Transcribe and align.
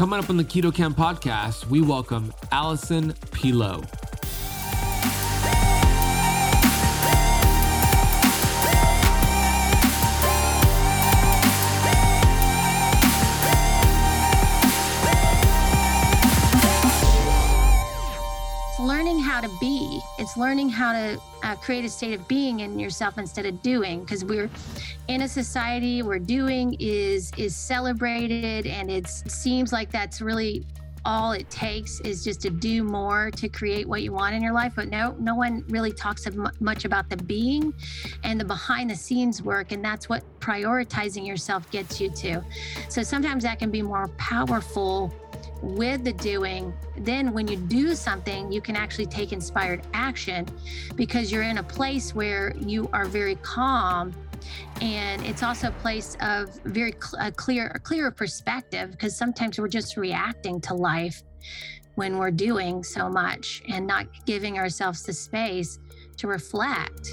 Coming 0.00 0.18
up 0.18 0.30
on 0.30 0.38
the 0.38 0.44
Keto 0.44 0.74
Kamp 0.74 0.96
podcast, 0.96 1.66
we 1.66 1.82
welcome 1.82 2.32
Allison 2.52 3.12
Pelot. 3.32 3.86
learning 18.80 19.18
how 19.18 19.40
to 19.42 19.50
be. 19.60 20.00
It's 20.18 20.36
learning 20.38 20.70
how 20.70 20.92
to 20.92 21.20
uh, 21.42 21.56
create 21.56 21.84
a 21.84 21.88
state 21.90 22.18
of 22.18 22.26
being 22.26 22.60
in 22.60 22.78
yourself 22.78 23.18
instead 23.18 23.44
of 23.44 23.60
doing. 23.60 24.00
Because 24.00 24.24
we're 24.24 24.48
in 25.10 25.22
a 25.22 25.28
society 25.28 26.02
where 26.02 26.20
doing 26.20 26.76
is 26.78 27.32
is 27.36 27.56
celebrated, 27.56 28.64
and 28.64 28.88
it 28.88 29.08
seems 29.08 29.72
like 29.72 29.90
that's 29.90 30.20
really 30.20 30.64
all 31.04 31.32
it 31.32 31.48
takes 31.50 31.98
is 32.00 32.22
just 32.22 32.42
to 32.42 32.50
do 32.50 32.84
more 32.84 33.30
to 33.30 33.48
create 33.48 33.88
what 33.88 34.02
you 34.02 34.12
want 34.12 34.36
in 34.36 34.42
your 34.42 34.52
life. 34.52 34.72
But 34.76 34.88
no 34.88 35.16
no 35.18 35.34
one 35.34 35.64
really 35.68 35.92
talks 35.92 36.28
much 36.60 36.84
about 36.84 37.10
the 37.10 37.16
being 37.16 37.74
and 38.22 38.40
the 38.40 38.44
behind 38.44 38.88
the 38.88 38.94
scenes 38.94 39.42
work 39.42 39.72
and 39.72 39.84
that's 39.84 40.08
what 40.08 40.22
prioritizing 40.38 41.26
yourself 41.26 41.68
gets 41.72 42.00
you 42.00 42.10
to. 42.10 42.44
So 42.88 43.02
sometimes 43.02 43.42
that 43.42 43.58
can 43.58 43.72
be 43.72 43.82
more 43.82 44.06
powerful 44.16 45.12
with 45.60 46.04
the 46.04 46.12
doing, 46.12 46.72
then 46.98 47.32
when 47.32 47.46
you 47.48 47.56
do 47.56 47.94
something, 47.94 48.50
you 48.50 48.60
can 48.60 48.76
actually 48.76 49.06
take 49.06 49.32
inspired 49.32 49.82
action 49.92 50.46
because 50.94 51.30
you're 51.32 51.42
in 51.42 51.58
a 51.58 51.62
place 51.62 52.14
where 52.14 52.54
you 52.56 52.88
are 52.92 53.04
very 53.06 53.34
calm 53.36 54.14
and 54.80 55.24
it's 55.24 55.42
also 55.42 55.68
a 55.68 55.72
place 55.72 56.16
of 56.20 56.48
very 56.64 56.92
cl- 56.92 57.26
a 57.26 57.32
clear 57.32 57.68
a 57.74 57.78
clearer 57.78 58.10
perspective 58.10 58.90
because 58.90 59.16
sometimes 59.16 59.58
we're 59.58 59.68
just 59.68 59.96
reacting 59.96 60.60
to 60.60 60.74
life 60.74 61.22
when 61.94 62.16
we're 62.16 62.30
doing 62.30 62.82
so 62.82 63.08
much 63.08 63.62
and 63.68 63.86
not 63.86 64.06
giving 64.24 64.58
ourselves 64.58 65.02
the 65.02 65.12
space 65.12 65.78
to 66.16 66.26
reflect. 66.26 67.10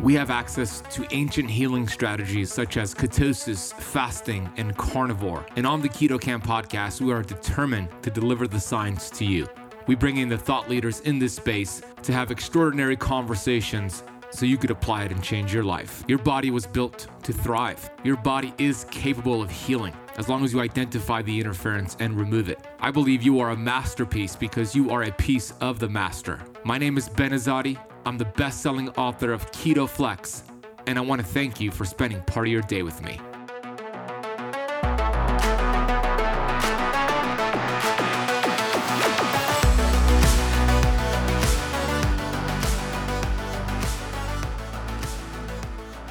We 0.00 0.14
have 0.14 0.30
access 0.30 0.80
to 0.92 1.04
ancient 1.10 1.50
healing 1.50 1.88
strategies 1.88 2.52
such 2.52 2.76
as 2.76 2.94
ketosis, 2.94 3.74
fasting, 3.74 4.48
and 4.56 4.76
carnivore. 4.76 5.44
And 5.56 5.66
on 5.66 5.82
the 5.82 5.88
Keto 5.88 6.20
Kamp 6.20 6.46
podcast, 6.46 7.00
we 7.00 7.12
are 7.12 7.22
determined 7.22 7.88
to 8.02 8.10
deliver 8.10 8.46
the 8.46 8.60
science 8.60 9.10
to 9.10 9.24
you. 9.24 9.48
We 9.88 9.94
bring 9.94 10.18
in 10.18 10.28
the 10.28 10.36
thought 10.36 10.68
leaders 10.68 11.00
in 11.00 11.18
this 11.18 11.34
space 11.34 11.80
to 12.02 12.12
have 12.12 12.30
extraordinary 12.30 12.94
conversations 12.94 14.04
so 14.30 14.44
you 14.44 14.58
could 14.58 14.70
apply 14.70 15.04
it 15.04 15.12
and 15.12 15.24
change 15.24 15.54
your 15.54 15.64
life. 15.64 16.04
Your 16.06 16.18
body 16.18 16.50
was 16.50 16.66
built 16.66 17.08
to 17.22 17.32
thrive. 17.32 17.90
Your 18.04 18.18
body 18.18 18.52
is 18.58 18.84
capable 18.90 19.40
of 19.40 19.50
healing 19.50 19.94
as 20.18 20.28
long 20.28 20.44
as 20.44 20.52
you 20.52 20.60
identify 20.60 21.22
the 21.22 21.40
interference 21.40 21.96
and 22.00 22.20
remove 22.20 22.50
it. 22.50 22.66
I 22.80 22.90
believe 22.90 23.22
you 23.22 23.40
are 23.40 23.50
a 23.50 23.56
masterpiece 23.56 24.36
because 24.36 24.74
you 24.74 24.90
are 24.90 25.04
a 25.04 25.12
piece 25.12 25.52
of 25.62 25.78
the 25.78 25.88
master. 25.88 26.38
My 26.64 26.76
name 26.76 26.98
is 26.98 27.08
Ben 27.08 27.30
Azadi. 27.30 27.78
I'm 28.04 28.18
the 28.18 28.26
best 28.26 28.60
selling 28.60 28.90
author 28.90 29.32
of 29.32 29.50
Keto 29.52 29.88
Flex, 29.88 30.42
and 30.86 30.98
I 30.98 31.00
want 31.00 31.22
to 31.22 31.26
thank 31.26 31.62
you 31.62 31.70
for 31.70 31.86
spending 31.86 32.20
part 32.22 32.46
of 32.46 32.52
your 32.52 32.62
day 32.62 32.82
with 32.82 33.02
me. 33.02 33.18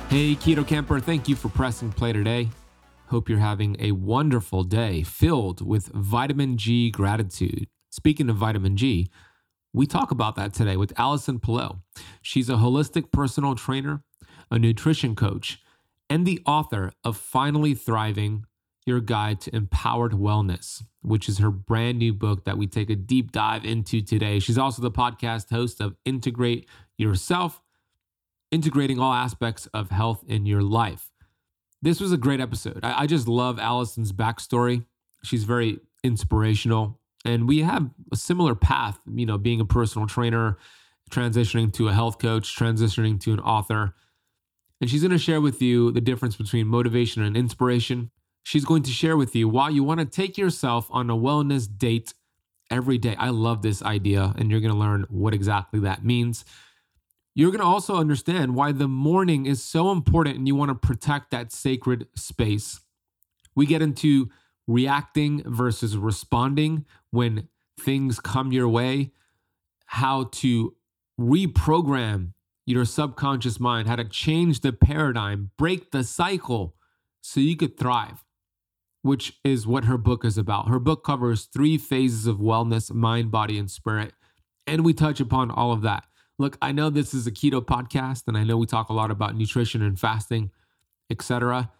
Hey, 0.09 0.35
Keto 0.35 0.65
Camper, 0.65 1.01
thank 1.01 1.27
you 1.27 1.35
for 1.35 1.49
pressing 1.49 1.91
play 1.91 2.13
today. 2.13 2.47
Hope 3.07 3.27
you're 3.27 3.39
having 3.39 3.75
a 3.77 3.91
wonderful 3.91 4.63
day 4.63 5.03
filled 5.03 5.59
with 5.59 5.87
vitamin 5.87 6.57
G 6.57 6.89
gratitude. 6.89 7.67
Speaking 7.89 8.29
of 8.29 8.37
vitamin 8.37 8.77
G, 8.77 9.09
we 9.73 9.85
talk 9.85 10.09
about 10.09 10.35
that 10.37 10.53
today 10.53 10.77
with 10.77 10.97
Allison 10.97 11.39
Pelot. 11.39 11.81
She's 12.21 12.47
a 12.49 12.53
holistic 12.53 13.11
personal 13.11 13.53
trainer, 13.53 14.01
a 14.49 14.57
nutrition 14.57 15.13
coach, 15.13 15.59
and 16.09 16.25
the 16.25 16.41
author 16.45 16.93
of 17.03 17.17
Finally 17.17 17.73
Thriving 17.73 18.45
Your 18.85 19.01
Guide 19.01 19.41
to 19.41 19.53
Empowered 19.53 20.13
Wellness, 20.13 20.83
which 21.01 21.27
is 21.27 21.39
her 21.39 21.51
brand 21.51 21.99
new 21.99 22.13
book 22.13 22.45
that 22.45 22.57
we 22.57 22.65
take 22.65 22.89
a 22.89 22.95
deep 22.95 23.33
dive 23.33 23.65
into 23.65 24.01
today. 24.01 24.39
She's 24.39 24.57
also 24.57 24.81
the 24.81 24.89
podcast 24.89 25.49
host 25.49 25.81
of 25.81 25.97
Integrate 26.05 26.65
Yourself, 26.97 27.61
integrating 28.51 28.99
all 28.99 29.13
aspects 29.13 29.67
of 29.67 29.89
health 29.91 30.23
in 30.27 30.45
your 30.45 30.61
life. 30.61 31.11
This 31.81 31.99
was 31.99 32.11
a 32.11 32.17
great 32.17 32.39
episode. 32.39 32.79
I, 32.83 33.03
I 33.03 33.05
just 33.07 33.27
love 33.27 33.59
Allison's 33.59 34.11
backstory. 34.11 34.85
She's 35.23 35.43
very 35.43 35.79
inspirational 36.03 36.99
and 37.27 37.47
we 37.47 37.61
have 37.61 37.89
a 38.11 38.15
similar 38.15 38.55
path, 38.55 38.99
you 39.05 39.25
know, 39.25 39.37
being 39.37 39.59
a 39.59 39.65
personal 39.65 40.07
trainer, 40.07 40.57
transitioning 41.11 41.73
to 41.73 41.89
a 41.89 41.93
health 41.93 42.19
coach, 42.19 42.55
transitioning 42.55 43.19
to 43.21 43.33
an 43.33 43.39
author. 43.39 43.95
And 44.79 44.89
she's 44.89 45.01
going 45.01 45.11
to 45.11 45.17
share 45.17 45.41
with 45.41 45.61
you 45.61 45.91
the 45.91 46.01
difference 46.01 46.35
between 46.35 46.67
motivation 46.67 47.23
and 47.23 47.35
inspiration. 47.35 48.11
She's 48.43 48.63
going 48.63 48.83
to 48.83 48.91
share 48.91 49.17
with 49.17 49.35
you 49.35 49.49
why 49.49 49.69
you 49.69 49.83
want 49.83 49.99
to 49.99 50.05
take 50.05 50.37
yourself 50.37 50.87
on 50.91 51.09
a 51.09 51.15
wellness 51.15 51.67
date 51.67 52.13
every 52.71 52.97
day. 52.97 53.15
I 53.17 53.29
love 53.29 53.61
this 53.61 53.81
idea, 53.81 54.33
and 54.37 54.49
you're 54.49 54.61
going 54.61 54.73
to 54.73 54.79
learn 54.79 55.05
what 55.09 55.33
exactly 55.33 55.81
that 55.81 56.05
means. 56.05 56.45
You're 57.37 57.51
going 57.51 57.61
to 57.61 57.67
also 57.67 57.97
understand 57.97 58.55
why 58.55 58.71
the 58.71 58.87
morning 58.87 59.45
is 59.45 59.63
so 59.63 59.91
important 59.91 60.37
and 60.37 60.47
you 60.47 60.55
want 60.55 60.69
to 60.69 60.87
protect 60.87 61.29
that 61.29 61.51
sacred 61.51 62.07
space. 62.15 62.79
We 63.55 63.67
get 63.67 63.83
into 63.83 64.31
reacting 64.65 65.43
versus 65.45 65.95
responding 65.95 66.85
when 67.11 67.47
things 67.79 68.19
come 68.19 68.51
your 68.51 68.67
way, 68.67 69.11
how 69.85 70.29
to 70.31 70.75
reprogram 71.21 72.33
your 72.65 72.85
subconscious 72.85 73.59
mind, 73.59 73.87
how 73.87 73.97
to 73.97 74.05
change 74.05 74.61
the 74.61 74.73
paradigm, 74.73 75.51
break 75.59 75.91
the 75.91 76.03
cycle 76.03 76.73
so 77.21 77.39
you 77.39 77.55
could 77.55 77.77
thrive, 77.77 78.23
which 79.03 79.33
is 79.43 79.67
what 79.67 79.85
her 79.85 79.99
book 79.99 80.25
is 80.25 80.39
about. 80.39 80.69
Her 80.69 80.79
book 80.79 81.03
covers 81.03 81.45
three 81.45 81.77
phases 81.77 82.25
of 82.25 82.37
wellness 82.37 82.91
mind, 82.91 83.29
body, 83.29 83.59
and 83.59 83.69
spirit. 83.69 84.13
And 84.65 84.83
we 84.83 84.95
touch 84.95 85.19
upon 85.19 85.51
all 85.51 85.71
of 85.71 85.83
that. 85.83 86.03
Look, 86.39 86.57
I 86.61 86.71
know 86.71 86.89
this 86.89 87.13
is 87.13 87.25
a 87.25 87.31
keto 87.31 87.61
podcast, 87.61 88.23
and 88.27 88.37
I 88.37 88.43
know 88.43 88.57
we 88.57 88.67
talk 88.67 88.89
a 88.89 88.93
lot 88.93 89.09
about 89.09 89.35
nutrition 89.35 89.81
and 89.81 89.99
fasting, 89.99 90.51
etc. 91.09 91.71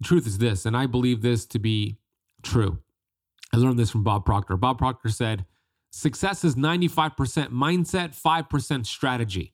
The 0.00 0.06
truth 0.06 0.26
is 0.26 0.38
this, 0.38 0.66
and 0.66 0.76
I 0.76 0.86
believe 0.86 1.22
this 1.22 1.46
to 1.46 1.58
be 1.58 1.98
true. 2.42 2.78
I 3.54 3.58
learned 3.58 3.78
this 3.78 3.90
from 3.90 4.02
Bob 4.02 4.24
Proctor. 4.24 4.56
Bob 4.56 4.78
Proctor 4.78 5.08
said, 5.08 5.44
Success 5.90 6.42
is 6.42 6.54
95% 6.54 7.50
mindset, 7.50 8.18
5% 8.18 8.86
strategy. 8.86 9.52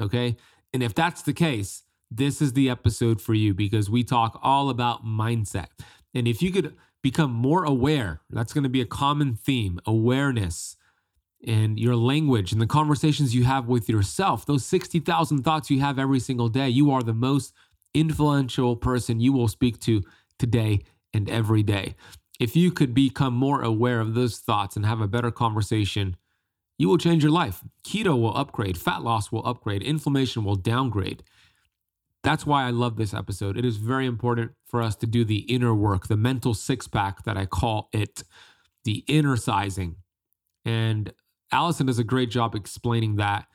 Okay. 0.00 0.36
And 0.72 0.82
if 0.82 0.92
that's 0.92 1.22
the 1.22 1.32
case, 1.32 1.84
this 2.10 2.42
is 2.42 2.52
the 2.52 2.68
episode 2.68 3.20
for 3.20 3.32
you 3.32 3.54
because 3.54 3.88
we 3.88 4.02
talk 4.02 4.38
all 4.42 4.68
about 4.70 5.04
mindset. 5.04 5.68
And 6.14 6.26
if 6.26 6.42
you 6.42 6.50
could 6.50 6.74
become 7.02 7.32
more 7.32 7.64
aware, 7.64 8.20
that's 8.28 8.52
going 8.52 8.64
to 8.64 8.70
be 8.70 8.80
a 8.80 8.86
common 8.86 9.34
theme 9.34 9.78
awareness 9.86 10.75
and 11.46 11.78
your 11.78 11.96
language 11.96 12.52
and 12.52 12.60
the 12.60 12.66
conversations 12.66 13.34
you 13.34 13.44
have 13.44 13.68
with 13.68 13.88
yourself, 13.88 14.44
those 14.44 14.64
60,000 14.66 15.42
thoughts 15.42 15.70
you 15.70 15.80
have 15.80 15.98
every 15.98 16.18
single 16.18 16.48
day, 16.48 16.68
you 16.68 16.90
are 16.90 17.02
the 17.02 17.14
most 17.14 17.54
influential 17.94 18.76
person 18.76 19.20
you 19.20 19.32
will 19.32 19.48
speak 19.48 19.78
to 19.80 20.02
today 20.38 20.80
and 21.14 21.30
every 21.30 21.62
day. 21.62 21.94
If 22.38 22.56
you 22.56 22.70
could 22.70 22.92
become 22.92 23.34
more 23.34 23.62
aware 23.62 24.00
of 24.00 24.14
those 24.14 24.38
thoughts 24.38 24.76
and 24.76 24.84
have 24.84 25.00
a 25.00 25.08
better 25.08 25.30
conversation, 25.30 26.16
you 26.78 26.88
will 26.88 26.98
change 26.98 27.22
your 27.22 27.32
life. 27.32 27.64
Keto 27.84 28.20
will 28.20 28.36
upgrade, 28.36 28.76
fat 28.76 29.02
loss 29.02 29.32
will 29.32 29.46
upgrade, 29.46 29.82
inflammation 29.82 30.44
will 30.44 30.56
downgrade. 30.56 31.22
That's 32.22 32.44
why 32.44 32.64
I 32.64 32.70
love 32.70 32.96
this 32.96 33.14
episode. 33.14 33.56
It 33.56 33.64
is 33.64 33.76
very 33.76 34.04
important 34.04 34.52
for 34.66 34.82
us 34.82 34.96
to 34.96 35.06
do 35.06 35.24
the 35.24 35.38
inner 35.40 35.74
work, 35.74 36.08
the 36.08 36.16
mental 36.16 36.54
six 36.54 36.88
pack 36.88 37.22
that 37.22 37.36
I 37.36 37.46
call 37.46 37.88
it, 37.92 38.24
the 38.84 39.04
inner 39.06 39.36
sizing. 39.36 39.96
And 40.64 41.12
Allison 41.52 41.86
does 41.86 41.98
a 41.98 42.04
great 42.04 42.30
job 42.30 42.54
explaining 42.54 43.16
that 43.16 43.46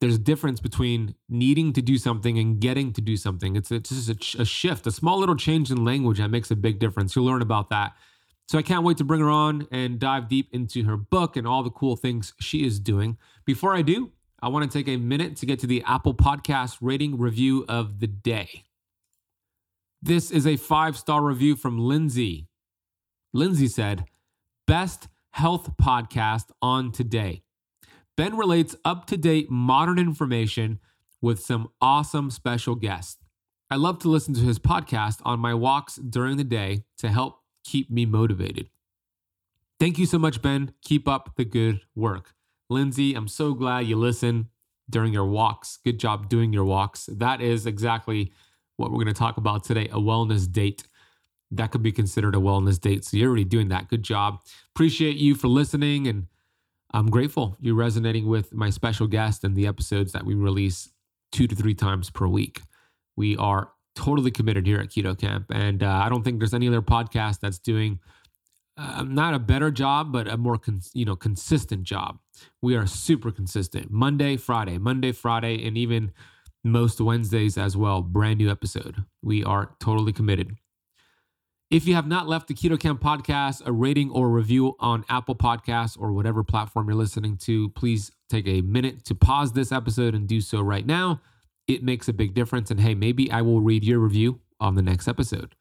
there's 0.00 0.16
a 0.16 0.18
difference 0.18 0.60
between 0.60 1.14
needing 1.28 1.72
to 1.72 1.80
do 1.80 1.96
something 1.96 2.38
and 2.38 2.60
getting 2.60 2.92
to 2.92 3.00
do 3.00 3.16
something. 3.16 3.56
It's, 3.56 3.70
it's 3.70 3.88
just 3.88 4.08
a, 4.08 4.42
a, 4.42 4.44
shift, 4.44 4.86
a 4.86 4.90
small 4.90 5.18
little 5.18 5.36
change 5.36 5.70
in 5.70 5.84
language 5.84 6.18
that 6.18 6.28
makes 6.28 6.50
a 6.50 6.56
big 6.56 6.78
difference. 6.78 7.14
You'll 7.16 7.24
learn 7.24 7.42
about 7.42 7.70
that. 7.70 7.92
So 8.48 8.58
I 8.58 8.62
can't 8.62 8.84
wait 8.84 8.98
to 8.98 9.04
bring 9.04 9.20
her 9.20 9.30
on 9.30 9.66
and 9.70 9.98
dive 9.98 10.28
deep 10.28 10.48
into 10.52 10.84
her 10.84 10.96
book 10.96 11.36
and 11.36 11.46
all 11.46 11.62
the 11.62 11.70
cool 11.70 11.96
things 11.96 12.34
she 12.40 12.66
is 12.66 12.78
doing. 12.78 13.16
Before 13.46 13.74
I 13.74 13.80
do, 13.80 14.12
I 14.42 14.48
want 14.48 14.70
to 14.70 14.78
take 14.78 14.88
a 14.88 14.98
minute 14.98 15.36
to 15.36 15.46
get 15.46 15.60
to 15.60 15.66
the 15.66 15.82
Apple 15.86 16.12
Podcast 16.12 16.76
rating 16.82 17.16
review 17.16 17.64
of 17.68 18.00
the 18.00 18.06
day. 18.06 18.64
This 20.02 20.30
is 20.30 20.46
a 20.46 20.56
five 20.56 20.98
star 20.98 21.22
review 21.22 21.56
from 21.56 21.78
Lindsay. 21.78 22.48
Lindsay 23.32 23.68
said, 23.68 24.04
Best 24.66 25.08
health 25.34 25.76
podcast 25.82 26.44
on 26.62 26.92
today. 26.92 27.42
Ben 28.16 28.36
relates 28.36 28.76
up 28.84 29.04
to 29.06 29.16
date 29.16 29.50
modern 29.50 29.98
information 29.98 30.78
with 31.20 31.40
some 31.40 31.70
awesome 31.80 32.30
special 32.30 32.76
guests. 32.76 33.18
I 33.68 33.74
love 33.74 33.98
to 34.00 34.08
listen 34.08 34.32
to 34.34 34.40
his 34.40 34.60
podcast 34.60 35.20
on 35.24 35.40
my 35.40 35.52
walks 35.52 35.96
during 35.96 36.36
the 36.36 36.44
day 36.44 36.84
to 36.98 37.08
help 37.08 37.40
keep 37.64 37.90
me 37.90 38.06
motivated. 38.06 38.70
Thank 39.80 39.98
you 39.98 40.06
so 40.06 40.20
much, 40.20 40.40
Ben. 40.40 40.72
Keep 40.82 41.08
up 41.08 41.32
the 41.36 41.44
good 41.44 41.80
work. 41.96 42.34
Lindsay, 42.70 43.14
I'm 43.14 43.26
so 43.26 43.54
glad 43.54 43.86
you 43.86 43.96
listen 43.96 44.50
during 44.88 45.12
your 45.12 45.26
walks. 45.26 45.78
Good 45.84 45.98
job 45.98 46.28
doing 46.28 46.52
your 46.52 46.64
walks. 46.64 47.06
That 47.06 47.40
is 47.40 47.66
exactly 47.66 48.30
what 48.76 48.92
we're 48.92 49.02
going 49.02 49.08
to 49.08 49.12
talk 49.14 49.36
about 49.36 49.64
today 49.64 49.86
a 49.86 49.98
wellness 49.98 50.50
date. 50.50 50.84
That 51.50 51.70
could 51.70 51.82
be 51.82 51.92
considered 51.92 52.34
a 52.34 52.38
wellness 52.38 52.80
date. 52.80 53.04
So 53.04 53.16
you're 53.16 53.28
already 53.28 53.44
doing 53.44 53.68
that. 53.68 53.88
Good 53.88 54.02
job. 54.02 54.40
Appreciate 54.74 55.16
you 55.16 55.34
for 55.34 55.48
listening. 55.48 56.06
And 56.08 56.26
I'm 56.92 57.10
grateful 57.10 57.56
you're 57.60 57.74
resonating 57.74 58.26
with 58.26 58.52
my 58.52 58.70
special 58.70 59.06
guest 59.06 59.44
and 59.44 59.54
the 59.56 59.66
episodes 59.66 60.12
that 60.12 60.24
we 60.24 60.34
release 60.34 60.90
two 61.32 61.46
to 61.46 61.54
three 61.54 61.74
times 61.74 62.10
per 62.10 62.26
week. 62.26 62.62
We 63.16 63.36
are 63.36 63.70
totally 63.94 64.30
committed 64.30 64.66
here 64.66 64.80
at 64.80 64.88
Keto 64.88 65.18
Kamp. 65.18 65.46
And 65.52 65.82
uh, 65.82 66.00
I 66.04 66.08
don't 66.08 66.22
think 66.22 66.38
there's 66.38 66.54
any 66.54 66.68
other 66.68 66.82
podcast 66.82 67.40
that's 67.40 67.58
doing 67.58 68.00
uh, 68.76 69.04
not 69.06 69.34
a 69.34 69.38
better 69.38 69.70
job, 69.70 70.12
but 70.12 70.26
a 70.26 70.36
more 70.36 70.58
con- 70.58 70.80
you 70.92 71.04
know 71.04 71.16
consistent 71.16 71.84
job. 71.84 72.18
We 72.60 72.74
are 72.74 72.86
super 72.86 73.30
consistent. 73.30 73.90
Monday, 73.90 74.36
Friday, 74.36 74.78
Monday, 74.78 75.12
Friday, 75.12 75.64
and 75.66 75.78
even 75.78 76.12
most 76.64 77.00
Wednesdays 77.00 77.56
as 77.56 77.76
well. 77.76 78.02
Brand 78.02 78.38
new 78.38 78.50
episode. 78.50 79.04
We 79.22 79.44
are 79.44 79.76
totally 79.78 80.12
committed. 80.12 80.56
If 81.74 81.88
you 81.88 81.96
have 81.96 82.06
not 82.06 82.28
left 82.28 82.46
the 82.46 82.54
Keto 82.54 82.78
Kamp 82.78 83.02
podcast 83.02 83.66
a 83.66 83.72
rating 83.72 84.08
or 84.08 84.30
review 84.30 84.76
on 84.78 85.04
Apple 85.08 85.34
Podcasts 85.34 85.98
or 85.98 86.12
whatever 86.12 86.44
platform 86.44 86.86
you're 86.86 86.94
listening 86.94 87.36
to, 87.38 87.68
please 87.70 88.12
take 88.30 88.46
a 88.46 88.60
minute 88.60 89.04
to 89.06 89.14
pause 89.16 89.54
this 89.54 89.72
episode 89.72 90.14
and 90.14 90.28
do 90.28 90.40
so 90.40 90.60
right 90.60 90.86
now. 90.86 91.20
It 91.66 91.82
makes 91.82 92.06
a 92.06 92.12
big 92.12 92.32
difference. 92.32 92.70
And 92.70 92.78
hey, 92.78 92.94
maybe 92.94 93.28
I 93.28 93.42
will 93.42 93.60
read 93.60 93.82
your 93.82 93.98
review 93.98 94.38
on 94.60 94.76
the 94.76 94.82
next 94.82 95.08
episode. 95.08 95.56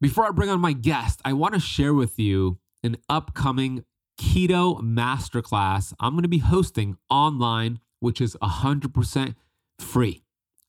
Before 0.00 0.26
I 0.26 0.30
bring 0.30 0.50
on 0.50 0.58
my 0.58 0.72
guest, 0.72 1.20
I 1.24 1.34
want 1.34 1.54
to 1.54 1.60
share 1.60 1.94
with 1.94 2.18
you 2.18 2.58
an 2.82 2.96
upcoming 3.08 3.84
keto 4.20 4.80
masterclass 4.80 5.94
I'm 6.00 6.14
going 6.14 6.22
to 6.22 6.28
be 6.28 6.38
hosting 6.38 6.96
online, 7.08 7.78
which 8.00 8.20
is 8.20 8.36
100% 8.42 9.36
free. 9.78 10.24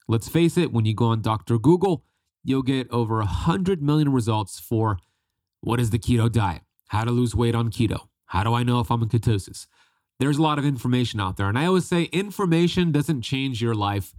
Let's 0.06 0.28
face 0.28 0.56
it, 0.56 0.72
when 0.72 0.84
you 0.84 0.94
go 0.94 1.06
on 1.06 1.22
Dr. 1.22 1.58
Google, 1.58 2.04
you'll 2.44 2.62
get 2.62 2.90
over 2.90 3.18
100 3.18 3.82
million 3.82 4.12
results 4.12 4.58
for 4.58 4.98
what 5.60 5.80
is 5.80 5.90
the 5.90 5.98
keto 5.98 6.30
diet, 6.30 6.62
how 6.88 7.04
to 7.04 7.10
lose 7.10 7.34
weight 7.34 7.54
on 7.54 7.70
keto, 7.70 8.08
how 8.26 8.42
do 8.42 8.54
I 8.54 8.62
know 8.62 8.80
if 8.80 8.90
I'm 8.90 9.02
in 9.02 9.08
ketosis. 9.08 9.66
There's 10.18 10.38
a 10.38 10.42
lot 10.42 10.58
of 10.58 10.66
information 10.66 11.20
out 11.20 11.36
there. 11.36 11.48
And 11.48 11.58
I 11.58 11.66
always 11.66 11.86
say 11.86 12.04
information 12.04 12.92
doesn't 12.92 13.22
change 13.22 13.62
your 13.62 13.74
life. 13.74 14.14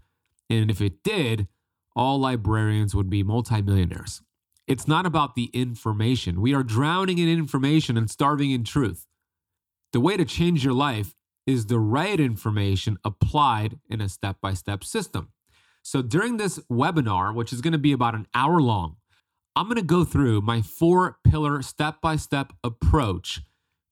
And 0.49 0.71
if 0.71 0.81
it 0.81 1.03
did, 1.03 1.47
all 1.95 2.19
librarians 2.19 2.95
would 2.95 3.09
be 3.09 3.23
multimillionaires. 3.23 4.21
It's 4.67 4.87
not 4.87 5.05
about 5.05 5.35
the 5.35 5.51
information. 5.53 6.41
We 6.41 6.53
are 6.53 6.63
drowning 6.63 7.17
in 7.17 7.29
information 7.29 7.97
and 7.97 8.09
starving 8.09 8.51
in 8.51 8.63
truth. 8.63 9.05
The 9.93 9.99
way 9.99 10.17
to 10.17 10.25
change 10.25 10.63
your 10.63 10.73
life 10.73 11.13
is 11.45 11.65
the 11.65 11.79
right 11.79 12.19
information 12.19 12.97
applied 13.03 13.79
in 13.89 14.01
a 14.01 14.09
step 14.09 14.37
by 14.41 14.53
step 14.53 14.83
system. 14.83 15.29
So 15.83 16.01
during 16.01 16.37
this 16.37 16.59
webinar, 16.71 17.33
which 17.33 17.51
is 17.51 17.61
going 17.61 17.73
to 17.73 17.79
be 17.79 17.91
about 17.91 18.15
an 18.15 18.27
hour 18.33 18.61
long, 18.61 18.97
I'm 19.55 19.65
going 19.65 19.75
to 19.75 19.81
go 19.81 20.03
through 20.03 20.41
my 20.41 20.61
four 20.61 21.17
pillar 21.27 21.61
step 21.61 22.01
by 22.01 22.15
step 22.15 22.53
approach 22.63 23.41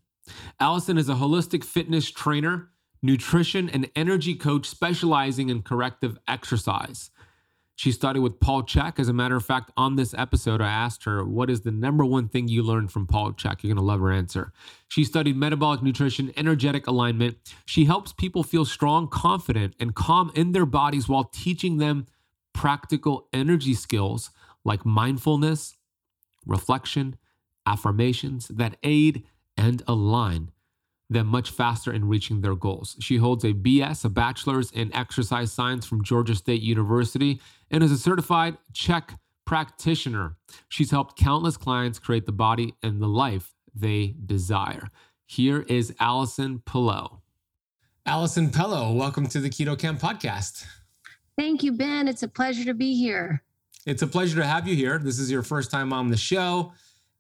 Allison 0.59 0.99
is 0.99 1.09
a 1.09 1.15
holistic 1.15 1.63
fitness 1.63 2.11
trainer, 2.11 2.69
nutrition, 3.01 3.69
and 3.69 3.89
energy 3.95 4.35
coach 4.35 4.67
specializing 4.67 5.49
in 5.49 5.63
corrective 5.63 6.19
exercise. 6.27 7.09
She 7.75 7.91
studied 7.91 8.19
with 8.19 8.39
Paul 8.39 8.61
Chek. 8.61 8.99
As 8.99 9.07
a 9.07 9.13
matter 9.13 9.35
of 9.35 9.43
fact, 9.43 9.71
on 9.75 9.95
this 9.95 10.13
episode, 10.13 10.61
I 10.61 10.69
asked 10.69 11.05
her, 11.05 11.25
What 11.25 11.49
is 11.49 11.61
the 11.61 11.71
number 11.71 12.05
one 12.05 12.27
thing 12.27 12.47
you 12.47 12.61
learned 12.61 12.91
from 12.91 13.07
Paul 13.07 13.33
Chek? 13.33 13.63
You're 13.63 13.73
going 13.73 13.77
to 13.77 13.81
love 13.81 13.99
her 14.01 14.11
answer. 14.11 14.53
She 14.87 15.03
studied 15.03 15.35
metabolic 15.35 15.81
nutrition, 15.81 16.31
energetic 16.37 16.85
alignment. 16.85 17.37
She 17.65 17.85
helps 17.85 18.13
people 18.13 18.43
feel 18.43 18.63
strong, 18.63 19.07
confident, 19.07 19.73
and 19.79 19.95
calm 19.95 20.31
in 20.35 20.51
their 20.51 20.67
bodies 20.67 21.09
while 21.09 21.23
teaching 21.23 21.77
them 21.77 22.05
practical 22.53 23.27
energy 23.33 23.73
skills 23.73 24.29
like 24.63 24.85
mindfulness, 24.85 25.75
reflection, 26.45 27.17
affirmations 27.65 28.47
that 28.49 28.77
aid 28.83 29.23
and 29.57 29.83
align 29.87 30.51
them 31.09 31.27
much 31.27 31.51
faster 31.51 31.93
in 31.93 32.07
reaching 32.07 32.41
their 32.41 32.55
goals. 32.55 32.95
She 32.99 33.17
holds 33.17 33.43
a 33.43 33.53
BS, 33.53 34.05
a 34.05 34.09
bachelor's 34.09 34.71
in 34.71 34.93
exercise 34.95 35.51
science 35.51 35.85
from 35.85 36.03
Georgia 36.03 36.35
State 36.35 36.61
University, 36.61 37.39
and 37.69 37.83
is 37.83 37.91
a 37.91 37.97
certified 37.97 38.57
Chek 38.73 39.17
practitioner. 39.45 40.35
She's 40.69 40.91
helped 40.91 41.17
countless 41.17 41.57
clients 41.57 41.99
create 41.99 42.25
the 42.25 42.31
body 42.31 42.73
and 42.81 43.01
the 43.01 43.07
life 43.07 43.53
they 43.75 44.15
desire. 44.25 44.87
Here 45.25 45.61
is 45.61 45.93
Allison 45.99 46.59
Pelot. 46.59 47.19
Allison 48.05 48.49
Pelot, 48.49 48.95
welcome 48.95 49.27
to 49.27 49.39
the 49.39 49.49
Keto 49.49 49.77
Kamp 49.77 49.99
podcast. 49.99 50.65
Thank 51.37 51.63
you, 51.63 51.71
Ben. 51.71 52.07
It's 52.07 52.23
a 52.23 52.27
pleasure 52.27 52.65
to 52.65 52.73
be 52.73 52.95
here. 52.95 53.43
It's 53.85 54.01
a 54.01 54.07
pleasure 54.07 54.37
to 54.37 54.45
have 54.45 54.67
you 54.67 54.75
here. 54.75 54.99
This 54.99 55.19
is 55.19 55.31
your 55.31 55.43
first 55.43 55.71
time 55.71 55.91
on 55.91 56.09
the 56.09 56.17
show. 56.17 56.73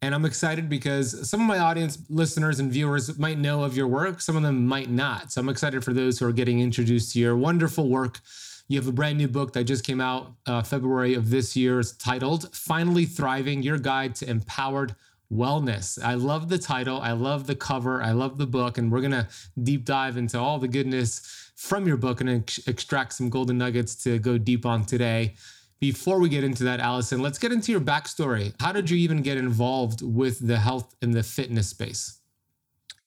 And 0.03 0.13
I'm 0.13 0.25
excited 0.25 0.67
because 0.67 1.29
some 1.29 1.39
of 1.39 1.47
my 1.47 1.59
audience, 1.59 1.97
listeners, 2.09 2.59
and 2.59 2.69
viewers 2.69 3.17
might 3.17 3.37
know 3.37 3.63
of 3.63 3.77
your 3.77 3.87
work. 3.87 4.19
Some 4.19 4.35
of 4.35 4.43
them 4.43 4.67
might 4.67 4.89
not. 4.89 5.31
So 5.31 5.39
I'm 5.39 5.47
excited 5.47 5.81
for 5.81 5.93
those 5.93 6.19
who 6.19 6.27
are 6.27 6.33
getting 6.33 6.59
introduced 6.59 7.13
to 7.13 7.19
your 7.19 7.37
wonderful 7.37 7.87
work. 7.87 8.19
You 8.67 8.77
have 8.77 8.87
a 8.89 8.91
brand 8.91 9.17
new 9.17 9.29
book 9.29 9.53
that 9.53 9.63
just 9.63 9.85
came 9.85 10.01
out 10.01 10.33
uh, 10.45 10.61
February 10.61 11.13
of 11.13 11.29
this 11.29 11.55
year. 11.55 11.79
It's 11.79 11.93
titled 11.93 12.53
Finally 12.53 13.05
Thriving 13.05 13.63
Your 13.63 13.77
Guide 13.77 14.13
to 14.15 14.29
Empowered 14.29 14.93
Wellness. 15.31 15.97
I 16.03 16.15
love 16.15 16.49
the 16.49 16.57
title. 16.57 16.99
I 16.99 17.13
love 17.13 17.47
the 17.47 17.55
cover. 17.55 18.03
I 18.03 18.11
love 18.11 18.37
the 18.37 18.45
book. 18.45 18.77
And 18.77 18.91
we're 18.91 18.99
going 18.99 19.11
to 19.11 19.29
deep 19.63 19.85
dive 19.85 20.17
into 20.17 20.37
all 20.37 20.59
the 20.59 20.67
goodness 20.67 21.51
from 21.55 21.87
your 21.87 21.95
book 21.95 22.19
and 22.19 22.29
ex- 22.29 22.67
extract 22.67 23.13
some 23.13 23.29
golden 23.29 23.57
nuggets 23.57 23.95
to 24.03 24.19
go 24.19 24.37
deep 24.37 24.65
on 24.65 24.83
today. 24.83 25.35
Before 25.83 26.17
we 26.17 26.29
get 26.29 26.45
into 26.45 26.63
that, 26.63 26.79
Allison, 26.79 27.21
let's 27.21 27.37
get 27.37 27.51
into 27.51 27.69
your 27.69 27.81
backstory. 27.81 28.53
How 28.61 28.71
did 28.71 28.89
you 28.89 28.95
even 28.95 29.21
get 29.21 29.35
involved 29.35 30.01
with 30.01 30.39
the 30.39 30.57
health 30.57 30.95
and 31.01 31.13
the 31.13 31.23
fitness 31.23 31.67
space? 31.67 32.21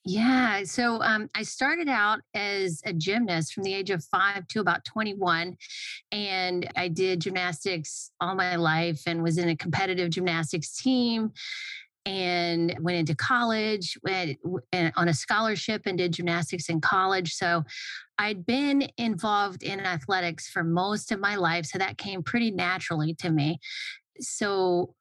Yeah. 0.04 0.62
So 0.64 1.00
um, 1.00 1.30
I 1.34 1.42
started 1.42 1.88
out 1.88 2.20
as 2.34 2.82
a 2.84 2.92
gymnast 2.92 3.54
from 3.54 3.62
the 3.62 3.72
age 3.72 3.88
of 3.88 4.04
five 4.04 4.46
to 4.48 4.60
about 4.60 4.84
21. 4.84 5.56
And 6.12 6.68
I 6.76 6.88
did 6.88 7.22
gymnastics 7.22 8.10
all 8.20 8.34
my 8.34 8.56
life 8.56 9.00
and 9.06 9.22
was 9.22 9.38
in 9.38 9.48
a 9.48 9.56
competitive 9.56 10.10
gymnastics 10.10 10.76
team 10.76 11.32
and 12.06 12.74
went 12.80 12.96
into 12.96 13.14
college 13.14 13.98
went 14.02 14.38
on 14.96 15.08
a 15.08 15.14
scholarship 15.14 15.82
and 15.86 15.98
did 15.98 16.12
gymnastics 16.12 16.68
in 16.68 16.80
college. 16.80 17.34
So 17.34 17.64
I'd 18.16 18.46
been 18.46 18.88
involved 18.96 19.62
in 19.62 19.80
athletics 19.80 20.48
for 20.48 20.64
most 20.64 21.12
of 21.12 21.20
my 21.20 21.34
life. 21.34 21.66
So 21.66 21.78
that 21.78 21.98
came 21.98 22.22
pretty 22.22 22.52
naturally 22.52 23.12
to 23.14 23.30
me. 23.30 23.58
So 24.20 24.94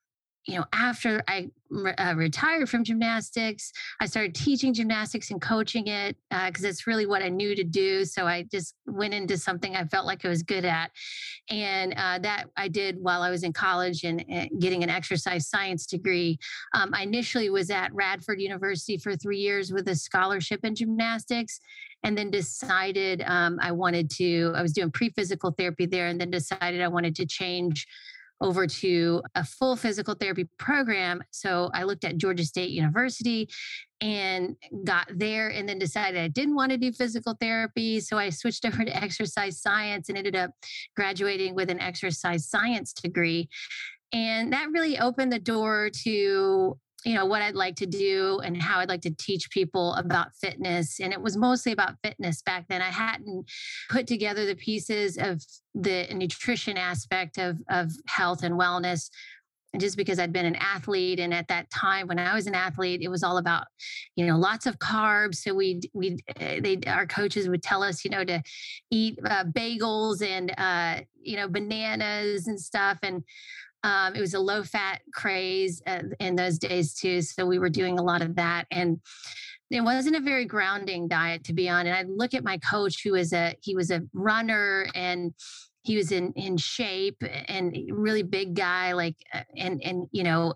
you 0.48 0.58
know, 0.58 0.66
after 0.74 1.24
I 1.28 1.50
uh, 1.98 2.14
retired 2.16 2.70
from 2.70 2.84
gymnastics, 2.84 3.72
I 4.00 4.06
started 4.06 4.36
teaching 4.36 4.74
gymnastics 4.74 5.32
and 5.32 5.42
coaching 5.42 5.88
it 5.88 6.16
because 6.30 6.64
uh, 6.64 6.68
it's 6.68 6.86
really 6.86 7.08
what 7.08 7.24
I 7.24 7.30
knew 7.30 7.56
to 7.56 7.64
do. 7.64 8.06
So 8.06 8.28
I 8.28 8.44
just 8.44 8.75
went 8.86 9.16
into 9.16 9.38
something 9.38 9.75
I 9.75 9.86
felt 9.86 10.06
like 10.06 10.24
I 10.24 10.30
was 10.30 10.44
good 10.44 10.64
at. 10.64 10.92
And 11.50 11.94
uh, 11.98 12.20
that 12.20 12.46
I 12.56 12.68
did 12.68 13.02
while 13.02 13.24
I 13.24 13.32
was 13.32 13.44
in 13.44 13.54
college 13.54 14.04
and, 14.04 14.24
and 14.30 14.50
getting 14.60 14.84
an 14.84 14.90
exercise 14.90 15.50
science 15.50 15.88
degree. 15.88 16.38
Um, 16.75 16.92
I 16.94 17.04
initially 17.04 17.50
was 17.50 17.72
at 17.72 17.94
Radford 17.94 18.40
University 18.40 18.98
for 18.98 19.16
three 19.16 19.40
years 19.40 19.74
with 19.74 19.88
a 19.88 19.96
scholarship 19.96 20.64
in 20.64 20.75
gymnastics 20.75 21.60
and 22.04 22.16
then 22.16 22.30
decided 22.30 23.24
um, 23.25 23.58
I 23.60 23.72
wanted 23.72 24.12
to, 24.12 24.54
I 24.56 24.62
was 24.62 24.74
doing 24.74 24.92
pre 24.92 25.10
physical 25.10 25.52
therapy 25.52 25.88
there, 25.88 26.06
and 26.06 26.22
then 26.22 26.30
decided 26.30 26.82
I 26.82 26.88
wanted 26.88 27.16
to 27.16 27.25
change 27.25 27.88
over 28.42 28.68
to 28.68 29.22
a 29.36 29.44
full 29.44 29.75
physical 29.75 30.13
therapy 30.13 30.48
program. 30.60 31.24
So 31.32 31.70
I 31.74 31.84
looked 31.84 32.04
at 32.04 32.18
Georgia 32.18 32.44
State 32.44 32.72
University 32.72 33.50
and 34.01 34.56
got 34.84 35.08
there 35.15 35.50
and 35.50 35.68
then 35.68 35.80
decided 35.80 36.20
I 36.20 36.27
didn't 36.27 36.56
want 36.56 36.72
to 36.72 36.77
do 36.77 36.92
physical 36.92 37.36
therapy. 37.39 38.00
So 38.00 38.18
I 38.18 38.30
switched 38.30 38.65
over 38.65 38.84
to 38.84 38.96
exercise 38.96 39.62
science 39.62 40.10
and 40.10 40.18
ended 40.18 40.36
up 40.36 40.51
graduating 40.96 41.56
with 41.56 41.70
an 41.70 41.80
exercise 41.80 42.50
science 42.50 42.94
degree. 42.94 43.50
And 44.12 44.54
that 44.54 44.70
really 44.72 45.00
opened 45.00 45.32
the 45.32 45.39
door 45.39 45.89
to 46.04 46.77
you 47.05 47.13
know 47.13 47.25
what 47.25 47.43
I'd 47.43 47.55
like 47.55 47.75
to 47.77 47.85
do 47.85 48.39
and 48.43 48.59
how 48.59 48.79
I'd 48.79 48.89
like 48.89 49.01
to 49.01 49.15
teach 49.15 49.51
people 49.51 49.93
about 49.93 50.35
fitness. 50.35 51.00
And 51.00 51.13
it 51.13 51.21
was 51.21 51.38
mostly 51.38 51.71
about 51.71 51.95
fitness 52.03 52.41
back 52.41 52.67
then. 52.67 52.81
I 52.81 52.89
hadn't 52.89 53.45
put 53.89 54.07
together 54.07 54.45
the 54.45 54.55
pieces 54.55 55.17
of 55.17 55.45
the 55.75 56.07
nutrition 56.13 56.77
aspect 56.77 57.38
of 57.38 57.57
of 57.69 57.91
health 58.07 58.43
and 58.43 58.55
wellness 58.55 59.09
just 59.77 59.97
because 59.97 60.19
I'd 60.19 60.33
been 60.33 60.45
an 60.45 60.55
athlete. 60.55 61.19
And 61.19 61.33
at 61.33 61.50
that 61.50 61.69
time 61.69 62.07
when 62.07 62.17
I 62.17 62.33
was 62.33 62.47
an 62.47 62.55
athlete 62.55 63.01
it 63.03 63.09
was 63.09 63.24
all 63.24 63.38
about 63.38 63.67
you 64.15 64.25
know 64.25 64.38
lots 64.38 64.65
of 64.65 64.79
carbs. 64.79 65.35
So 65.35 65.53
we 65.53 65.81
we 65.93 66.17
eh, 66.38 66.59
they 66.59 66.79
our 66.88 67.05
coaches 67.05 67.47
would 67.47 67.62
tell 67.62 67.83
us 67.83 68.03
you 68.03 68.09
know 68.09 68.24
to 68.24 68.41
eat 68.89 69.19
uh, 69.24 69.43
bagels 69.43 70.25
and 70.25 70.51
uh, 70.57 71.01
you 71.21 71.38
know 71.38 71.47
bananas 71.47 72.47
and 72.47 72.59
stuff. 72.59 72.97
And 73.03 73.24
um, 73.86 74.15
it 74.15 74.20
was 74.20 74.34
a 74.34 74.39
low 74.39 74.63
fat 74.63 75.01
craze 75.13 75.80
uh, 75.86 76.01
in 76.20 76.36
those 76.36 76.58
days 76.58 76.96
too. 76.96 77.22
So 77.22 77.46
we 77.46 77.60
were 77.60 77.70
doing 77.70 78.00
a 78.00 78.04
lot 78.04 78.24
of 78.24 78.36
that. 78.36 78.65
And 78.72 79.00
it 79.70 79.82
wasn't 79.82 80.15
a 80.15 80.22
very 80.22 80.46
grounding 80.46 81.08
diet 81.08 81.44
to 81.46 81.54
be 81.54 81.70
on. 81.70 81.86
And 81.86 81.96
I 81.96 82.04
look 82.08 82.34
at 82.34 82.44
my 82.44 82.58
coach 82.58 83.04
who 83.04 83.12
was 83.12 83.32
a, 83.32 83.56
he 83.62 83.75
was 83.75 83.92
a 83.92 84.01
runner 84.12 84.88
and 84.96 85.36
he 85.84 85.96
was 85.98 86.12
in, 86.12 86.34
in 86.34 86.58
shape 86.58 87.22
and 87.48 87.77
really 87.92 88.24
big 88.24 88.56
guy, 88.56 88.94
like, 88.94 89.18
uh, 89.32 89.42
and, 89.56 89.80
and, 89.84 90.08
you 90.12 90.24
know, 90.24 90.56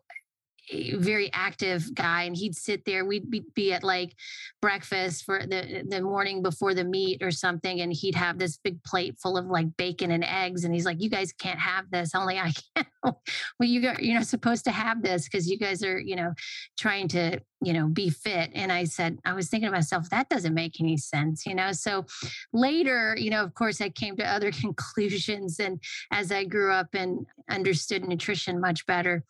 very 0.97 1.31
active 1.33 1.93
guy 1.93 2.23
and 2.23 2.35
he'd 2.35 2.55
sit 2.55 2.85
there 2.85 3.05
we'd 3.05 3.29
be, 3.29 3.43
be, 3.55 3.73
at 3.73 3.83
like 3.83 4.15
breakfast 4.61 5.25
for 5.25 5.39
the 5.45 5.83
the 5.87 6.01
morning 6.01 6.41
before 6.41 6.73
the 6.73 6.83
meet 6.83 7.21
or 7.21 7.31
something 7.31 7.81
and 7.81 7.93
he'd 7.93 8.15
have 8.15 8.37
this 8.37 8.57
big 8.57 8.81
plate 8.83 9.17
full 9.19 9.37
of 9.37 9.45
like 9.45 9.65
bacon 9.77 10.11
and 10.11 10.23
eggs 10.23 10.63
and 10.63 10.73
he's 10.73 10.85
like 10.85 11.01
you 11.01 11.09
guys 11.09 11.31
can't 11.33 11.59
have 11.59 11.89
this 11.91 12.15
only 12.15 12.37
i 12.37 12.51
can. 12.75 12.85
Well 13.03 13.69
you 13.69 13.81
got 13.81 14.03
you're 14.03 14.15
not 14.15 14.27
supposed 14.27 14.65
to 14.65 14.71
have 14.71 15.01
this 15.01 15.25
because 15.25 15.49
you 15.49 15.57
guys 15.57 15.83
are 15.83 15.99
you 15.99 16.15
know 16.15 16.33
trying 16.77 17.07
to 17.09 17.39
you 17.61 17.73
know 17.73 17.87
be 17.87 18.09
fit 18.09 18.49
and 18.53 18.71
i 18.71 18.83
said 18.83 19.17
i 19.25 19.33
was 19.33 19.49
thinking 19.49 19.67
to 19.67 19.75
myself 19.75 20.09
that 20.09 20.29
doesn't 20.29 20.53
make 20.53 20.79
any 20.79 20.97
sense 20.97 21.45
you 21.45 21.53
know? 21.55 21.71
So 21.71 22.05
later 22.53 23.15
you 23.17 23.29
know 23.29 23.43
of 23.43 23.53
course 23.53 23.81
i 23.81 23.89
came 23.89 24.15
to 24.17 24.27
other 24.27 24.51
conclusions 24.65 25.59
and 25.59 25.81
as 26.11 26.31
i 26.31 26.43
grew 26.43 26.71
up 26.71 26.93
and 26.93 27.25
understood 27.49 28.03
nutrition 28.05 28.59
much 28.59 28.85
better. 28.85 29.23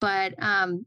But 0.00 0.34
um 0.42 0.86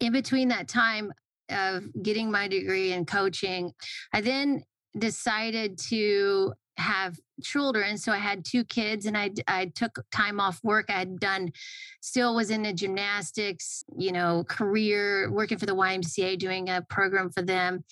in 0.00 0.12
between 0.12 0.48
that 0.48 0.68
time 0.68 1.12
of 1.50 1.84
getting 2.02 2.30
my 2.30 2.48
degree 2.48 2.92
in 2.92 3.04
coaching 3.04 3.72
i 4.12 4.20
then 4.20 4.62
decided 4.98 5.78
to 5.78 6.52
have 6.80 7.16
children 7.42 7.96
so 7.96 8.12
i 8.12 8.18
had 8.18 8.44
two 8.44 8.64
kids 8.64 9.06
and 9.06 9.16
i 9.16 9.30
i 9.48 9.66
took 9.66 10.04
time 10.12 10.40
off 10.40 10.60
work. 10.62 10.86
I 10.88 10.98
had 10.98 11.18
done 11.18 11.52
still 12.00 12.34
was 12.34 12.50
in 12.50 12.62
the 12.62 12.72
gymnastics 12.72 13.84
you 13.96 14.12
know 14.12 14.44
career 14.48 15.30
working 15.30 15.58
for 15.58 15.66
the 15.66 15.74
ymca 15.74 16.38
doing 16.38 16.68
a 16.68 16.82
program 16.88 17.30
for 17.30 17.42
them 17.42 17.84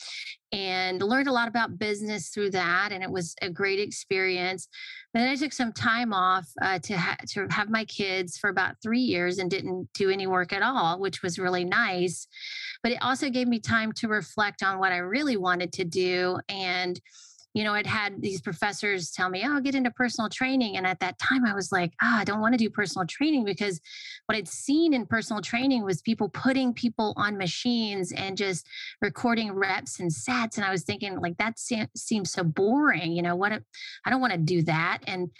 and 0.52 1.02
learned 1.02 1.28
a 1.28 1.32
lot 1.32 1.48
about 1.48 1.78
business 1.78 2.28
through 2.28 2.50
that 2.50 2.90
and 2.92 3.02
it 3.02 3.10
was 3.10 3.34
a 3.42 3.50
great 3.50 3.78
experience. 3.78 4.68
But 5.12 5.20
then 5.20 5.28
i 5.28 5.36
took 5.36 5.52
some 5.52 5.72
time 5.72 6.12
off 6.12 6.46
uh, 6.60 6.78
to, 6.80 6.96
ha- 6.96 7.16
to 7.30 7.46
have 7.50 7.70
my 7.70 7.84
kids 7.84 8.38
for 8.38 8.50
about 8.50 8.76
three 8.82 9.00
years 9.00 9.38
and 9.38 9.50
didn't 9.50 9.88
do 9.94 10.10
any 10.10 10.26
work 10.26 10.52
at 10.52 10.62
all 10.62 10.98
which 11.00 11.22
was 11.22 11.38
really 11.38 11.64
nice 11.64 12.26
but 12.82 12.92
it 12.92 13.02
also 13.02 13.30
gave 13.30 13.48
me 13.48 13.58
time 13.58 13.92
to 13.92 14.08
reflect 14.08 14.62
on 14.62 14.78
what 14.78 14.92
i 14.92 14.98
really 14.98 15.36
wanted 15.36 15.72
to 15.72 15.84
do 15.84 16.38
and 16.48 17.00
you 17.54 17.64
know, 17.64 17.72
I'd 17.72 17.86
had 17.86 18.20
these 18.20 18.40
professors 18.40 19.10
tell 19.10 19.30
me, 19.30 19.42
oh, 19.44 19.60
get 19.60 19.74
into 19.74 19.90
personal 19.90 20.28
training. 20.28 20.76
And 20.76 20.86
at 20.86 21.00
that 21.00 21.18
time, 21.18 21.44
I 21.44 21.54
was 21.54 21.72
like, 21.72 21.92
ah, 22.02 22.16
oh, 22.16 22.20
I 22.20 22.24
don't 22.24 22.40
want 22.40 22.54
to 22.54 22.58
do 22.58 22.70
personal 22.70 23.06
training 23.06 23.44
because 23.44 23.80
what 24.26 24.36
I'd 24.36 24.48
seen 24.48 24.92
in 24.92 25.06
personal 25.06 25.42
training 25.42 25.84
was 25.84 26.02
people 26.02 26.28
putting 26.28 26.74
people 26.74 27.14
on 27.16 27.38
machines 27.38 28.12
and 28.12 28.36
just 28.36 28.66
recording 29.00 29.52
reps 29.52 29.98
and 29.98 30.12
sets. 30.12 30.56
And 30.56 30.64
I 30.64 30.70
was 30.70 30.84
thinking, 30.84 31.18
like, 31.20 31.36
that 31.38 31.58
seems 31.58 32.30
so 32.30 32.44
boring. 32.44 33.12
You 33.12 33.22
know, 33.22 33.36
what? 33.36 33.52
I 33.52 34.10
don't 34.10 34.20
want 34.20 34.34
to 34.34 34.38
do 34.38 34.62
that. 34.62 34.98
And 35.06 35.30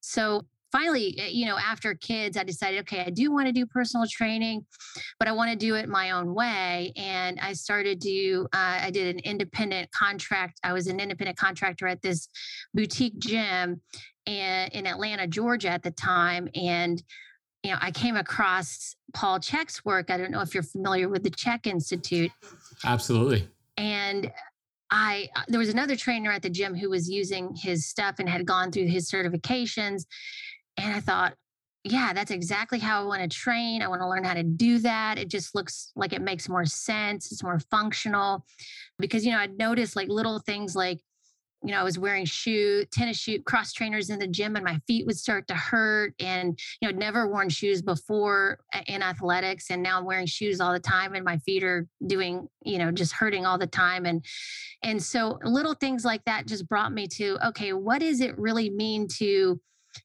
so 0.00 0.46
finally, 0.72 1.14
eh, 1.18 1.28
you 1.28 1.46
know, 1.46 1.56
after 1.58 1.94
kids, 1.94 2.36
I 2.36 2.42
decided, 2.42 2.80
okay, 2.80 3.04
I 3.06 3.10
do 3.10 3.30
want 3.30 3.46
to 3.46 3.52
do 3.52 3.66
personal 3.66 4.06
training, 4.08 4.64
but 5.18 5.28
I 5.28 5.32
want 5.32 5.50
to 5.50 5.56
do 5.56 5.76
it 5.76 5.88
my 5.88 6.10
own 6.10 6.34
way. 6.34 6.92
And 6.96 7.38
I 7.40 7.52
started 7.52 8.00
to, 8.00 8.48
uh, 8.52 8.78
I 8.82 8.90
did 8.90 9.14
an 9.14 9.20
independent 9.20 9.90
contract. 9.92 10.58
I 10.64 10.72
was 10.72 10.86
an 10.86 10.98
independent 10.98 11.36
contractor 11.38 11.86
at 11.86 12.02
this 12.02 12.28
boutique 12.74 13.18
gym 13.18 13.82
and, 14.26 14.72
in 14.72 14.86
Atlanta, 14.86 15.26
Georgia 15.26 15.68
at 15.68 15.82
the 15.82 15.90
time. 15.90 16.48
And 16.54 17.02
you 17.62 17.70
know, 17.70 17.78
I 17.80 17.92
came 17.92 18.16
across 18.16 18.96
Paul 19.14 19.38
Chek's 19.38 19.84
work. 19.84 20.10
I 20.10 20.16
don't 20.16 20.32
know 20.32 20.40
if 20.40 20.52
you're 20.52 20.64
familiar 20.64 21.08
with 21.08 21.22
the 21.22 21.30
Chek 21.30 21.66
Institute. 21.66 22.32
Absolutely. 22.84 23.48
And 23.76 24.32
I 24.90 25.28
uh, 25.36 25.42
there 25.48 25.58
was 25.58 25.70
another 25.70 25.96
trainer 25.96 26.30
at 26.30 26.42
the 26.42 26.50
gym 26.50 26.74
who 26.74 26.90
was 26.90 27.08
using 27.08 27.54
his 27.56 27.88
stuff 27.88 28.16
and 28.18 28.28
had 28.28 28.44
gone 28.44 28.70
through 28.70 28.88
his 28.88 29.10
certifications 29.10 30.04
and 30.76 30.94
I 30.94 31.00
thought, 31.00 31.34
yeah, 31.84 32.12
that's 32.12 32.30
exactly 32.30 32.78
how 32.78 33.02
I 33.02 33.06
want 33.06 33.22
to 33.22 33.28
train. 33.28 33.82
I 33.82 33.88
want 33.88 34.02
to 34.02 34.08
learn 34.08 34.22
how 34.24 34.34
to 34.34 34.44
do 34.44 34.78
that. 34.80 35.18
It 35.18 35.28
just 35.28 35.54
looks 35.54 35.90
like 35.96 36.12
it 36.12 36.22
makes 36.22 36.48
more 36.48 36.64
sense. 36.64 37.32
It's 37.32 37.42
more 37.42 37.58
functional 37.70 38.44
because, 38.98 39.24
you 39.24 39.32
know, 39.32 39.38
I'd 39.38 39.58
noticed 39.58 39.96
like 39.96 40.08
little 40.08 40.38
things 40.38 40.76
like, 40.76 41.00
you 41.64 41.72
know, 41.72 41.78
I 41.78 41.82
was 41.82 41.98
wearing 41.98 42.24
shoe, 42.24 42.84
tennis 42.92 43.18
shoe, 43.18 43.40
cross 43.42 43.72
trainers 43.72 44.10
in 44.10 44.18
the 44.18 44.26
gym 44.26 44.56
and 44.56 44.64
my 44.64 44.80
feet 44.86 45.06
would 45.06 45.16
start 45.16 45.46
to 45.48 45.54
hurt. 45.54 46.14
And, 46.20 46.58
you 46.80 46.86
know, 46.86 46.90
I'd 46.90 46.98
never 46.98 47.28
worn 47.28 47.48
shoes 47.48 47.82
before 47.82 48.60
in 48.86 49.02
athletics. 49.02 49.70
And 49.70 49.82
now 49.82 49.98
I'm 49.98 50.04
wearing 50.04 50.26
shoes 50.26 50.60
all 50.60 50.72
the 50.72 50.80
time 50.80 51.14
and 51.14 51.24
my 51.24 51.38
feet 51.38 51.62
are 51.64 51.86
doing, 52.06 52.48
you 52.64 52.78
know, 52.78 52.90
just 52.90 53.12
hurting 53.12 53.46
all 53.46 53.58
the 53.58 53.66
time. 53.66 54.06
And, 54.06 54.24
and 54.82 55.02
so 55.02 55.38
little 55.44 55.74
things 55.74 56.04
like 56.04 56.24
that 56.24 56.46
just 56.46 56.68
brought 56.68 56.92
me 56.92 57.06
to, 57.08 57.38
okay, 57.48 57.72
what 57.72 58.00
does 58.00 58.20
it 58.20 58.38
really 58.38 58.70
mean 58.70 59.06
to, 59.18 59.60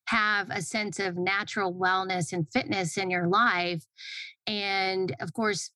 have 0.06 0.50
a 0.50 0.62
sense 0.62 1.00
of 1.00 1.18
natural 1.18 1.74
wellness 1.74 2.34
and 2.34 2.48
fitness 2.52 2.98
in 2.98 3.10
your 3.10 3.28
life. 3.28 3.84
And 4.46 5.16
of 5.20 5.34
course, 5.34 5.72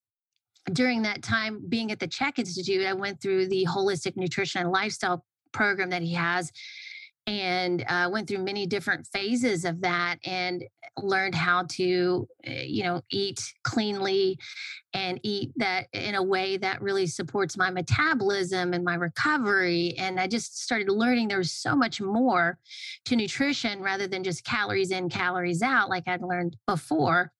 during 0.72 1.02
that 1.04 1.24
time 1.24 1.64
being 1.68 1.92
at 1.92 2.00
the 2.00 2.08
Chek 2.08 2.40
Institute, 2.40 2.86
I 2.86 2.94
went 2.94 3.22
through 3.22 3.48
the 3.48 3.66
holistic 3.70 4.16
nutrition 4.16 4.62
and 4.62 4.72
lifestyle 4.72 5.26
program 5.52 5.90
that 5.90 6.02
he 6.02 6.14
has 6.14 6.52
and 7.28 7.86
uh, 7.88 8.10
went 8.12 8.28
through 8.28 8.44
many 8.44 8.66
different 8.66 9.06
phases 9.08 9.66
of 9.66 9.82
that 9.82 10.18
and 10.26 10.64
learned 10.98 11.36
how 11.36 11.64
to 11.70 12.28
eh, 12.44 12.64
you 12.64 12.84
know 12.84 13.02
eat 13.12 13.54
cleanly 13.64 14.38
and 14.94 15.20
eat 15.24 15.52
that 15.56 15.88
in 15.94 16.16
a 16.16 16.24
way 16.24 16.58
that 16.58 16.82
really 16.82 17.08
supports 17.08 17.58
my 17.58 17.70
metabolism 17.70 18.74
and 18.74 18.84
my 18.84 18.96
recovery 18.96 19.96
and 19.98 20.20
i 20.20 20.28
just 20.28 20.62
started 20.62 20.90
learning 20.90 21.28
there 21.28 21.38
was 21.38 21.54
so 21.54 21.76
much 21.76 22.02
more 22.02 22.58
to 23.06 23.16
nutrition 23.16 23.82
rather 23.82 24.08
than 24.08 24.24
just 24.24 24.44
calories 24.44 24.92
in 24.92 25.08
calories 25.08 25.62
out 25.62 25.90
like 25.90 26.04
i'd 26.08 26.22
learned 26.22 26.58
before 26.68 27.32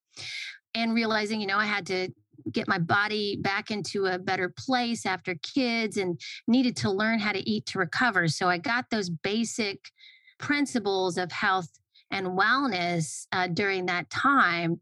and 0.74 0.94
realizing 0.94 1.40
you 1.40 1.46
know 1.46 1.58
i 1.58 1.66
had 1.66 1.86
to 1.86 2.08
get 2.50 2.68
my 2.68 2.78
body 2.78 3.36
back 3.36 3.70
into 3.70 4.06
a 4.06 4.18
better 4.18 4.52
place 4.56 5.06
after 5.06 5.34
kids 5.42 5.96
and 5.96 6.20
needed 6.48 6.76
to 6.76 6.90
learn 6.90 7.18
how 7.18 7.32
to 7.32 7.48
eat 7.48 7.66
to 7.66 7.78
recover. 7.78 8.28
So 8.28 8.48
I 8.48 8.58
got 8.58 8.90
those 8.90 9.10
basic 9.10 9.90
principles 10.38 11.18
of 11.18 11.30
health 11.30 11.68
and 12.10 12.26
wellness 12.28 13.26
uh, 13.32 13.48
during 13.48 13.86
that 13.86 14.10
time 14.10 14.80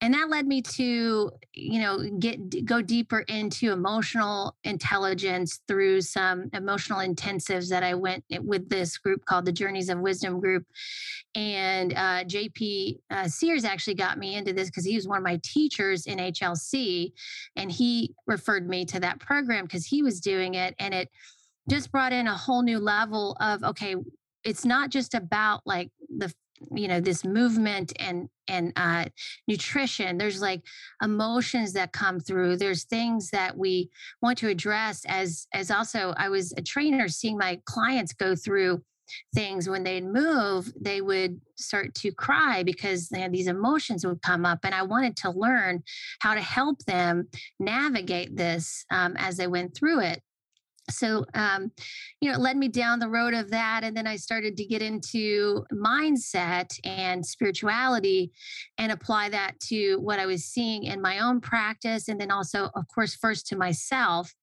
and 0.00 0.14
that 0.14 0.30
led 0.30 0.46
me 0.46 0.62
to 0.62 1.30
you 1.52 1.80
know 1.80 1.98
get 2.18 2.64
go 2.64 2.80
deeper 2.80 3.20
into 3.20 3.72
emotional 3.72 4.56
intelligence 4.64 5.60
through 5.68 6.00
some 6.00 6.48
emotional 6.52 7.00
intensives 7.00 7.68
that 7.68 7.82
i 7.82 7.94
went 7.94 8.24
with 8.40 8.68
this 8.68 8.96
group 8.98 9.24
called 9.24 9.44
the 9.44 9.52
journeys 9.52 9.88
of 9.88 9.98
wisdom 9.98 10.40
group. 10.40 10.64
And 11.34 11.92
uh, 11.92 12.24
jp 12.24 12.98
uh, 13.10 13.28
sears 13.28 13.64
actually 13.64 13.94
got 13.94 14.18
me 14.18 14.34
into 14.34 14.52
this 14.52 14.68
because 14.68 14.84
he 14.84 14.96
was 14.96 15.06
one 15.06 15.18
of 15.18 15.24
my 15.24 15.38
teachers 15.42 16.06
in 16.06 16.18
hlc 16.18 17.12
and 17.56 17.70
he 17.70 18.14
referred 18.26 18.68
me 18.68 18.84
to 18.86 19.00
that 19.00 19.20
program 19.20 19.64
because 19.64 19.86
he 19.86 20.02
was 20.02 20.20
doing 20.20 20.54
it 20.54 20.74
and 20.78 20.94
it 20.94 21.08
just 21.68 21.92
brought 21.92 22.12
in 22.12 22.26
a 22.26 22.36
whole 22.36 22.62
new 22.62 22.78
level 22.78 23.36
of 23.40 23.62
okay 23.62 23.94
it's 24.42 24.64
not 24.64 24.90
just 24.90 25.14
about 25.14 25.60
like 25.66 25.90
the 26.08 26.32
you 26.74 26.88
know 26.88 27.00
this 27.00 27.24
movement 27.24 27.92
and 27.98 28.28
and 28.48 28.72
uh, 28.76 29.04
nutrition 29.48 30.18
there's 30.18 30.40
like 30.40 30.62
emotions 31.02 31.72
that 31.72 31.92
come 31.92 32.20
through 32.20 32.56
there's 32.56 32.84
things 32.84 33.30
that 33.30 33.56
we 33.56 33.90
want 34.22 34.36
to 34.38 34.48
address 34.48 35.04
as 35.08 35.46
as 35.54 35.70
also 35.70 36.14
i 36.16 36.28
was 36.28 36.52
a 36.56 36.62
trainer 36.62 37.08
seeing 37.08 37.38
my 37.38 37.60
clients 37.66 38.12
go 38.12 38.34
through 38.34 38.82
things 39.34 39.68
when 39.68 39.82
they'd 39.82 40.04
move 40.04 40.72
they 40.80 41.00
would 41.00 41.40
start 41.56 41.94
to 41.94 42.12
cry 42.12 42.62
because 42.62 43.08
they 43.08 43.20
had 43.20 43.32
these 43.32 43.48
emotions 43.48 44.06
would 44.06 44.22
come 44.22 44.44
up 44.46 44.60
and 44.62 44.74
i 44.74 44.82
wanted 44.82 45.16
to 45.16 45.30
learn 45.30 45.82
how 46.20 46.34
to 46.34 46.40
help 46.40 46.78
them 46.84 47.26
navigate 47.58 48.36
this 48.36 48.84
um, 48.90 49.16
as 49.18 49.36
they 49.36 49.46
went 49.48 49.74
through 49.74 50.00
it 50.00 50.22
so 50.90 51.24
um, 51.34 51.70
you 52.20 52.28
know 52.28 52.36
it 52.36 52.40
led 52.40 52.56
me 52.56 52.68
down 52.68 52.98
the 52.98 53.08
road 53.08 53.34
of 53.34 53.50
that 53.50 53.82
and 53.84 53.96
then 53.96 54.06
i 54.06 54.16
started 54.16 54.56
to 54.56 54.64
get 54.64 54.82
into 54.82 55.64
mindset 55.72 56.78
and 56.84 57.24
spirituality 57.24 58.32
and 58.78 58.92
apply 58.92 59.28
that 59.28 59.58
to 59.60 59.96
what 59.96 60.18
i 60.18 60.26
was 60.26 60.44
seeing 60.44 60.84
in 60.84 61.00
my 61.00 61.18
own 61.20 61.40
practice 61.40 62.08
and 62.08 62.20
then 62.20 62.30
also 62.30 62.70
of 62.74 62.84
course 62.88 63.14
first 63.14 63.46
to 63.46 63.56
myself 63.56 64.34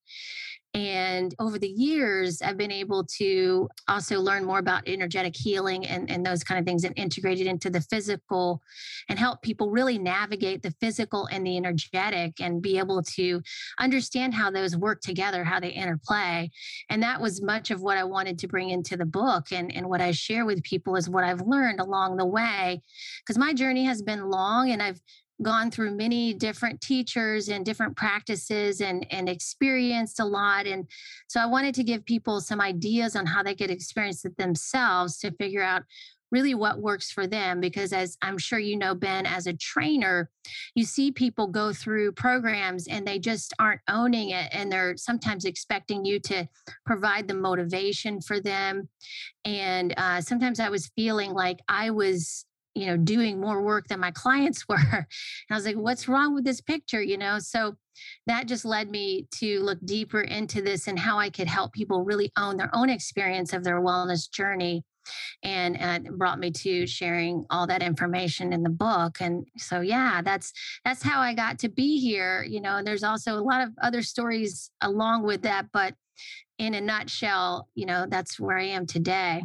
and 0.73 1.33
over 1.39 1.57
the 1.57 1.67
years, 1.67 2.41
I've 2.41 2.57
been 2.57 2.71
able 2.71 3.05
to 3.17 3.69
also 3.87 4.19
learn 4.19 4.45
more 4.45 4.59
about 4.59 4.87
energetic 4.87 5.35
healing 5.35 5.85
and, 5.87 6.09
and 6.11 6.25
those 6.25 6.43
kind 6.43 6.59
of 6.59 6.65
things 6.65 6.83
and 6.83 6.97
integrate 6.97 7.39
it 7.39 7.47
into 7.47 7.69
the 7.69 7.81
physical 7.81 8.61
and 9.09 9.17
help 9.17 9.41
people 9.41 9.71
really 9.71 9.97
navigate 9.97 10.61
the 10.61 10.73
physical 10.79 11.27
and 11.31 11.45
the 11.45 11.57
energetic 11.57 12.39
and 12.39 12.61
be 12.61 12.77
able 12.77 13.01
to 13.15 13.41
understand 13.79 14.33
how 14.33 14.51
those 14.51 14.75
work 14.77 15.01
together, 15.01 15.43
how 15.43 15.59
they 15.59 15.69
interplay. 15.69 16.49
And 16.89 17.01
that 17.01 17.21
was 17.21 17.41
much 17.41 17.71
of 17.71 17.81
what 17.81 17.97
I 17.97 18.03
wanted 18.03 18.37
to 18.39 18.47
bring 18.47 18.69
into 18.69 18.97
the 18.97 19.05
book. 19.05 19.51
And, 19.51 19.73
and 19.75 19.87
what 19.87 20.01
I 20.01 20.11
share 20.11 20.45
with 20.45 20.63
people 20.63 20.95
is 20.95 21.09
what 21.09 21.23
I've 21.23 21.41
learned 21.41 21.79
along 21.79 22.17
the 22.17 22.25
way. 22.25 22.81
Because 23.25 23.37
my 23.37 23.53
journey 23.53 23.85
has 23.85 24.01
been 24.01 24.29
long 24.29 24.69
and 24.71 24.83
I've 24.83 25.01
gone 25.41 25.69
through 25.69 25.95
many 25.95 26.33
different 26.33 26.81
teachers 26.81 27.49
and 27.49 27.65
different 27.65 27.95
practices 27.95 28.81
and 28.81 29.05
and 29.11 29.29
experienced 29.29 30.19
a 30.19 30.25
lot. 30.25 30.65
And 30.65 30.87
so 31.27 31.39
i 31.39 31.45
wanted 31.45 31.75
to 31.75 31.83
give 31.83 32.05
people 32.05 32.41
some 32.41 32.61
ideas 32.61 33.15
on 33.15 33.25
how 33.25 33.43
they 33.43 33.55
could 33.55 33.71
experience 33.71 34.25
it 34.25 34.37
themselves 34.37 35.17
to 35.19 35.31
figure 35.31 35.63
out 35.63 35.83
really 36.29 36.53
what 36.53 36.81
works 36.81 37.09
for 37.09 37.27
them. 37.27 37.61
Because 37.61 37.93
as 37.93 38.17
i'm 38.21 38.37
sure 38.37 38.59
you 38.59 38.77
know 38.77 38.95
ben 38.95 39.25
as 39.25 39.45
a 39.47 39.53
trainer 39.53 40.29
you 40.75 40.85
see 40.85 41.11
people 41.11 41.47
go 41.47 41.73
through 41.73 42.13
programs 42.13 42.87
and 42.87 43.05
they 43.05 43.19
just 43.19 43.53
aren't 43.59 43.81
owning 43.87 44.29
it. 44.31 44.49
And 44.51 44.71
they're 44.71 44.97
sometimes 44.97 45.45
expecting 45.45 46.03
you 46.03 46.19
to 46.21 46.47
provide 46.85 47.27
the 47.27 47.33
motivation 47.33 48.21
for 48.21 48.39
them. 48.39 48.89
And 49.45 49.93
uh, 49.97 50.21
sometimes 50.21 50.59
i 50.59 50.69
was 50.69 50.91
feeling 50.95 51.33
like 51.33 51.59
i 51.69 51.91
was 51.91 52.46
you 52.77 52.85
know 52.85 52.97
doing 52.97 53.39
more 53.39 53.61
work 53.61 53.87
than 53.87 53.99
my 53.99 54.11
clients 54.11 54.65
were. 54.69 54.77
And 54.77 55.05
i 55.51 55.55
was 55.55 55.65
like 55.65 55.75
what's 55.75 56.07
wrong 56.07 56.33
with 56.33 56.45
this 56.45 56.61
picture? 56.61 57.01
You 57.01 57.17
know 57.17 57.39
so 57.39 57.75
that 58.27 58.47
just 58.47 58.63
led 58.63 58.91
me 58.91 59.27
to 59.39 59.59
look 59.61 59.79
deeper 59.83 60.21
into 60.21 60.61
this 60.61 60.87
and 60.87 60.99
how 60.99 61.17
i 61.17 61.29
could 61.29 61.47
help 61.47 61.73
people 61.73 62.03
really 62.03 62.31
own 62.37 62.57
their 62.57 62.69
own 62.73 62.89
experience 62.89 63.53
of 63.53 63.63
their 63.63 63.81
wellness 63.81 64.29
journey. 64.29 64.83
And, 65.41 65.79
and 65.79 66.05
it 66.05 66.17
brought 66.17 66.37
me 66.37 66.51
to 66.51 66.85
sharing 66.85 67.45
all 67.49 67.65
that 67.67 67.81
information 67.81 68.51
in 68.51 68.61
the 68.61 68.69
book. 68.69 69.21
And 69.21 69.47
so 69.55 69.79
yeah 69.79 70.21
that's 70.21 70.51
that's 70.83 71.01
how 71.01 71.21
i 71.21 71.33
got 71.33 71.59
to 71.59 71.69
be 71.69 71.99
here 71.99 72.43
you 72.47 72.61
know 72.61 72.77
and 72.77 72.85
there's 72.85 73.03
also 73.03 73.33
a 73.33 73.41
lot 73.41 73.61
of 73.61 73.69
other 73.81 74.01
stories 74.01 74.69
along 74.81 75.23
with 75.23 75.41
that 75.43 75.67
but 75.71 75.93
in 76.57 76.73
a 76.73 76.81
nutshell 76.81 77.67
you 77.75 77.85
know 77.85 78.05
that's 78.09 78.39
where 78.39 78.57
i 78.57 78.63
am 78.63 78.85
today 78.85 79.43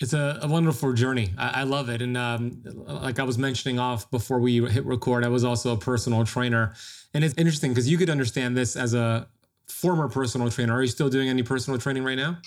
it's 0.00 0.12
a, 0.12 0.38
a 0.42 0.48
wonderful 0.48 0.92
journey. 0.92 1.32
I, 1.38 1.60
I 1.60 1.62
love 1.62 1.88
it. 1.88 2.02
And 2.02 2.16
um, 2.16 2.62
like 2.86 3.18
I 3.18 3.22
was 3.22 3.38
mentioning 3.38 3.78
off 3.78 4.10
before 4.10 4.38
we 4.38 4.64
hit 4.68 4.84
record, 4.84 5.24
I 5.24 5.28
was 5.28 5.44
also 5.44 5.72
a 5.72 5.76
personal 5.76 6.24
trainer. 6.24 6.74
And 7.14 7.24
it's 7.24 7.34
interesting 7.38 7.70
because 7.70 7.88
you 7.88 7.96
could 7.96 8.10
understand 8.10 8.56
this 8.56 8.76
as 8.76 8.94
a 8.94 9.28
former 9.68 10.08
personal 10.08 10.50
trainer. 10.50 10.74
Are 10.74 10.82
you 10.82 10.88
still 10.88 11.08
doing 11.08 11.28
any 11.28 11.42
personal 11.42 11.78
training 11.78 12.04
right 12.04 12.16
now? 12.16 12.38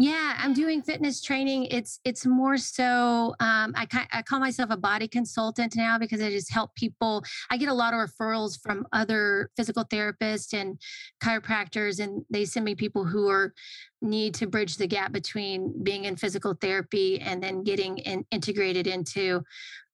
Yeah, 0.00 0.34
I'm 0.38 0.54
doing 0.54 0.80
fitness 0.80 1.20
training. 1.20 1.66
It's 1.66 2.00
it's 2.06 2.24
more 2.24 2.56
so 2.56 3.34
um, 3.38 3.74
I 3.76 3.86
I 4.10 4.22
call 4.22 4.40
myself 4.40 4.70
a 4.70 4.76
body 4.78 5.06
consultant 5.06 5.76
now 5.76 5.98
because 5.98 6.22
I 6.22 6.30
just 6.30 6.50
help 6.50 6.74
people. 6.74 7.22
I 7.50 7.58
get 7.58 7.68
a 7.68 7.74
lot 7.74 7.92
of 7.92 8.00
referrals 8.00 8.58
from 8.62 8.86
other 8.94 9.50
physical 9.58 9.84
therapists 9.84 10.54
and 10.58 10.80
chiropractors, 11.22 12.02
and 12.02 12.24
they 12.30 12.46
send 12.46 12.64
me 12.64 12.74
people 12.74 13.04
who 13.04 13.28
are 13.28 13.52
need 14.00 14.32
to 14.36 14.46
bridge 14.46 14.78
the 14.78 14.86
gap 14.86 15.12
between 15.12 15.74
being 15.84 16.06
in 16.06 16.16
physical 16.16 16.54
therapy 16.54 17.20
and 17.20 17.42
then 17.42 17.62
getting 17.62 17.98
in, 17.98 18.24
integrated 18.30 18.86
into 18.86 19.42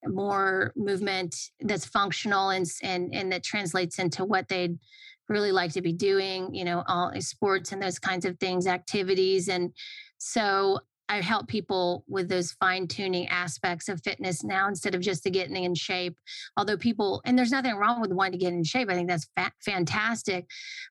more 0.05 0.71
movement 0.77 1.35
that's 1.59 1.85
functional 1.85 2.51
and 2.51 2.65
and 2.81 3.13
and 3.13 3.29
that 3.29 3.43
translates 3.43 3.99
into 3.99 4.23
what 4.23 4.47
they'd 4.47 4.79
really 5.29 5.51
like 5.51 5.73
to 5.73 5.81
be 5.81 5.93
doing, 5.93 6.53
you 6.53 6.63
know, 6.63 6.83
all 6.87 7.11
eh, 7.15 7.19
sports 7.19 7.71
and 7.71 7.81
those 7.81 7.99
kinds 7.99 8.25
of 8.25 8.39
things, 8.39 8.67
activities. 8.67 9.49
And 9.49 9.73
so 10.17 10.79
I 11.09 11.21
help 11.21 11.47
people 11.47 12.03
with 12.07 12.27
those 12.27 12.51
fine 12.53 12.87
tuning 12.87 13.27
aspects 13.29 13.87
of 13.87 14.01
fitness 14.03 14.43
now 14.43 14.67
instead 14.67 14.93
of 14.93 15.01
just 15.01 15.23
the 15.23 15.29
getting 15.29 15.63
in 15.63 15.73
shape. 15.73 16.17
Although 16.57 16.77
people, 16.77 17.21
and 17.25 17.37
there's 17.37 17.51
nothing 17.51 17.75
wrong 17.75 18.01
with 18.01 18.11
wanting 18.11 18.33
to 18.33 18.37
get 18.37 18.53
in 18.53 18.63
shape, 18.63 18.89
I 18.89 18.93
think 18.93 19.07
that's 19.07 19.27
fa- 19.37 19.53
fantastic. 19.63 20.47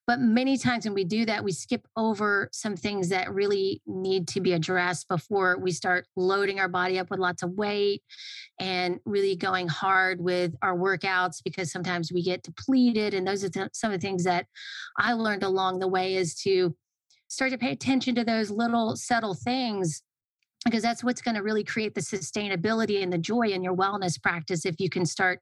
But 0.07 0.21
many 0.21 0.57
times 0.57 0.87
when 0.87 0.95
we 0.95 1.05
do 1.05 1.27
that, 1.27 1.45
we 1.45 1.53
skip 1.53 1.87
over 1.97 2.49
some 2.53 2.77
things 2.77 3.11
that 3.11 3.33
really 3.33 3.83
need 3.87 4.27
to 4.29 4.41
be 4.41 4.55
addressed 4.55 5.09
before 5.09 5.59
we 5.59 5.71
start 5.71 6.07
loading 6.17 6.61
our 6.61 6.69
body 6.69 6.99
up 6.99 7.11
with 7.11 7.21
lots 7.21 7.43
of 7.43 7.51
weight 7.51 8.03
and 8.59 8.99
really 9.05 9.37
going 9.37 9.69
hard 9.69 10.21
with 10.21 10.55
our 10.63 10.77
workouts 10.77 11.43
because 11.45 11.71
sometimes 11.71 12.11
we 12.11 12.23
get 12.23 12.43
depleted. 12.43 13.13
And 13.13 13.27
those 13.27 13.45
are 13.45 13.51
th- 13.51 13.69
some 13.75 13.93
of 13.93 14.01
the 14.01 14.07
things 14.07 14.25
that 14.25 14.47
I 14.99 15.13
learned 15.13 15.43
along 15.43 15.81
the 15.81 15.89
way 15.89 16.15
is 16.15 16.35
to 16.43 16.75
start 17.29 17.51
to 17.51 17.59
pay 17.59 17.73
attention 17.73 18.15
to 18.15 18.25
those 18.25 18.51
little 18.51 18.97
subtle 18.97 19.35
things 19.35 20.03
because 20.67 20.83
that's 20.83 21.05
what's 21.05 21.23
going 21.23 21.37
to 21.37 21.43
really 21.43 21.63
create 21.63 21.95
the 21.95 22.01
sustainability 22.01 23.03
and 23.03 23.13
the 23.13 23.19
joy 23.19 23.47
in 23.49 23.63
your 23.63 23.75
wellness 23.75 24.21
practice 24.21 24.67
if 24.67 24.75
you 24.81 24.91
can 24.91 25.07
start 25.07 25.41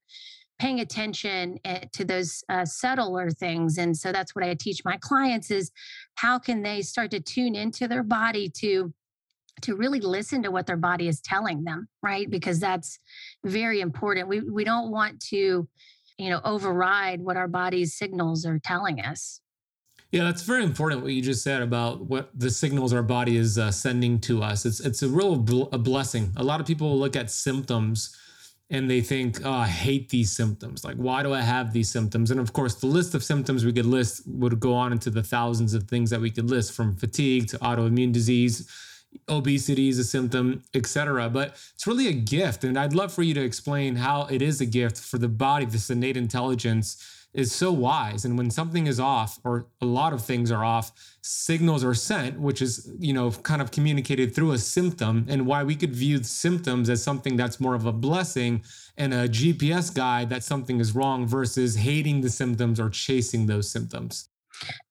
paying 0.58 0.80
attention 0.80 1.58
eh, 1.64 1.80
to 1.92 2.04
those 2.04 2.44
uh, 2.50 2.64
subtler 2.64 3.30
things. 3.30 3.78
And 3.78 3.96
so 3.96 4.12
that's 4.12 4.34
what 4.34 4.44
i 4.44 4.54
teach 4.54 4.84
my 4.84 4.98
clients 5.00 5.50
is 5.50 5.72
how 6.16 6.38
can 6.38 6.62
they 6.62 6.82
start 6.82 7.10
to 7.12 7.20
tune 7.20 7.54
into 7.54 7.88
their 7.88 8.04
body 8.04 8.50
to 8.58 8.92
to 9.62 9.76
really 9.76 10.00
listen 10.00 10.42
to 10.42 10.50
what 10.50 10.66
their 10.66 10.76
body 10.76 11.08
is 11.08 11.20
telling 11.20 11.64
them 11.64 11.88
right? 12.02 12.28
Because 12.28 12.60
that's 12.60 12.98
very 13.44 13.80
important. 13.80 14.28
We 14.28 14.40
we 14.40 14.64
don't 14.64 14.90
want 14.90 15.20
to 15.30 15.66
you 16.18 16.30
know 16.30 16.40
override 16.44 17.20
what 17.20 17.37
our 17.37 17.48
body's 17.48 17.96
signals 17.96 18.44
are 18.44 18.60
telling 18.62 19.00
us 19.00 19.40
yeah, 20.14 20.22
that's 20.22 20.42
very 20.42 20.62
important 20.62 21.03
what 21.03 21.12
you 21.12 21.20
just 21.20 21.42
said 21.42 21.61
about 21.61 22.03
what 22.03 22.31
the 22.38 22.48
signals 22.48 22.92
our 22.92 23.03
body 23.03 23.37
is 23.37 23.59
uh, 23.59 23.72
sending 23.72 24.20
to 24.20 24.44
us. 24.44 24.64
It's 24.64 24.79
it's 24.79 25.03
a 25.03 25.09
real 25.09 25.35
bl- 25.35 25.64
a 25.72 25.79
blessing. 25.79 26.33
A 26.37 26.44
lot 26.44 26.61
of 26.61 26.68
people 26.68 26.96
look 26.96 27.16
at 27.16 27.33
symptoms 27.33 28.16
and 28.70 28.88
they 28.88 29.00
think, 29.00 29.44
"Oh, 29.44 29.50
I 29.50 29.66
hate 29.66 30.11
these 30.11 30.31
symptoms. 30.31 30.85
Like, 30.85 30.98
why 30.98 31.24
do 31.24 31.33
I 31.33 31.40
have 31.40 31.72
these 31.72 31.90
symptoms?" 31.90 32.31
And 32.31 32.38
of 32.38 32.53
course, 32.53 32.77
the 32.77 32.87
list 32.87 33.16
of 33.16 33.24
symptoms 33.24 33.64
we 33.64 33.72
could 33.72 33.87
list 33.87 34.22
would 34.29 34.61
go 34.61 34.72
on 34.72 34.92
into 34.92 35.11
the 35.11 35.24
thousands 35.24 35.74
of 35.74 35.88
things 35.88 36.11
that 36.11 36.20
we 36.20 36.31
could 36.31 36.48
list, 36.48 36.74
from 36.74 36.94
fatigue 36.94 37.48
to 37.48 37.59
autoimmune 37.59 38.12
disease, 38.12 38.70
obesity 39.29 39.88
is 39.88 39.98
a 39.98 40.05
symptom, 40.05 40.62
etc. 40.74 41.29
But 41.29 41.61
it's 41.74 41.88
really 41.88 42.07
a 42.07 42.12
gift, 42.12 42.62
and 42.62 42.79
I'd 42.79 42.94
love 42.94 43.12
for 43.12 43.24
you 43.24 43.35
to 43.35 43.42
explain 43.42 43.96
how 43.96 44.27
it 44.27 44.42
is 44.42 44.61
a 44.61 44.66
gift 44.66 44.96
for 44.96 45.18
the 45.18 45.29
body, 45.29 45.64
this 45.64 45.90
innate 45.90 46.16
intelligence 46.16 47.03
is 47.34 47.52
so 47.52 47.72
wise 47.72 48.24
and 48.24 48.38
when 48.38 48.50
something 48.50 48.86
is 48.86 49.00
off 49.00 49.38
or 49.44 49.66
a 49.80 49.86
lot 49.86 50.12
of 50.12 50.24
things 50.24 50.50
are 50.50 50.64
off 50.64 50.92
signals 51.20 51.84
are 51.84 51.94
sent 51.94 52.38
which 52.38 52.62
is 52.62 52.92
you 52.98 53.12
know 53.12 53.30
kind 53.30 53.60
of 53.60 53.70
communicated 53.70 54.34
through 54.34 54.52
a 54.52 54.58
symptom 54.58 55.26
and 55.28 55.44
why 55.44 55.62
we 55.62 55.74
could 55.74 55.94
view 55.94 56.22
symptoms 56.22 56.88
as 56.88 57.02
something 57.02 57.36
that's 57.36 57.60
more 57.60 57.74
of 57.74 57.86
a 57.86 57.92
blessing 57.92 58.62
and 58.96 59.12
a 59.12 59.28
gps 59.28 59.94
guide 59.94 60.30
that 60.30 60.44
something 60.44 60.80
is 60.80 60.94
wrong 60.94 61.26
versus 61.26 61.74
hating 61.74 62.20
the 62.20 62.30
symptoms 62.30 62.78
or 62.78 62.88
chasing 62.88 63.46
those 63.46 63.70
symptoms 63.70 64.28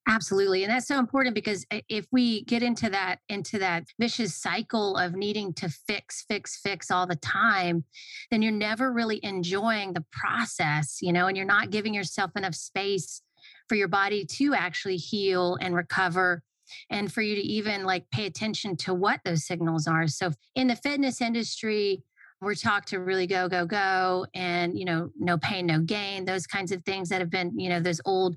Absolutely. 0.08 0.63
And 0.63 0.71
that's 0.71 0.88
so 0.88 0.99
important 0.99 1.34
because 1.34 1.65
if 1.88 2.06
we 2.12 2.43
get 2.43 2.62
into 2.62 2.89
that 2.89 3.19
into 3.30 3.58
that 3.60 3.86
vicious 3.99 4.36
cycle 4.36 4.97
of 4.97 5.13
needing 5.13 5.54
to 5.54 5.69
fix 5.69 6.26
fix 6.28 6.60
fix 6.62 6.91
all 6.91 7.08
the 7.08 7.15
time, 7.15 7.86
then 8.30 8.41
you're 8.41 8.52
never 8.52 8.91
really 8.91 9.19
enjoying 9.23 9.93
the 9.93 10.06
process, 10.12 10.97
you 11.02 11.13
know, 11.13 11.28
and 11.28 11.38
you're 11.38 11.45
not 11.45 11.69
giving 11.69 11.93
yourself 11.93 12.32
enough 12.36 12.56
space 12.56 13.21
for 13.69 13.76
your 13.76 13.88
body 13.88 14.26
to 14.26 14.54
actually 14.54 14.97
heal 14.97 15.58
and 15.62 15.76
recover 15.76 16.43
and 16.89 17.12
for 17.12 17.21
you 17.21 17.36
to 17.36 17.41
even 17.41 17.84
like 17.84 18.10
pay 18.12 18.26
attention 18.26 18.76
to 18.78 18.93
what 18.93 19.19
those 19.23 19.45
signals 19.45 19.88
are. 19.88 20.08
So 20.08 20.32
in 20.56 20.67
the 20.67 20.76
fitness 20.76 21.21
industry, 21.21 22.04
we're 22.43 22.56
taught 22.56 22.86
to 22.88 22.99
really 22.99 23.27
go 23.27 23.47
go 23.47 23.65
go 23.65 24.25
and 24.34 24.77
you 24.77 24.86
know 24.86 25.10
no 25.19 25.38
pain 25.38 25.65
no 25.65 25.79
gain 25.79 26.25
those 26.25 26.45
kinds 26.45 26.71
of 26.71 26.84
things 26.84 27.10
that 27.10 27.19
have 27.19 27.29
been 27.29 27.58
you 27.58 27.69
know 27.69 27.79
those 27.79 28.01
old 28.06 28.36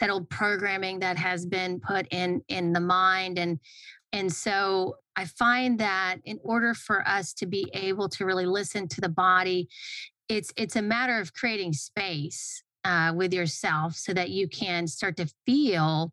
that 0.00 0.10
old 0.10 0.28
programming 0.30 0.98
that 0.98 1.16
has 1.16 1.44
been 1.44 1.80
put 1.80 2.06
in 2.10 2.40
in 2.48 2.72
the 2.72 2.80
mind 2.80 3.38
and 3.38 3.58
and 4.12 4.32
so 4.32 4.96
i 5.16 5.24
find 5.24 5.78
that 5.78 6.16
in 6.24 6.38
order 6.42 6.74
for 6.74 7.06
us 7.06 7.32
to 7.32 7.46
be 7.46 7.68
able 7.74 8.08
to 8.08 8.24
really 8.24 8.46
listen 8.46 8.86
to 8.86 9.00
the 9.00 9.08
body 9.08 9.68
it's 10.28 10.52
it's 10.56 10.76
a 10.76 10.82
matter 10.82 11.18
of 11.18 11.32
creating 11.32 11.72
space 11.72 12.62
uh, 12.84 13.12
with 13.14 13.34
yourself 13.34 13.94
so 13.94 14.14
that 14.14 14.30
you 14.30 14.48
can 14.48 14.86
start 14.86 15.16
to 15.16 15.26
feel 15.44 16.12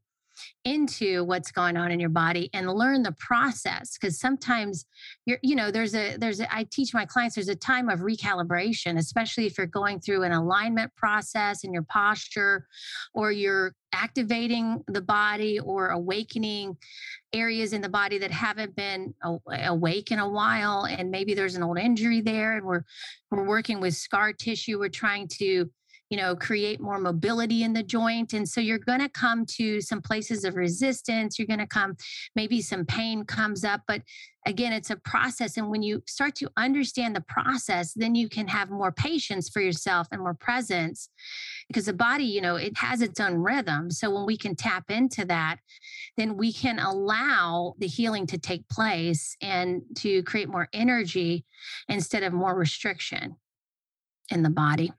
into 0.64 1.24
what's 1.24 1.52
going 1.52 1.78
on 1.78 1.92
in 1.92 2.00
your 2.00 2.10
body 2.10 2.50
and 2.54 2.72
learn 2.72 3.04
the 3.04 3.12
process 3.14 3.98
because 3.98 4.20
sometimes 4.20 4.86
you're 5.26 5.40
you 5.42 5.56
know 5.56 5.72
there's 5.72 5.96
a 5.96 6.18
there's 6.18 6.40
a, 6.40 6.54
I 6.54 6.68
teach 6.72 6.94
my 6.94 7.06
clients 7.06 7.36
there's 7.36 7.50
a 7.50 7.56
time 7.56 7.90
of 7.90 8.00
recalibration 8.00 8.98
especially 8.98 9.46
if 9.46 9.58
you're 9.58 9.68
going 9.68 10.00
through 10.00 10.24
an 10.24 10.32
alignment 10.32 10.94
process 10.96 11.64
in 11.64 11.74
your 11.74 11.84
posture 11.84 12.66
or 13.14 13.32
you're 13.32 13.74
activating 13.94 14.84
the 14.88 15.02
body 15.02 15.60
or 15.60 15.90
awakening 15.90 16.76
areas 17.34 17.72
in 17.74 17.82
the 17.82 17.90
body 17.90 18.18
that 18.18 18.32
haven't 18.32 18.76
been 18.76 19.14
awake 19.48 20.12
in 20.12 20.20
a 20.20 20.28
while 20.28 20.86
and 20.86 21.12
maybe 21.12 21.34
there's 21.34 21.56
an 21.56 21.64
old 21.64 21.78
injury 21.78 22.22
there 22.22 22.58
and 22.58 22.66
we're 22.66 22.84
we're 23.32 23.46
working 23.46 23.80
with 23.80 23.94
scar 23.96 24.34
tissue 24.34 24.80
we're 24.80 24.90
trying 24.90 25.28
to 25.28 25.70
you 26.10 26.18
know, 26.18 26.36
create 26.36 26.80
more 26.80 27.00
mobility 27.00 27.64
in 27.64 27.74
the 27.74 27.84
joint. 27.84 28.34
And 28.34 28.48
so 28.48 28.62
you're 28.62 28.78
going 28.78 29.00
to 29.00 29.10
come 29.10 29.46
to 29.58 29.82
some 29.82 30.02
places 30.02 30.44
of 30.44 30.56
resistance. 30.56 31.40
You're 31.40 31.48
going 31.48 31.60
to 31.60 31.68
come, 31.68 31.96
maybe 32.36 32.62
some 32.62 32.86
pain 32.86 33.26
comes 33.26 33.64
up. 33.64 33.82
But 33.88 34.04
again, 34.46 34.72
it's 34.72 34.92
a 34.92 34.98
process. 34.98 35.58
And 35.58 35.70
when 35.70 35.82
you 35.82 36.04
start 36.08 36.36
to 36.36 36.50
understand 36.58 37.16
the 37.16 37.26
process, 37.28 37.94
then 37.96 38.14
you 38.14 38.30
can 38.30 38.48
have 38.48 38.70
more 38.70 38.92
patience 38.92 39.50
for 39.50 39.62
yourself 39.62 40.08
and 40.12 40.22
more 40.22 40.36
presence 40.36 41.10
because 41.68 41.88
the 41.88 41.94
body, 41.94 42.26
you 42.26 42.42
know, 42.42 42.56
it 42.56 42.78
has 42.78 43.02
its 43.02 43.20
own 43.20 43.36
rhythm. 43.36 43.90
So 43.90 44.12
when 44.12 44.28
we 44.28 44.38
can 44.38 44.56
tap 44.56 44.92
into 44.92 45.26
that, 45.26 45.58
then 46.18 46.38
we 46.38 46.54
can 46.54 46.78
allow 46.78 47.74
the 47.80 47.88
healing 47.88 48.28
to 48.28 48.38
take 48.38 48.70
place 48.70 49.36
and 49.42 49.82
to 49.98 50.22
create 50.24 50.50
more 50.50 50.70
energy 50.72 51.46
instead 51.90 52.22
of 52.22 52.32
more 52.32 52.56
restriction 52.56 53.36
in 54.30 54.44
the 54.44 54.52
body. 54.52 54.92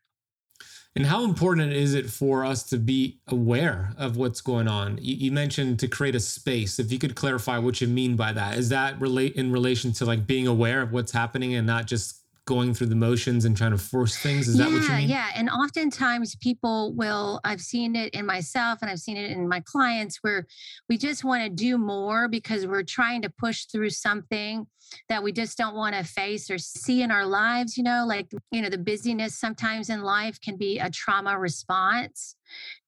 And 0.97 1.05
how 1.05 1.25
important 1.25 1.75
is 1.75 1.93
it 1.93 2.09
for 2.09 2.43
us 2.43 2.63
to 2.71 2.79
be 2.79 3.21
aware 3.29 3.93
of 3.99 4.17
what's 4.17 4.41
going 4.41 4.67
on? 4.67 4.99
You, 5.03 5.31
mentioned 5.31 5.79
to 5.81 5.89
create 5.89 6.15
a 6.15 6.21
space. 6.21 6.79
If 6.79 6.91
you 6.91 6.99
could 6.99 7.15
clarify 7.15 7.59
what 7.59 7.83
you 7.83 7.87
mean 7.87 8.17
by 8.17 8.33
that, 8.33 8.57
is 8.57 8.71
that 8.71 8.99
relate 8.99 9.35
in 9.35 9.53
relation 9.53 9.93
to 9.93 10.07
like 10.07 10.27
being 10.27 10.47
aware 10.47 10.81
of 10.81 10.93
what's 10.93 11.13
happening 11.13 11.55
and 11.55 11.67
not 11.67 11.87
just 11.87 12.23
going 12.47 12.73
through 12.73 12.87
the 12.87 12.97
motions 12.97 13.45
and 13.45 13.57
trying 13.57 13.73
to 13.73 13.79
force 13.79 14.17
things? 14.17 14.49
Is 14.49 14.57
yeah, 14.57 14.65
that 14.65 14.73
what 14.73 14.83
you 14.83 14.95
mean? 14.95 15.09
Yeah. 15.09 15.31
And 15.35 15.51
oftentimes 15.51 16.37
people 16.37 16.95
will, 16.95 17.41
I've 17.45 17.61
seen 17.61 17.97
it 17.97 18.15
in 18.15 18.25
myself 18.25 18.79
and 18.81 18.91
I've 18.91 19.01
seen 19.01 19.17
it 19.17 19.33
in 19.33 19.49
my 19.49 19.63
clients 19.67 20.19
where 20.23 20.47
we 20.89 20.97
just 20.97 21.25
want 21.25 21.43
to 21.43 21.51
do 21.51 21.77
more 21.77 22.29
because 22.29 22.67
we're 22.67 22.85
trying 22.85 23.23
to 23.23 23.31
push 23.31 23.65
through 23.67 23.91
something 23.91 24.67
that 25.09 25.23
we 25.23 25.33
just 25.33 25.59
don't 25.59 25.75
want 25.75 25.97
to 25.97 26.05
face 26.05 26.49
or 26.49 26.59
see 26.59 27.03
in 27.03 27.11
our 27.11 27.27
lives. 27.27 27.77
You 27.77 27.83
know, 27.83 28.05
like, 28.07 28.31
you 28.53 28.63
know, 28.63 28.71
the 28.71 28.79
busyness 28.79 29.39
sometimes 29.39 29.91
in 29.91 30.03
life 30.03 30.41
can 30.41 30.57
be 30.57 30.79
a 30.79 30.89
trauma 30.89 31.37
response 31.37 32.36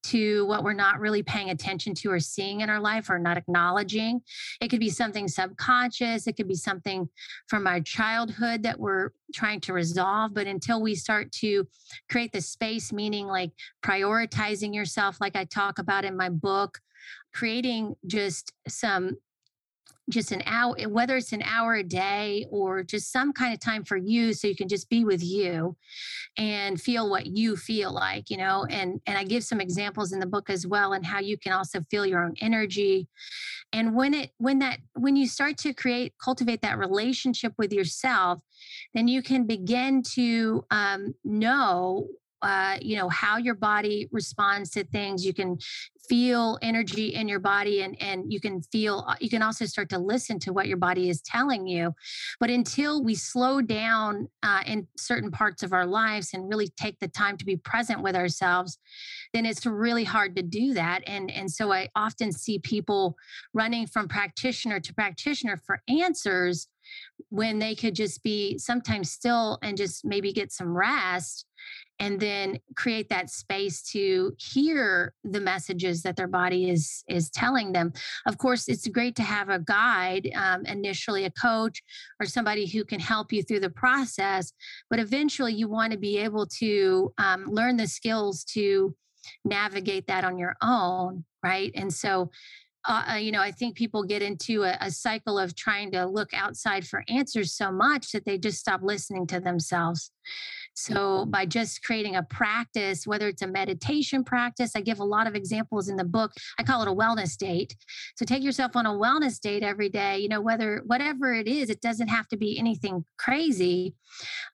to 0.05 0.47
what 0.47 0.63
we're 0.63 0.73
not 0.73 1.01
really 1.01 1.23
paying 1.23 1.51
attention 1.51 1.95
to 1.95 2.11
or 2.11 2.21
seeing 2.21 2.61
in 2.61 2.71
our 2.71 2.81
life 2.81 3.11
or 3.11 3.19
not 3.19 3.37
acknowledging. 3.37 4.21
It 4.61 4.69
could 4.69 4.81
be 4.81 4.91
something 4.91 5.29
subconscious, 5.29 6.27
it 6.27 6.37
could 6.37 6.49
be 6.49 6.55
something 6.55 7.09
from 7.49 7.67
our 7.67 7.81
childhood 7.81 8.63
that 8.63 8.79
we're 8.79 9.11
trying 9.35 9.61
to 9.63 9.73
resolve. 9.73 10.35
But 10.35 10.47
until 10.47 10.81
we 10.81 10.95
start 10.95 11.33
to 11.33 11.67
create 12.11 12.33
the 12.33 12.41
space, 12.41 12.93
meaning 12.93 13.27
like 13.27 13.51
prioritizing 13.85 14.75
yourself, 14.75 15.21
like 15.21 15.37
I 15.37 15.45
talk 15.45 15.79
about 15.79 16.05
in 16.05 16.17
my 16.17 16.29
book, 16.29 16.79
creating 17.33 17.97
just 18.07 18.53
some 18.67 19.17
just 20.09 20.33
an 20.33 20.43
hour, 20.47 20.75
whether 20.89 21.17
it's 21.17 21.33
an 21.33 21.43
hour 21.43 21.75
a 21.75 21.83
day 21.83 22.47
or 22.51 22.83
just 22.83 23.13
some 23.13 23.33
kind 23.33 23.53
of 23.53 23.61
time 23.61 23.85
for 23.85 23.97
you 23.97 24.33
so 24.33 24.49
you 24.49 24.57
can 24.57 24.69
just 24.69 24.89
be 24.89 25.05
with 25.05 25.23
you 25.23 25.77
and 26.37 26.81
feel 26.81 27.11
what 27.11 27.27
you 27.27 27.57
feel 27.57 27.93
like, 27.93 28.31
you 28.31 28.37
know, 28.37 28.67
and 28.71 29.01
and 29.07 29.19
I 29.19 29.25
give 29.25 29.45
some 29.45 29.61
examples 29.61 30.13
in 30.13 30.21
the 30.21 30.27
book 30.27 30.51
as 30.51 30.67
well 30.67 30.93
and 30.93 31.05
how 31.05 31.21
you 31.21 31.37
can 31.37 31.53
also 31.53 31.81
feel 31.91 32.07
your 32.07 32.25
own 32.25 32.35
energy. 32.41 33.09
And 33.73 33.95
when 33.95 34.15
it 34.15 34.31
when 34.39 34.61
that 34.61 34.79
when 34.95 35.17
you 35.17 35.27
start 35.27 35.59
to 35.59 35.75
create 35.75 36.15
cultivate 36.23 36.63
that 36.63 36.79
relationship 36.79 37.53
with 37.59 37.73
yourself, 37.73 38.41
then 38.95 39.09
you 39.09 39.23
can 39.23 39.47
begin 39.47 40.03
to 40.15 40.65
um, 40.71 41.15
know 41.25 42.09
uh, 42.43 42.79
you 42.81 42.97
know 42.97 43.09
how 43.09 43.37
your 43.37 43.55
body 43.55 44.09
responds 44.13 44.71
to 44.71 44.85
things. 44.85 45.25
You 45.25 45.35
can 45.35 45.59
feel 46.09 46.59
energy 46.63 47.15
in 47.15 47.29
your 47.29 47.41
body 47.41 47.83
and 47.83 48.01
and 48.01 48.33
you 48.33 48.41
can 48.41 48.63
feel 48.63 49.05
uh, 49.07 49.15
you 49.21 49.29
can 49.29 49.43
also 49.43 49.67
start 49.67 49.89
to 49.91 49.99
listen 49.99 50.39
to 50.39 50.53
what 50.53 50.67
your 50.67 50.77
body 50.77 51.09
is 51.09 51.21
telling 51.23 51.67
you. 51.67 51.95
But 52.41 52.51
until 52.51 53.03
we 53.03 53.15
slow 53.15 53.61
down 53.61 54.29
uh, 54.43 54.63
in 54.67 54.87
certain 54.97 55.31
parts 55.31 55.63
of 55.63 55.73
our 55.73 55.87
lives 55.87 56.31
and 56.33 56.49
really 56.49 56.69
take 56.81 56.99
the 57.01 57.09
time 57.09 57.37
to 57.37 57.45
be 57.45 57.57
present 57.57 58.03
with 58.03 58.17
ourselves 58.17 58.79
then 59.35 59.45
it's 59.45 59.67
really 59.67 60.05
hard 60.05 60.37
to 60.37 60.43
do 60.43 60.75
that. 60.75 61.03
And 61.07 61.31
and 61.31 61.51
so 61.51 61.73
i 61.73 61.89
often 61.95 62.33
see 62.33 62.59
people 62.59 63.17
running 63.53 63.87
from 63.87 64.09
practitioner 64.09 64.81
to 64.81 64.95
practitioner 64.95 65.57
for 65.57 65.83
answers 65.89 66.69
when 67.31 67.59
they 67.59 67.75
could 67.75 67.95
just 67.95 68.23
be 68.23 68.59
sometimes 68.59 69.11
still 69.11 69.59
and 69.63 69.77
just 69.77 70.05
maybe 70.05 70.33
get 70.33 70.53
some 70.53 70.77
rest 70.77 71.45
and 72.01 72.21
then 72.21 72.59
create 72.77 73.09
that 73.09 73.29
space 73.29 73.83
to 73.83 74.33
hear 74.39 75.13
the 75.25 75.41
messages 75.41 76.03
that 76.03 76.15
their 76.17 76.29
body 76.29 76.71
is 76.71 77.03
is 77.09 77.29
telling 77.31 77.73
them. 77.73 77.93
Of 78.27 78.39
course 78.39 78.69
it's 78.69 78.87
great 78.87 79.17
to 79.17 79.23
have 79.23 79.49
a 79.49 79.59
guide 79.59 80.31
um, 80.35 80.65
initially 80.67 81.25
a 81.25 81.31
coach 81.31 81.83
or 82.21 82.27
somebody 82.27 82.67
who 82.67 82.85
can 82.85 83.01
help 83.01 83.33
you 83.33 83.43
through 83.43 83.61
the 83.61 83.71
process 83.71 84.53
but 84.91 84.99
eventually 84.99 85.53
you 85.53 85.69
want 85.69 85.93
to 85.93 85.99
be 85.99 86.19
able 86.19 86.47
to 86.47 87.13
um, 87.19 87.47
learn 87.47 87.77
the 87.77 87.87
skills 87.87 88.45
to 88.45 88.95
navigate 89.45 90.07
that 90.07 90.25
on 90.25 90.39
your 90.39 90.55
own 90.63 91.25
right? 91.43 91.73
And 91.75 91.93
so 91.93 92.31
uh, 92.89 93.05
uh, 93.13 93.15
you 93.17 93.31
know, 93.31 93.43
I 93.43 93.53
think 93.53 93.77
people 93.77 94.03
get 94.03 94.23
into 94.23 94.65
a, 94.65 94.77
a, 94.81 94.91
cycle 94.91 95.39
of 95.39 95.55
trying 95.55 95.93
to 95.93 96.07
look 96.07 96.33
outside 96.33 96.87
for 96.87 97.05
answers 97.09 97.53
so 97.53 97.71
much 97.71 98.13
that 98.13 98.25
they 98.25 98.39
just 98.39 98.59
stop 98.59 98.81
listening 98.83 99.27
to 99.27 99.41
themselves. 99.41 100.11
So, 100.79 101.27
by 101.27 101.45
just 101.45 101.83
creating 101.83 102.15
a 102.15 102.23
practice, 102.23 103.05
whether 103.05 103.27
it's 103.27 103.43
a 103.43 103.49
meditation 103.49 104.23
practice, 104.23 104.77
I 104.77 104.81
give 104.81 105.01
a 105.01 105.05
lot 105.05 105.27
of 105.27 105.35
examples 105.35 105.89
in 105.89 105.97
the 105.97 106.05
book. 106.05 106.31
I 106.57 106.63
call 106.63 106.83
it 106.83 106.89
a 106.89 106.95
wellness 106.95 107.37
date. 107.37 107.75
So, 108.17 108.25
take 108.25 108.45
yourself 108.45 108.77
on 108.77 108.87
a 108.87 108.91
wellness 108.91 109.41
date 109.41 109.65
every 109.65 109.89
day, 109.89 110.19
you 110.19 110.29
know, 110.29 110.41
whether 110.41 110.85
whatever 110.87 111.35
it 111.35 111.49
is, 111.49 111.69
it 111.69 111.81
doesn't 111.81 112.07
have 112.07 112.29
to 112.29 112.37
be 112.37 112.57
anything 112.61 113.05
crazy, 113.19 113.97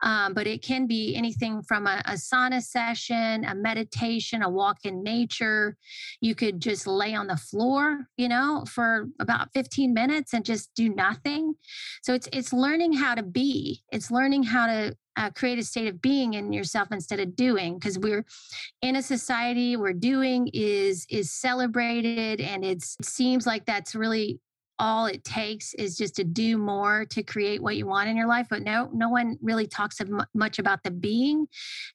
um, 0.02 0.32
but 0.32 0.46
it 0.46 0.62
can 0.62 0.86
be 0.86 1.14
anything 1.14 1.60
from 1.60 1.86
a, 1.86 2.00
a 2.06 2.12
sauna 2.12 2.62
session, 2.62 3.44
a 3.44 3.54
meditation, 3.54 4.42
a 4.42 4.48
walk 4.48 4.78
in 4.84 5.02
nature. 5.02 5.76
You 6.22 6.34
could 6.34 6.58
just 6.58 6.86
lay 6.86 7.14
on 7.14 7.26
the 7.26 7.36
floor, 7.36 8.08
you 8.16 8.28
know, 8.28 8.64
for 8.66 9.08
about 9.20 9.52
15 9.52 9.92
minutes 9.92 10.32
and 10.32 10.42
just 10.42 10.72
do 10.74 10.88
nothing. 10.88 11.52
So, 12.02 12.14
it's, 12.14 12.30
it's 12.32 12.54
learning 12.54 12.94
how 12.94 13.14
to 13.14 13.22
be, 13.22 13.82
it's 13.92 14.10
learning 14.10 14.44
how 14.44 14.68
to 14.68 14.96
uh, 15.16 15.30
create 15.30 15.58
a 15.58 15.62
state 15.62 15.88
of 15.88 16.00
being 16.00 16.34
in 16.34 16.52
yourself 16.52 16.88
instead 16.90 17.20
of 17.20 17.36
doing 17.36 17.78
because 17.78 17.98
we're 17.98 18.24
in 18.82 18.96
a 18.96 19.02
society 19.02 19.76
where 19.76 19.92
doing 19.92 20.50
is 20.52 21.06
is 21.10 21.30
celebrated 21.30 22.40
and 22.40 22.64
it 22.64 22.82
seems 23.02 23.46
like 23.46 23.64
that's 23.64 23.94
really 23.94 24.40
all 24.80 25.06
it 25.06 25.22
takes 25.22 25.72
is 25.74 25.96
just 25.96 26.16
to 26.16 26.24
do 26.24 26.58
more 26.58 27.04
to 27.04 27.22
create 27.22 27.62
what 27.62 27.76
you 27.76 27.86
want 27.86 28.08
in 28.08 28.16
your 28.16 28.26
life 28.26 28.48
but 28.50 28.62
no 28.62 28.90
no 28.92 29.08
one 29.08 29.38
really 29.40 29.68
talks 29.68 30.00
much 30.34 30.58
about 30.58 30.82
the 30.82 30.90
being 30.90 31.46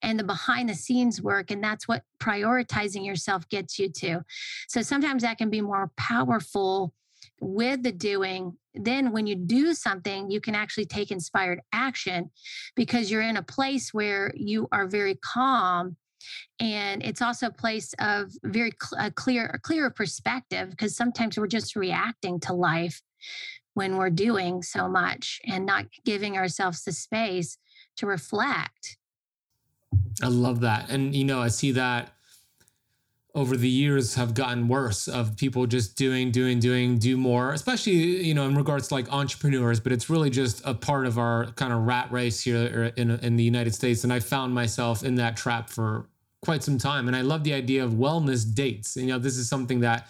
and 0.01 0.17
the 0.17 0.23
behind 0.23 0.69
the 0.69 0.73
scenes 0.73 1.21
work 1.21 1.51
and 1.51 1.61
that's 1.61 1.89
what 1.89 2.03
prioritizing 2.19 3.05
yourself 3.05 3.47
gets 3.49 3.79
you 3.79 3.89
to. 3.89 4.21
So 4.67 4.81
sometimes 4.81 5.23
that 5.23 5.37
can 5.37 5.49
be 5.49 5.61
more 5.61 5.91
powerful 5.97 6.93
with 7.41 7.83
the 7.83 7.91
doing 7.91 8.57
then 8.79 9.11
when 9.11 9.27
you 9.27 9.35
do 9.35 9.73
something 9.73 10.31
you 10.31 10.41
can 10.41 10.55
actually 10.55 10.85
take 10.85 11.11
inspired 11.11 11.61
action 11.73 12.29
because 12.75 13.11
you're 13.11 13.21
in 13.21 13.37
a 13.37 13.43
place 13.43 13.93
where 13.93 14.31
you 14.35 14.67
are 14.71 14.87
very 14.87 15.15
calm. 15.15 15.97
And 16.59 17.03
it's 17.03 17.21
also 17.21 17.47
a 17.47 17.51
place 17.51 17.93
of 17.99 18.31
very 18.43 18.71
cl- 18.81 19.07
a 19.07 19.11
clear 19.11 19.45
a 19.47 19.59
clearer 19.59 19.89
perspective 19.89 20.69
because 20.69 20.95
sometimes 20.95 21.37
we're 21.37 21.47
just 21.47 21.75
reacting 21.75 22.39
to 22.41 22.53
life 22.53 23.01
when 23.73 23.95
we're 23.95 24.09
doing 24.09 24.61
so 24.61 24.89
much 24.89 25.39
and 25.45 25.65
not 25.65 25.85
giving 26.05 26.37
ourselves 26.37 26.83
the 26.83 26.91
space 26.91 27.57
to 27.97 28.05
reflect. 28.05 28.97
I 30.21 30.27
love 30.27 30.59
that. 30.61 30.89
And 30.89 31.15
you 31.15 31.23
know 31.23 31.41
i 31.41 31.47
see 31.47 31.71
that 31.71 32.13
over 33.35 33.55
the 33.55 33.69
years 33.69 34.15
have 34.15 34.33
gotten 34.33 34.67
worse 34.67 35.07
of 35.07 35.37
people 35.37 35.67
just 35.67 35.95
doing 35.95 36.31
doing 36.31 36.59
doing 36.59 36.97
do 36.97 37.15
more 37.15 37.53
especially 37.53 37.91
you 37.91 38.33
know 38.33 38.47
in 38.47 38.55
regards 38.55 38.87
to 38.87 38.93
like 38.95 39.11
entrepreneurs 39.13 39.79
but 39.79 39.91
it's 39.91 40.09
really 40.09 40.29
just 40.31 40.61
a 40.65 40.73
part 40.73 41.05
of 41.05 41.19
our 41.19 41.45
kind 41.51 41.71
of 41.71 41.79
rat 41.79 42.11
race 42.11 42.41
here 42.41 42.57
er, 42.73 42.83
in, 42.95 43.11
in 43.11 43.35
the 43.35 43.43
united 43.43 43.73
states 43.73 44.03
and 44.03 44.11
i 44.11 44.19
found 44.19 44.53
myself 44.53 45.03
in 45.03 45.15
that 45.15 45.37
trap 45.37 45.69
for 45.69 46.07
quite 46.41 46.63
some 46.63 46.77
time 46.77 47.07
and 47.07 47.15
i 47.15 47.21
love 47.21 47.43
the 47.43 47.53
idea 47.53 47.83
of 47.83 47.91
wellness 47.93 48.51
dates. 48.53 48.95
You 48.95 49.07
know 49.07 49.19
this 49.19 49.37
is 49.37 49.49
something 49.49 49.81
that 49.81 50.07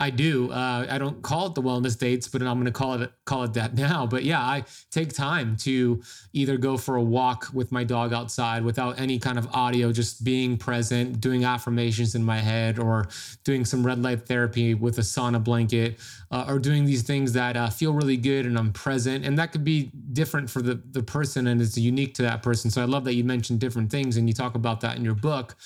I 0.00 0.10
do. 0.10 0.50
Uh, 0.50 0.84
I 0.90 0.98
don't 0.98 1.22
call 1.22 1.46
it 1.46 1.54
the 1.54 1.62
wellness 1.62 1.96
dates, 1.96 2.26
but 2.26 2.42
I'm 2.42 2.54
going 2.54 2.64
to 2.64 2.72
call 2.72 3.00
it 3.00 3.12
call 3.24 3.44
it 3.44 3.54
that 3.54 3.74
now. 3.88 4.04
But 4.06 4.24
yeah, 4.24 4.40
I 4.40 4.64
take 4.90 5.12
time 5.12 5.56
to 5.58 6.02
either 6.32 6.56
go 6.56 6.76
for 6.76 6.96
a 6.96 7.02
walk 7.02 7.48
with 7.52 7.70
my 7.70 7.84
dog 7.84 8.12
outside 8.12 8.64
without 8.64 8.98
any 8.98 9.20
kind 9.20 9.38
of 9.38 9.46
audio, 9.52 9.92
just 9.92 10.24
being 10.24 10.56
present, 10.56 11.20
doing 11.20 11.44
affirmations 11.44 12.16
in 12.16 12.24
my 12.24 12.38
head, 12.38 12.80
or 12.80 13.06
doing 13.44 13.64
some 13.64 13.86
red 13.86 14.02
light 14.02 14.26
therapy 14.26 14.74
with 14.74 14.98
a 14.98 15.02
sauna 15.02 15.42
blanket, 15.42 16.00
uh, 16.32 16.46
or 16.48 16.58
doing 16.58 16.84
these 16.84 17.02
things 17.02 17.32
that 17.34 17.56
uh, 17.56 17.70
feel 17.70 17.92
really 17.92 18.16
good 18.16 18.44
and 18.44 18.58
I'm 18.58 18.72
present. 18.72 19.24
And 19.24 19.38
that 19.38 19.52
could 19.52 19.64
be 19.64 19.92
different 20.12 20.50
for 20.50 20.62
the 20.62 20.82
the 20.90 21.02
person 21.02 21.46
and 21.46 21.62
it's 21.62 21.78
unique 21.78 22.14
to 22.14 22.22
that 22.22 22.42
person. 22.42 22.70
So 22.70 22.82
I 22.82 22.86
love 22.86 23.04
that 23.04 23.14
you 23.14 23.22
mentioned 23.22 23.60
different 23.60 23.90
things 23.90 24.16
and 24.16 24.28
you 24.28 24.34
talk 24.34 24.56
about 24.56 24.80
that 24.80 24.96
in 24.96 25.04
your 25.04 25.14
book. 25.14 25.56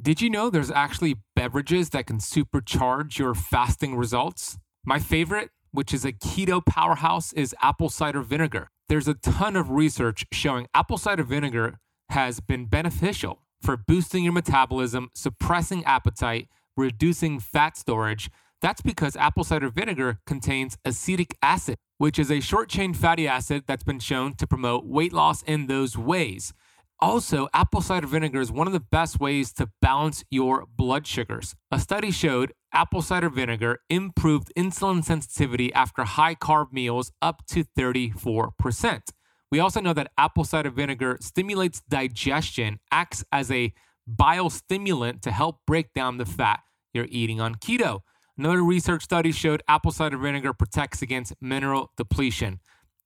Did 0.00 0.22
you 0.22 0.30
know 0.30 0.48
there's 0.48 0.70
actually 0.70 1.16
beverages 1.34 1.90
that 1.90 2.06
can 2.06 2.18
supercharge 2.18 3.18
your 3.18 3.34
fasting 3.34 3.96
results? 3.96 4.56
My 4.86 5.00
favorite, 5.00 5.50
which 5.72 5.92
is 5.92 6.04
a 6.04 6.12
keto 6.12 6.64
powerhouse, 6.64 7.32
is 7.32 7.52
apple 7.60 7.88
cider 7.88 8.22
vinegar. 8.22 8.68
There's 8.88 9.08
a 9.08 9.14
ton 9.14 9.56
of 9.56 9.70
research 9.70 10.24
showing 10.30 10.68
apple 10.72 10.98
cider 10.98 11.24
vinegar 11.24 11.78
has 12.10 12.38
been 12.38 12.66
beneficial 12.66 13.42
for 13.60 13.76
boosting 13.76 14.22
your 14.22 14.32
metabolism, 14.32 15.10
suppressing 15.16 15.84
appetite, 15.84 16.46
reducing 16.76 17.40
fat 17.40 17.76
storage. 17.76 18.30
That's 18.62 18.80
because 18.80 19.16
apple 19.16 19.42
cider 19.42 19.68
vinegar 19.68 20.20
contains 20.28 20.78
acetic 20.84 21.36
acid, 21.42 21.74
which 21.96 22.20
is 22.20 22.30
a 22.30 22.38
short 22.38 22.68
chain 22.68 22.94
fatty 22.94 23.26
acid 23.26 23.64
that's 23.66 23.82
been 23.82 23.98
shown 23.98 24.34
to 24.34 24.46
promote 24.46 24.86
weight 24.86 25.12
loss 25.12 25.42
in 25.42 25.66
those 25.66 25.98
ways. 25.98 26.54
Also, 27.00 27.48
apple 27.54 27.80
cider 27.80 28.08
vinegar 28.08 28.40
is 28.40 28.50
one 28.50 28.66
of 28.66 28.72
the 28.72 28.80
best 28.80 29.20
ways 29.20 29.52
to 29.52 29.70
balance 29.80 30.24
your 30.30 30.66
blood 30.66 31.06
sugars. 31.06 31.54
A 31.70 31.78
study 31.78 32.10
showed 32.10 32.52
apple 32.72 33.02
cider 33.02 33.30
vinegar 33.30 33.78
improved 33.88 34.52
insulin 34.56 35.04
sensitivity 35.04 35.72
after 35.72 36.02
high 36.02 36.34
carb 36.34 36.72
meals 36.72 37.12
up 37.22 37.46
to 37.46 37.62
34%. 37.78 39.02
We 39.50 39.60
also 39.60 39.80
know 39.80 39.92
that 39.92 40.10
apple 40.18 40.42
cider 40.42 40.70
vinegar 40.70 41.18
stimulates 41.20 41.82
digestion, 41.88 42.80
acts 42.90 43.24
as 43.30 43.50
a 43.52 43.72
bile 44.04 44.50
stimulant 44.50 45.22
to 45.22 45.30
help 45.30 45.60
break 45.66 45.92
down 45.94 46.18
the 46.18 46.26
fat 46.26 46.60
you're 46.92 47.06
eating 47.10 47.40
on 47.40 47.54
keto. 47.54 48.00
Another 48.36 48.62
research 48.62 49.04
study 49.04 49.30
showed 49.30 49.62
apple 49.68 49.92
cider 49.92 50.18
vinegar 50.18 50.52
protects 50.52 51.00
against 51.00 51.34
mineral 51.40 51.92
depletion. 51.96 52.58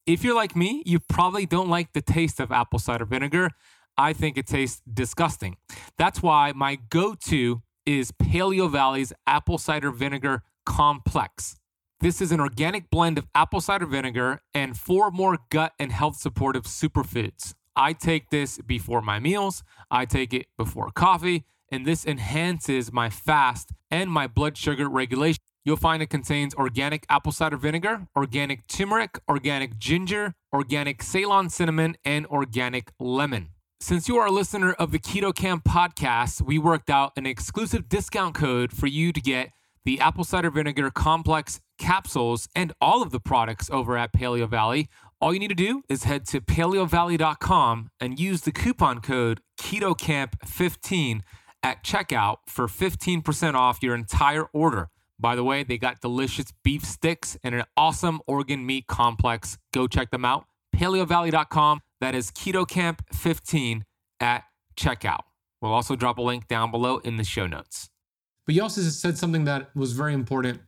If 0.06 0.24
you're 0.24 0.34
like 0.34 0.56
me, 0.56 0.82
you 0.84 0.98
probably 0.98 1.46
don't 1.46 1.68
like 1.68 1.92
the 1.92 2.02
taste 2.02 2.40
of 2.40 2.50
apple 2.50 2.78
cider 2.78 3.04
vinegar. 3.04 3.50
I 3.96 4.12
think 4.12 4.36
it 4.36 4.46
tastes 4.46 4.82
disgusting. 4.92 5.56
That's 5.98 6.22
why 6.22 6.52
my 6.54 6.76
go 6.76 7.14
to 7.26 7.62
is 7.84 8.12
Paleo 8.12 8.70
Valley's 8.70 9.12
apple 9.26 9.58
cider 9.58 9.90
vinegar 9.90 10.42
complex. 10.64 11.56
This 12.00 12.20
is 12.20 12.32
an 12.32 12.40
organic 12.40 12.90
blend 12.90 13.18
of 13.18 13.26
apple 13.34 13.60
cider 13.60 13.86
vinegar 13.86 14.40
and 14.54 14.76
four 14.76 15.10
more 15.10 15.38
gut 15.50 15.72
and 15.78 15.92
health 15.92 16.16
supportive 16.16 16.64
superfoods. 16.64 17.54
I 17.76 17.92
take 17.92 18.30
this 18.30 18.58
before 18.58 19.00
my 19.00 19.18
meals, 19.18 19.62
I 19.90 20.04
take 20.04 20.34
it 20.34 20.46
before 20.58 20.90
coffee, 20.90 21.44
and 21.70 21.86
this 21.86 22.04
enhances 22.04 22.92
my 22.92 23.08
fast 23.08 23.70
and 23.90 24.10
my 24.10 24.26
blood 24.26 24.58
sugar 24.58 24.88
regulation. 24.88 25.38
You'll 25.64 25.76
find 25.76 26.02
it 26.02 26.10
contains 26.10 26.54
organic 26.54 27.06
apple 27.08 27.32
cider 27.32 27.56
vinegar, 27.56 28.08
organic 28.16 28.66
turmeric, 28.66 29.18
organic 29.28 29.78
ginger, 29.78 30.34
organic 30.52 31.02
Ceylon 31.02 31.48
cinnamon, 31.48 31.96
and 32.04 32.26
organic 32.26 32.92
lemon. 32.98 33.51
Since 33.82 34.06
you 34.06 34.16
are 34.18 34.26
a 34.26 34.30
listener 34.30 34.74
of 34.74 34.92
the 34.92 35.00
Keto 35.00 35.34
Kamp 35.34 35.64
podcast, 35.64 36.40
we 36.40 36.56
worked 36.56 36.88
out 36.88 37.10
an 37.16 37.26
exclusive 37.26 37.88
discount 37.88 38.32
code 38.32 38.72
for 38.72 38.86
you 38.86 39.12
to 39.12 39.20
get 39.20 39.50
the 39.84 39.98
apple 39.98 40.22
cider 40.22 40.52
vinegar 40.52 40.88
complex 40.92 41.60
capsules 41.78 42.48
and 42.54 42.72
all 42.80 43.02
of 43.02 43.10
the 43.10 43.18
products 43.18 43.68
over 43.70 43.98
at 43.98 44.12
Paleo 44.12 44.48
Valley. 44.48 44.88
All 45.20 45.34
you 45.34 45.40
need 45.40 45.48
to 45.48 45.56
do 45.56 45.82
is 45.88 46.04
head 46.04 46.26
to 46.26 46.40
paleovalley.com 46.40 47.90
and 47.98 48.20
use 48.20 48.42
the 48.42 48.52
coupon 48.52 49.00
code 49.00 49.40
KetoKamp15 49.60 51.22
at 51.64 51.82
checkout 51.82 52.36
for 52.46 52.68
15% 52.68 53.54
off 53.54 53.82
your 53.82 53.96
entire 53.96 54.44
order. 54.52 54.90
By 55.18 55.34
the 55.34 55.42
way, 55.42 55.64
they 55.64 55.76
got 55.76 56.00
delicious 56.00 56.52
beef 56.62 56.84
sticks 56.84 57.36
and 57.42 57.52
an 57.52 57.64
awesome 57.76 58.20
organ 58.28 58.64
meat 58.64 58.86
complex. 58.86 59.58
Go 59.74 59.88
check 59.88 60.12
them 60.12 60.24
out. 60.24 60.44
PaleoValley.com 60.72 61.80
that 62.02 62.16
is 62.16 62.32
Keto 62.32 62.66
Kamp 62.66 63.00
15 63.14 63.84
at 64.18 64.42
checkout. 64.76 65.20
We'll 65.60 65.72
also 65.72 65.94
drop 65.94 66.18
a 66.18 66.22
link 66.22 66.48
down 66.48 66.72
below 66.72 66.98
in 66.98 67.16
the 67.16 67.22
show 67.22 67.46
notes. 67.46 67.90
But 68.44 68.56
you 68.56 68.62
also 68.62 68.80
said 68.80 69.16
something 69.16 69.44
that 69.44 69.74
was 69.76 69.92
very 69.92 70.12
important, 70.12 70.60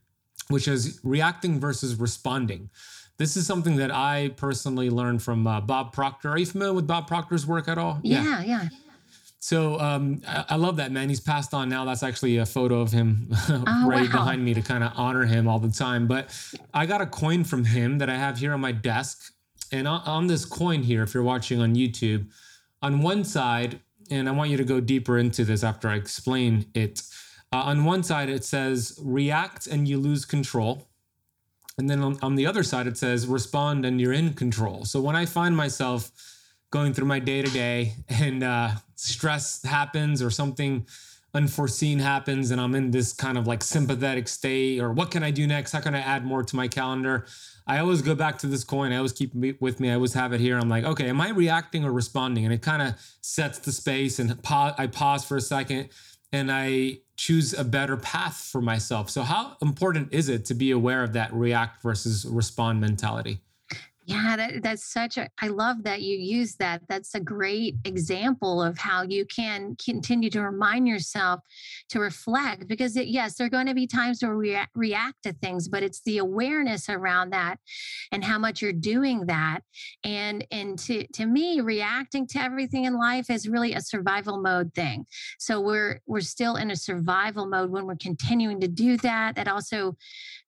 which 0.49 0.69
is 0.69 1.01
reacting 1.03 1.59
versus 1.59 1.97
responding. 1.97 2.71
This 3.19 3.37
is 3.37 3.49
something 3.49 3.77
that 3.77 3.91
I 3.91 4.31
personally 4.37 4.91
learned 4.91 5.25
from 5.25 5.45
uh, 5.45 5.61
Bob 5.61 5.93
Proctor. 5.93 6.31
Are 6.31 6.39
you 6.39 6.47
familiar 6.47 6.73
with 6.73 6.87
Bob 6.87 7.09
Proctor's 7.09 7.45
work 7.45 7.67
at 7.67 7.79
all? 7.79 7.99
Yeah, 8.05 8.23
yeah. 8.23 8.43
yeah. 8.45 8.69
So 9.41 9.79
um, 9.81 10.23
I, 10.27 10.45
I, 10.51 10.57
love 10.57 10.77
that 10.77 10.91
man. 10.91 11.09
He's 11.09 11.21
passed 11.21 11.53
on 11.53 11.69
now. 11.69 11.85
That's 11.85 12.03
actually 12.03 12.39
a 12.39 12.47
photo 12.47 12.81
of 12.81 12.93
him 12.93 13.29
oh, 13.49 13.85
right 13.87 14.07
wow. 14.07 14.13
behind 14.13 14.43
me 14.43 14.55
to 14.55 14.63
kind 14.63 14.83
of 14.83 14.93
honor 14.95 15.25
him 15.27 15.49
all 15.49 15.59
the 15.59 15.71
time. 15.71 16.07
But 16.07 16.31
I 16.73 16.87
got 16.87 17.03
a 17.03 17.07
coin 17.07 17.45
from 17.45 17.65
him 17.65 17.99
that 17.99 18.09
I 18.09 18.17
have 18.17 18.39
here 18.39 18.55
on 18.55 18.61
my 18.61 18.73
desk 18.73 19.34
and 19.75 19.89
on 19.89 20.29
this 20.29 20.45
coin 20.45 20.85
here, 20.85 21.03
if 21.03 21.15
you're 21.15 21.25
watching 21.25 21.61
on 21.61 21.75
YouTube, 21.75 22.29
on 22.81 23.01
one 23.01 23.25
side, 23.25 23.81
and 24.09 24.29
I 24.29 24.33
want 24.33 24.51
you 24.51 24.57
to 24.57 24.65
go 24.65 24.81
deeper 24.81 25.19
into 25.19 25.45
this 25.45 25.65
after 25.65 25.89
I 25.89 25.97
explain 25.97 26.67
it. 26.75 27.03
Uh, 27.53 27.57
on 27.57 27.85
one 27.85 28.05
side, 28.05 28.29
it 28.29 28.45
says 28.45 28.97
react 29.03 29.67
and 29.67 29.89
you 29.89 29.99
lose 29.99 30.25
control. 30.25 30.87
And 31.77 31.91
then 31.91 32.03
on, 32.03 32.21
on 32.23 32.37
the 32.37 32.47
other 32.47 32.63
side, 32.63 32.87
it 32.87 32.97
says 32.97 33.27
respond 33.27 33.85
and 33.85 34.01
you're 34.01 34.13
in 34.13 34.35
control. 34.35 34.85
So 34.85 35.01
when 35.01 35.17
I 35.17 35.27
find 35.27 35.57
myself 35.57 36.13
going 36.71 36.95
through 36.95 37.07
my 37.07 37.19
day 37.19 37.43
to 37.43 37.51
day 37.51 37.95
and 38.09 38.45
uh, 38.45 38.71
stress 38.95 39.65
happens 39.65 40.23
or 40.23 40.31
something 40.31 40.87
unforeseen 41.35 41.99
happens 41.99 42.53
and 42.53 42.61
I'm 42.61 42.75
in 42.75 42.93
this 42.93 43.13
kind 43.13 43.37
of 43.37 43.47
like 43.47 43.63
sympathetic 43.63 44.29
state 44.29 44.81
or 44.81 44.93
what 44.93 45.11
can 45.11 45.25
I 45.25 45.33
do 45.33 45.47
next? 45.47 45.73
How 45.73 45.81
can 45.81 45.95
I 45.95 46.01
add 46.01 46.25
more 46.25 46.45
to 46.45 46.57
my 46.57 46.69
calendar? 46.69 47.27
I 47.67 47.79
always 47.79 48.03
go 48.03 48.15
back 48.15 48.39
to 48.39 48.47
this 48.47 48.63
coin. 48.63 48.93
I 48.93 48.97
always 48.97 49.13
keep 49.13 49.35
it 49.43 49.61
with 49.61 49.81
me. 49.81 49.91
I 49.91 49.95
always 49.95 50.15
have 50.15 50.33
it 50.33 50.41
here. 50.41 50.59
I'm 50.59 50.69
like, 50.69 50.85
okay, 50.85 51.09
am 51.09 51.21
I 51.21 51.31
reacting 51.31 51.85
or 51.85 51.93
responding? 51.93 52.45
And 52.45 52.55
it 52.55 52.63
kind 52.63 52.83
of 52.83 52.95
sets 53.21 53.59
the 53.59 53.73
space 53.73 54.19
and 54.19 54.41
pause, 54.43 54.75
I 54.79 54.87
pause 54.87 55.25
for 55.25 55.37
a 55.37 55.41
second 55.41 55.89
and 56.33 56.53
I 56.53 56.99
choose 57.17 57.53
a 57.53 57.65
better 57.65 57.97
path 57.97 58.37
for 58.37 58.61
myself. 58.61 59.11
So 59.11 59.23
how 59.23 59.57
important 59.61 60.13
is 60.13 60.29
it 60.29 60.45
to 60.47 60.55
be 60.55 60.71
aware 60.71 61.03
of 61.03 61.15
that 61.15 61.33
react 61.33 61.83
versus 61.83 62.25
respond 62.27 62.81
mentality? 62.81 63.41
Yeah, 64.07 64.37
that, 64.37 64.63
that's 64.63 64.93
such 64.93 65.17
a, 65.17 65.31
I 65.41 65.49
love 65.49 65.85
that 65.85 66.03
you 66.03 66.19
use 66.19 66.57
that. 66.57 66.83
That's 66.91 67.15
a 67.15 67.21
great 67.21 67.77
example 67.87 68.63
of 68.63 68.77
how 68.77 69.03
you 69.03 69.25
can 69.25 69.77
continue 69.83 70.29
to 70.29 70.43
remind 70.43 70.87
yourself 70.87 71.41
to 71.89 72.01
reflect 72.01 72.69
because, 72.69 72.99
it, 72.99 73.07
yes, 73.07 73.37
there 73.37 73.47
are 73.47 73.51
going 73.51 73.67
to 73.67 73.75
be 73.75 73.87
times 73.87 74.23
where 74.23 74.37
we 74.37 74.59
react 74.75 75.23
to 75.23 75.33
things, 75.33 75.69
but 75.69 75.83
it's 75.83 76.03
the 76.03 76.19
awareness 76.19 76.91
around 76.91 77.31
that 77.31 77.57
and 78.13 78.23
how 78.23 78.39
much 78.39 78.61
you're 78.61 78.75
doing 78.75 79.25
that. 79.25 79.61
And, 80.05 80.47
and 80.51 80.79
to, 80.81 81.07
to 81.15 81.25
me, 81.25 81.63
reacting 81.63 82.27
to 82.27 82.41
everything 82.41 82.85
in 82.85 82.99
life 82.99 83.31
is 83.31 83.49
really 83.49 83.73
a 83.73 83.81
survival 83.81 84.39
mode 84.39 84.75
thing. 84.75 85.07
So 85.39 85.61
we're, 85.61 86.01
we're 86.07 86.21
still 86.21 86.57
in 86.57 86.71
a 86.71 86.77
survival 86.77 87.47
mode 87.47 87.71
when 87.71 87.87
we're 87.87 87.97
continuing 87.97 88.61
to 88.61 88.69
do 88.69 88.99
that. 88.99 89.37
That 89.37 89.49
also 89.49 89.97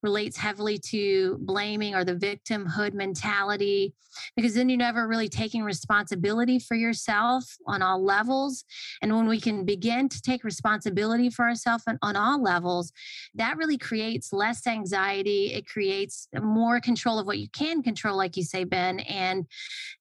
relates 0.06 0.36
heavily 0.36 0.78
to 0.78 1.36
blaming 1.40 1.96
or 1.96 2.04
the 2.04 2.14
victimhood 2.14 2.94
mentality, 2.94 3.92
because 4.36 4.54
then 4.54 4.68
you're 4.68 4.78
never 4.78 5.08
really 5.08 5.28
taking 5.28 5.64
responsibility 5.64 6.60
for 6.60 6.76
yourself 6.76 7.44
on 7.66 7.82
all 7.82 8.02
levels. 8.02 8.64
And 9.02 9.14
when 9.16 9.26
we 9.26 9.40
can 9.40 9.64
begin 9.64 10.08
to 10.08 10.22
take 10.22 10.44
responsibility 10.44 11.28
for 11.28 11.44
ourselves 11.44 11.82
on, 11.88 11.98
on 12.02 12.14
all 12.14 12.40
levels, 12.40 12.92
that 13.34 13.56
really 13.56 13.78
creates 13.78 14.32
less 14.32 14.64
anxiety. 14.66 15.52
It 15.52 15.66
creates 15.66 16.28
more 16.40 16.80
control 16.80 17.18
of 17.18 17.26
what 17.26 17.38
you 17.38 17.48
can 17.50 17.82
control, 17.82 18.16
like 18.16 18.36
you 18.36 18.44
say, 18.44 18.62
Ben. 18.62 19.00
And 19.00 19.46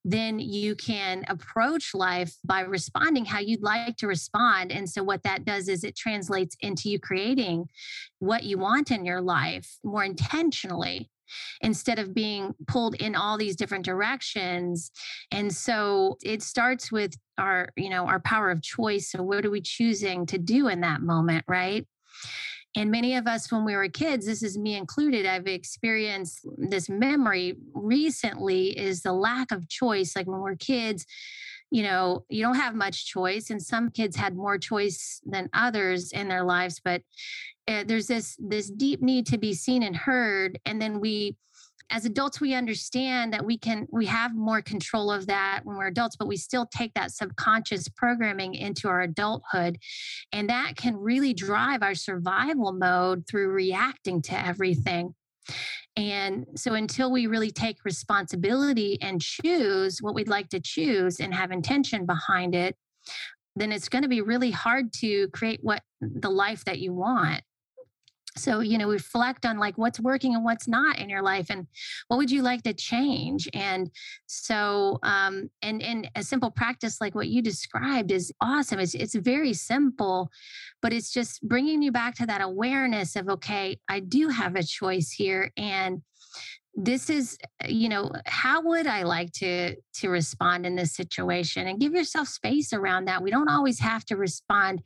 then 0.04 0.38
you 0.38 0.76
can 0.76 1.26
approach 1.28 1.96
life 1.96 2.36
by 2.44 2.62
responding 2.62 3.26
how 3.26 3.40
you'd 3.40 3.64
like 3.64 3.98
to 3.98 4.08
respond. 4.08 4.72
And 4.72 4.88
so, 4.88 5.04
what 5.04 5.24
that 5.24 5.46
does 5.46 5.68
is 5.68 5.84
it 5.84 5.96
translates 5.96 6.56
into 6.62 6.90
you 6.90 7.00
creating 7.00 7.66
what 8.20 8.44
you 8.44 8.58
want 8.58 8.92
in 8.92 9.04
your 9.06 9.22
life 9.22 9.78
more 9.96 10.04
intentionally 10.04 11.10
instead 11.62 12.00
of 12.00 12.14
being 12.14 12.54
pulled 12.68 12.96
in 12.96 13.16
all 13.16 13.38
these 13.38 13.56
different 13.56 13.86
directions. 13.86 14.92
And 15.32 15.54
so 15.54 16.18
it 16.22 16.44
starts 16.44 16.92
with 16.92 17.14
our 17.38 17.70
you 17.78 17.90
know 17.90 18.06
our 18.06 18.20
power 18.20 18.52
of 18.52 18.62
choice. 18.62 19.10
So 19.12 19.24
what 19.24 19.46
are 19.46 19.50
we 19.50 19.62
choosing 19.62 20.26
to 20.28 20.38
do 20.38 20.68
in 20.68 20.82
that 20.82 21.02
moment 21.02 21.46
right? 21.48 21.88
And 22.78 22.92
many 22.92 23.16
of 23.16 23.26
us 23.26 23.50
when 23.50 23.64
we 23.64 23.74
were 23.74 23.88
kids 23.88 24.26
this 24.26 24.44
is 24.44 24.58
me 24.58 24.76
included 24.76 25.26
i've 25.26 25.48
experienced 25.48 26.46
this 26.58 26.90
memory 26.90 27.56
recently 27.74 28.78
is 28.78 29.02
the 29.02 29.14
lack 29.14 29.52
of 29.52 29.70
choice. 29.70 30.14
Like 30.14 30.28
when 30.28 30.42
we're 30.42 30.58
kids 30.58 31.06
you 31.72 31.84
know 31.84 32.24
you 32.30 32.42
don't 32.42 32.56
have 32.56 32.76
much 32.76 33.06
choice 33.06 33.50
and 33.50 33.62
some 33.62 33.90
kids 33.90 34.16
had 34.16 34.36
more 34.36 34.58
choice 34.58 35.22
than 35.26 35.50
others 35.54 36.12
in 36.12 36.28
their 36.28 36.44
lives 36.44 36.80
but 36.84 37.02
uh, 37.68 37.84
there's 37.86 38.08
this 38.08 38.38
this 38.40 38.70
deep 38.70 39.02
need 39.02 39.26
to 39.26 39.38
be 39.38 39.54
seen 39.54 39.84
and 39.84 39.96
heard 39.96 40.60
and 40.66 40.82
then 40.82 41.00
we 41.00 41.36
as 41.92 42.06
adults 42.06 42.42
we 42.42 42.54
understand 42.54 43.34
that 43.34 43.46
we 43.46 43.58
can 43.58 43.88
we 43.92 44.06
have 44.06 44.36
more 44.36 44.62
control 44.62 45.12
of 45.12 45.28
that 45.28 45.62
when 45.64 45.78
we're 45.78 45.88
adults 45.88 46.16
but 46.16 46.28
we 46.28 46.38
still 46.38 46.66
take 46.68 46.94
that 46.94 47.12
subconscious 47.12 47.88
programming 47.90 48.56
into 48.56 48.88
our 48.88 49.02
adulthood 49.02 49.78
and 50.32 50.50
that 50.50 50.76
can 50.76 50.96
really 50.96 51.34
drive 51.34 51.84
our 51.84 51.96
survival 51.96 52.72
mode 52.72 53.24
through 53.28 53.50
reacting 53.50 54.22
to 54.22 54.46
everything 54.46 55.14
and 55.96 56.46
so 56.56 56.74
until 56.74 57.12
we 57.12 57.28
really 57.28 57.52
take 57.52 57.86
responsibility 57.86 58.98
and 59.02 59.22
choose 59.22 60.00
what 60.02 60.16
we'd 60.16 60.28
like 60.28 60.50
to 60.50 60.60
choose 60.60 61.20
and 61.20 61.34
have 61.34 61.52
intention 61.52 62.06
behind 62.06 62.56
it 62.56 62.76
then 63.56 63.72
it's 63.72 63.88
going 63.90 64.02
to 64.02 64.10
be 64.10 64.22
really 64.22 64.52
hard 64.52 64.92
to 64.92 65.30
create 65.30 65.60
what 65.62 65.82
the 66.02 66.30
life 66.30 66.66
that 66.66 66.80
you 66.80 66.94
want 66.94 67.42
so 68.38 68.60
you 68.60 68.78
know 68.78 68.90
reflect 68.90 69.46
on 69.46 69.58
like 69.58 69.78
what's 69.78 70.00
working 70.00 70.36
and 70.36 70.44
what's 70.44 70.68
not 70.68 71.00
in 71.00 71.10
your 71.10 71.22
life 71.22 71.48
and 71.50 71.68
what 72.08 72.18
would 72.18 72.32
you 72.32 72.42
like 72.42 72.64
to 72.64 72.74
change? 72.74 73.48
And 73.54 73.90
so 74.28 75.00
um 75.04 75.50
and 75.62 75.82
and 75.82 76.10
a 76.16 76.24
simple 76.24 76.52
practice 76.52 77.00
like 77.02 77.16
what 77.16 77.28
you 77.28 77.42
described 77.42 78.12
is 78.12 78.32
awesome. 78.42 78.80
It's 78.80 78.96
it's 78.96 79.16
very 79.16 79.54
simple 79.54 80.30
but 80.82 80.94
it's 80.94 81.12
just 81.12 81.42
bringing 81.48 81.82
you 81.82 81.92
back 81.92 82.16
to 82.16 82.26
that 82.26 82.42
awareness 82.42 83.16
of 83.16 83.28
okay 83.28 83.78
i 83.90 84.00
do 84.00 84.30
have 84.30 84.56
a 84.56 84.62
choice 84.62 85.12
here 85.12 85.52
and 85.58 86.02
this 86.76 87.10
is 87.10 87.38
you 87.68 87.90
know 87.90 88.12
how 88.26 88.62
would 88.62 88.86
i 88.86 89.04
like 89.04 89.32
to 89.32 89.76
to 89.96 90.10
respond 90.10 90.66
in 90.66 90.76
this 90.76 90.94
situation? 90.94 91.68
And 91.68 91.80
give 91.80 91.94
yourself 91.94 92.28
space 92.28 92.74
around 92.74 93.06
that. 93.06 93.24
We 93.24 93.32
don't 93.32 93.50
always 93.50 93.80
have 93.80 94.06
to 94.06 94.16
respond 94.16 94.82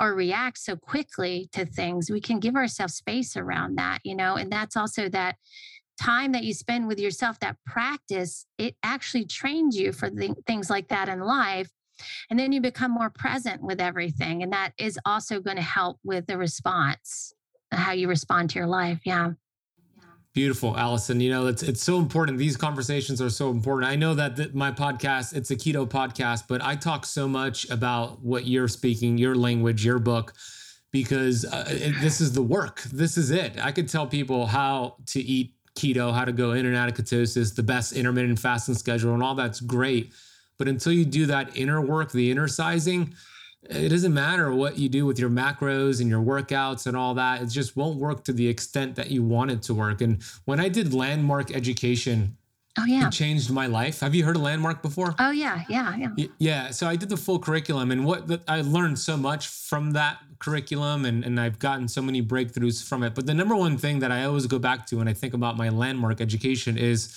or 0.00 0.14
react 0.14 0.58
so 0.58 0.76
quickly 0.76 1.48
to 1.52 1.64
things 1.64 2.10
we 2.10 2.20
can 2.20 2.38
give 2.38 2.56
ourselves 2.56 2.94
space 2.94 3.36
around 3.36 3.76
that 3.76 3.98
you 4.04 4.14
know 4.14 4.36
and 4.36 4.50
that's 4.50 4.76
also 4.76 5.08
that 5.08 5.36
time 6.00 6.32
that 6.32 6.44
you 6.44 6.54
spend 6.54 6.86
with 6.86 6.98
yourself 6.98 7.38
that 7.40 7.56
practice 7.66 8.46
it 8.56 8.74
actually 8.82 9.24
trains 9.24 9.76
you 9.76 9.92
for 9.92 10.10
th- 10.10 10.32
things 10.46 10.70
like 10.70 10.88
that 10.88 11.08
in 11.08 11.20
life 11.20 11.70
and 12.30 12.38
then 12.38 12.52
you 12.52 12.60
become 12.60 12.92
more 12.92 13.10
present 13.10 13.62
with 13.62 13.80
everything 13.80 14.42
and 14.42 14.52
that 14.52 14.72
is 14.78 14.98
also 15.04 15.40
going 15.40 15.56
to 15.56 15.62
help 15.62 15.98
with 16.04 16.26
the 16.26 16.38
response 16.38 17.32
how 17.72 17.92
you 17.92 18.08
respond 18.08 18.48
to 18.48 18.58
your 18.58 18.68
life 18.68 19.00
yeah 19.04 19.32
Beautiful, 20.38 20.76
Allison. 20.76 21.18
You 21.20 21.30
know, 21.30 21.48
it's 21.48 21.64
it's 21.64 21.82
so 21.82 21.98
important. 21.98 22.38
These 22.38 22.56
conversations 22.56 23.20
are 23.20 23.28
so 23.28 23.50
important. 23.50 23.90
I 23.90 23.96
know 23.96 24.14
that 24.14 24.36
the, 24.36 24.48
my 24.54 24.70
podcast, 24.70 25.34
it's 25.34 25.50
a 25.50 25.56
keto 25.56 25.84
podcast, 25.84 26.44
but 26.46 26.62
I 26.62 26.76
talk 26.76 27.06
so 27.06 27.26
much 27.26 27.68
about 27.70 28.22
what 28.22 28.46
you're 28.46 28.68
speaking, 28.68 29.18
your 29.18 29.34
language, 29.34 29.84
your 29.84 29.98
book, 29.98 30.34
because 30.92 31.44
uh, 31.44 31.64
it, 31.66 32.00
this 32.00 32.20
is 32.20 32.34
the 32.34 32.42
work. 32.42 32.82
This 32.82 33.18
is 33.18 33.32
it. 33.32 33.58
I 33.60 33.72
could 33.72 33.88
tell 33.88 34.06
people 34.06 34.46
how 34.46 34.98
to 35.06 35.20
eat 35.20 35.54
keto, 35.74 36.14
how 36.14 36.24
to 36.24 36.30
go 36.30 36.52
in 36.52 36.66
and 36.66 36.76
out 36.76 36.88
of 36.88 36.94
ketosis, 36.94 37.56
the 37.56 37.64
best 37.64 37.92
intermittent 37.92 38.38
fasting 38.38 38.76
schedule, 38.76 39.14
and 39.14 39.24
all 39.24 39.34
that's 39.34 39.58
great. 39.58 40.12
But 40.56 40.68
until 40.68 40.92
you 40.92 41.04
do 41.04 41.26
that 41.26 41.56
inner 41.56 41.80
work, 41.80 42.12
the 42.12 42.30
inner 42.30 42.46
sizing, 42.46 43.12
it 43.62 43.88
doesn't 43.88 44.14
matter 44.14 44.52
what 44.52 44.78
you 44.78 44.88
do 44.88 45.04
with 45.04 45.18
your 45.18 45.30
macros 45.30 46.00
and 46.00 46.08
your 46.08 46.22
workouts 46.22 46.86
and 46.86 46.96
all 46.96 47.14
that. 47.14 47.42
It 47.42 47.46
just 47.46 47.76
won't 47.76 47.98
work 47.98 48.24
to 48.24 48.32
the 48.32 48.48
extent 48.48 48.94
that 48.96 49.10
you 49.10 49.22
want 49.22 49.50
it 49.50 49.62
to 49.62 49.74
work. 49.74 50.00
And 50.00 50.22
when 50.44 50.60
I 50.60 50.68
did 50.68 50.94
landmark 50.94 51.54
education, 51.54 52.36
Oh 52.78 52.84
yeah. 52.84 53.08
It 53.08 53.12
changed 53.12 53.50
my 53.50 53.66
life. 53.66 54.00
Have 54.00 54.14
you 54.14 54.24
heard 54.24 54.36
of 54.36 54.42
Landmark 54.42 54.82
before? 54.82 55.14
Oh 55.18 55.30
yeah, 55.30 55.64
yeah, 55.68 55.96
yeah. 55.96 56.26
Yeah. 56.38 56.70
So 56.70 56.86
I 56.86 56.94
did 56.94 57.08
the 57.08 57.16
full 57.16 57.40
curriculum 57.40 57.90
and 57.90 58.04
what 58.04 58.42
I 58.46 58.60
learned 58.60 59.00
so 59.00 59.16
much 59.16 59.48
from 59.48 59.92
that 59.92 60.18
curriculum 60.38 61.04
and, 61.04 61.24
and 61.24 61.40
I've 61.40 61.58
gotten 61.58 61.88
so 61.88 62.00
many 62.00 62.22
breakthroughs 62.22 62.86
from 62.86 63.02
it. 63.02 63.16
But 63.16 63.26
the 63.26 63.34
number 63.34 63.56
one 63.56 63.78
thing 63.78 63.98
that 63.98 64.12
I 64.12 64.22
always 64.24 64.46
go 64.46 64.60
back 64.60 64.86
to 64.86 64.98
when 64.98 65.08
I 65.08 65.12
think 65.12 65.34
about 65.34 65.56
my 65.56 65.70
landmark 65.70 66.20
education 66.20 66.78
is 66.78 67.12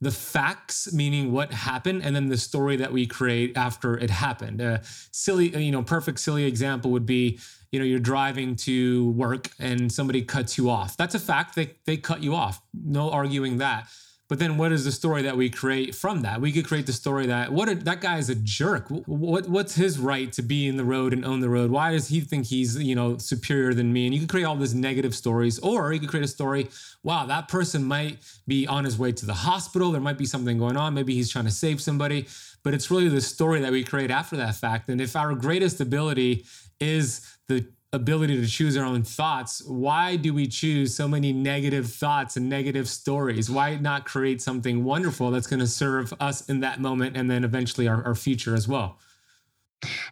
the 0.00 0.10
facts, 0.10 0.92
meaning 0.92 1.32
what 1.32 1.52
happened, 1.52 2.02
and 2.02 2.14
then 2.14 2.28
the 2.28 2.36
story 2.36 2.76
that 2.76 2.92
we 2.92 3.06
create 3.06 3.56
after 3.56 3.96
it 3.96 4.10
happened. 4.10 4.60
A 4.60 4.82
silly, 5.12 5.56
you 5.56 5.72
know, 5.72 5.82
perfect 5.82 6.20
silly 6.20 6.44
example 6.44 6.90
would 6.90 7.06
be, 7.06 7.38
you 7.72 7.78
know, 7.78 7.84
you're 7.84 7.98
driving 7.98 8.56
to 8.56 9.10
work 9.12 9.50
and 9.58 9.90
somebody 9.90 10.22
cuts 10.22 10.58
you 10.58 10.68
off. 10.68 10.96
That's 10.96 11.14
a 11.14 11.20
fact. 11.20 11.54
They 11.54 11.74
they 11.86 11.96
cut 11.96 12.22
you 12.22 12.34
off. 12.34 12.60
No 12.72 13.10
arguing 13.10 13.58
that. 13.58 13.88
But 14.34 14.40
then, 14.40 14.56
what 14.56 14.72
is 14.72 14.84
the 14.84 14.90
story 14.90 15.22
that 15.22 15.36
we 15.36 15.48
create 15.48 15.94
from 15.94 16.22
that? 16.22 16.40
We 16.40 16.50
could 16.50 16.66
create 16.66 16.86
the 16.86 16.92
story 16.92 17.26
that 17.26 17.52
what 17.52 17.68
a, 17.68 17.76
that 17.76 18.00
guy 18.00 18.18
is 18.18 18.30
a 18.30 18.34
jerk. 18.34 18.88
What 18.88 19.48
what's 19.48 19.76
his 19.76 19.96
right 19.96 20.32
to 20.32 20.42
be 20.42 20.66
in 20.66 20.76
the 20.76 20.82
road 20.82 21.12
and 21.12 21.24
own 21.24 21.38
the 21.38 21.48
road? 21.48 21.70
Why 21.70 21.92
does 21.92 22.08
he 22.08 22.20
think 22.20 22.46
he's 22.46 22.76
you 22.76 22.96
know 22.96 23.16
superior 23.16 23.74
than 23.74 23.92
me? 23.92 24.06
And 24.06 24.12
you 24.12 24.18
could 24.18 24.28
create 24.28 24.42
all 24.42 24.56
these 24.56 24.74
negative 24.74 25.14
stories, 25.14 25.60
or 25.60 25.92
you 25.92 26.00
could 26.00 26.08
create 26.08 26.24
a 26.24 26.26
story. 26.26 26.68
Wow, 27.04 27.26
that 27.26 27.46
person 27.46 27.84
might 27.84 28.18
be 28.44 28.66
on 28.66 28.84
his 28.84 28.98
way 28.98 29.12
to 29.12 29.24
the 29.24 29.34
hospital. 29.34 29.92
There 29.92 30.00
might 30.00 30.18
be 30.18 30.26
something 30.26 30.58
going 30.58 30.76
on. 30.76 30.94
Maybe 30.94 31.14
he's 31.14 31.30
trying 31.30 31.44
to 31.44 31.52
save 31.52 31.80
somebody. 31.80 32.26
But 32.64 32.74
it's 32.74 32.90
really 32.90 33.08
the 33.08 33.20
story 33.20 33.60
that 33.60 33.70
we 33.70 33.84
create 33.84 34.10
after 34.10 34.36
that 34.38 34.56
fact. 34.56 34.88
And 34.88 35.00
if 35.00 35.14
our 35.14 35.32
greatest 35.36 35.80
ability 35.80 36.44
is 36.80 37.20
the 37.46 37.68
ability 37.94 38.40
to 38.40 38.46
choose 38.46 38.76
our 38.76 38.84
own 38.84 39.02
thoughts, 39.02 39.62
why 39.64 40.16
do 40.16 40.34
we 40.34 40.46
choose 40.46 40.94
so 40.94 41.06
many 41.06 41.32
negative 41.32 41.90
thoughts 41.90 42.36
and 42.36 42.48
negative 42.48 42.88
stories? 42.88 43.48
Why 43.48 43.76
not 43.76 44.04
create 44.04 44.42
something 44.42 44.84
wonderful 44.84 45.30
that's 45.30 45.46
going 45.46 45.60
to 45.60 45.66
serve 45.66 46.12
us 46.20 46.46
in 46.48 46.60
that 46.60 46.80
moment 46.80 47.16
and 47.16 47.30
then 47.30 47.44
eventually 47.44 47.86
our, 47.88 48.04
our 48.04 48.14
future 48.14 48.54
as 48.54 48.66
well? 48.66 48.98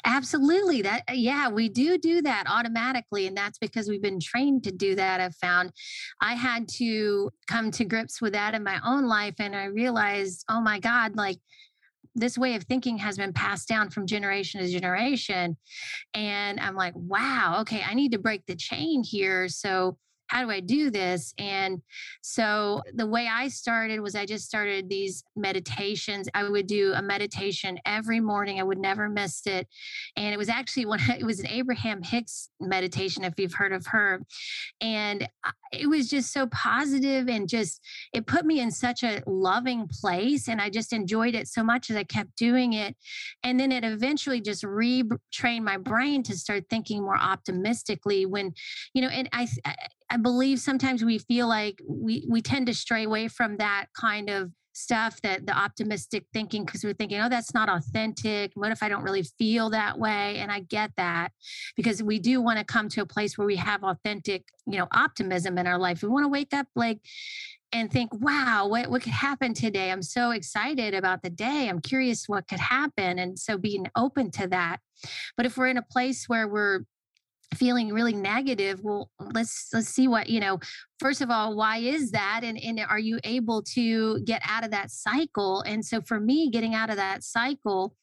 Absolutely. 0.05 0.83
That 0.83 1.03
yeah, 1.13 1.49
we 1.49 1.69
do 1.69 1.97
do 1.97 2.21
that 2.23 2.45
automatically 2.47 3.27
and 3.27 3.37
that's 3.37 3.59
because 3.59 3.89
we've 3.89 4.03
been 4.03 4.21
trained 4.21 4.65
to 4.65 4.73
do 4.73 4.95
that. 4.97 5.21
I've 5.21 5.37
found 5.37 5.73
I 6.21 6.35
had 6.35 6.69
to 6.77 7.31
come 7.47 7.71
to 7.73 7.85
grips 7.85 8.21
with 8.21 8.35
that 8.35 8.55
in 8.55 8.63
my 8.63 8.79
own 8.85 9.07
life 9.07 9.35
and 9.39 9.57
I 9.57 9.67
realized, 9.67 10.45
"Oh 10.49 10.61
my 10.61 10.79
god, 10.79 11.17
like 11.17 11.39
this 12.15 12.37
way 12.37 12.55
of 12.55 12.65
thinking 12.65 12.99
has 12.99 13.17
been 13.17 13.33
passed 13.33 13.69
down 13.69 13.91
from 13.91 14.07
generation 14.07 14.61
to 14.61 14.69
generation. 14.69 15.57
And 16.15 16.61
I'm 16.61 16.75
like, 16.75 16.95
wow, 16.97 17.59
okay, 17.61 17.83
I 17.87 17.95
need 17.95 18.13
to 18.13 18.19
break 18.19 18.45
the 18.47 18.57
chain 18.57 19.03
here. 19.03 19.49
So 19.49 19.97
how 20.33 20.43
do 20.43 20.51
I 20.51 20.61
do 20.61 20.91
this? 20.91 21.35
And 21.37 21.83
so 22.23 22.83
the 22.95 23.07
way 23.07 23.29
I 23.31 23.49
started 23.49 24.01
was 24.01 24.15
I 24.15 24.25
just 24.25 24.47
started 24.47 24.89
these 24.89 25.25
meditations. 25.37 26.27
I 26.33 26.49
would 26.49 26.67
do 26.67 26.95
a 26.95 27.03
meditation 27.03 27.79
every 27.85 28.19
morning. 28.19 28.59
I 28.59 28.63
would 28.63 28.79
never 28.79 29.11
miss 29.11 29.47
it. 29.47 29.69
And 30.17 30.33
it 30.33 30.39
was 30.39 30.49
actually 30.49 30.87
when 30.93 31.01
it 31.11 31.27
was 31.27 31.41
an 31.41 31.49
Abraham 31.49 32.03
Hicks 32.03 32.49
meditation, 32.61 33.25
if 33.25 33.35
you've 33.37 33.53
heard 33.53 33.75
of 33.75 33.87
her. 33.89 34.23
And 34.81 35.29
it 35.71 35.87
was 35.87 36.09
just 36.09 36.33
so 36.33 36.47
positive 36.47 37.29
and 37.29 37.47
just, 37.47 37.83
it 38.15 38.27
put 38.27 38.47
me 38.47 38.61
in 38.61 38.71
such 38.71 39.03
a 39.03 39.23
loving 39.27 39.87
place. 39.87 40.49
And 40.49 40.63
I 40.63 40.71
just 40.71 40.95
enjoyed 40.95 41.35
it 41.35 41.47
so 41.47 41.63
much 41.63 41.91
as 41.91 41.97
I 41.97 42.05
kept 42.05 42.37
doing 42.37 42.73
it. 42.73 42.97
And 43.43 43.61
then 43.61 43.71
it 43.71 43.85
eventually 43.85 44.41
just 44.41 44.63
retrained 44.63 45.65
my 45.65 45.77
brain 45.77 46.23
to 46.23 46.37
start 46.39 46.65
thinking 46.71 47.03
more 47.03 47.19
optimistically 47.19 48.25
when, 48.25 48.55
you 48.95 49.03
know, 49.03 49.09
and 49.09 49.29
I, 49.33 49.47
I 50.13 50.19
believe 50.19 50.61
sometimes 50.61 51.03
we 51.03 51.17
feel 51.17 51.49
like 51.49 51.81
we 51.89 52.27
we 52.29 52.43
tend 52.43 52.67
to 52.67 52.75
stray 52.75 53.05
away 53.05 53.29
from 53.29 53.57
that 53.57 53.87
kind 53.99 54.29
of 54.29 54.51
stuff 54.75 55.19
that 55.23 55.47
the 55.47 55.57
optimistic 55.57 56.27
thinking 56.35 56.67
because 56.67 56.85
we're 56.85 56.93
thinking 56.93 57.19
oh 57.19 57.31
that's 57.31 57.55
not 57.55 57.71
authentic. 57.71 58.53
What 58.55 58.73
if 58.73 58.83
i 58.83 58.91
don't 58.91 59.05
really 59.05 59.23
feel 59.23 59.71
that 59.71 59.99
way? 59.99 60.37
And 60.37 60.53
i 60.53 60.61
get 60.61 60.91
that 60.99 61.33
because 61.77 62.03
we 62.03 62.19
do 62.19 62.43
want 62.43 62.59
to 62.59 62.65
come 62.65 62.91
to 62.91 63.01
a 63.01 63.07
place 63.07 63.39
where 63.39 63.47
we 63.47 63.57
have 63.57 63.83
authentic 63.83 64.45
you 64.67 64.79
know 64.79 64.87
optimism 64.93 65.57
in 65.57 65.67
our 65.67 65.79
life. 65.79 66.03
We 66.03 66.11
want 66.11 66.25
to 66.25 66.29
wake 66.29 66.53
up 66.53 66.67
like 66.77 67.01
and 67.73 67.91
think 67.91 68.11
wow 68.21 68.67
what, 68.69 68.91
what 68.91 69.01
could 69.01 69.13
happen 69.13 69.55
today? 69.55 69.91
I'm 69.91 70.03
so 70.03 70.33
excited 70.33 70.93
about 70.93 71.23
the 71.23 71.31
day. 71.31 71.71
I'm 71.71 71.81
curious 71.81 72.29
what 72.29 72.49
could 72.49 72.61
happen. 72.61 73.19
And 73.19 73.39
so 73.39 73.57
being 73.57 73.87
open 73.97 74.31
to 74.33 74.47
that. 74.49 74.81
But 75.39 75.47
if 75.47 75.57
we're 75.57 75.69
in 75.69 75.79
a 75.79 75.83
place 75.83 76.29
where 76.29 76.47
we're 76.47 76.83
feeling 77.57 77.93
really 77.93 78.15
negative 78.15 78.81
well 78.83 79.11
let's 79.35 79.69
let's 79.73 79.89
see 79.89 80.09
what 80.09 80.29
you 80.29 80.41
know 80.41 80.59
first 81.03 81.21
of 81.21 81.31
all 81.31 81.57
why 81.57 81.79
is 81.79 82.13
that? 82.13 82.43
And, 82.45 82.59
and 82.63 82.81
are 82.89 82.99
you 82.99 83.19
able 83.25 83.63
to 83.75 84.21
get 84.21 84.41
out 84.45 84.65
of 84.65 84.71
that 84.71 84.91
cycle? 84.91 85.63
And 85.63 85.85
so 85.85 86.01
for 86.01 86.21
me 86.21 86.49
getting 86.51 86.75
out 86.75 86.91
of 86.91 86.97
that 86.97 87.25
cycle 87.25 87.95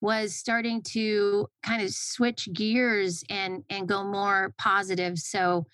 was 0.00 0.34
starting 0.34 0.82
to 0.82 1.48
kind 1.62 1.82
of 1.82 1.90
switch 1.90 2.48
gears 2.52 3.22
and 3.30 3.62
and 3.70 3.88
go 3.88 4.04
more 4.04 4.54
positive. 4.58 5.18
So 5.18 5.66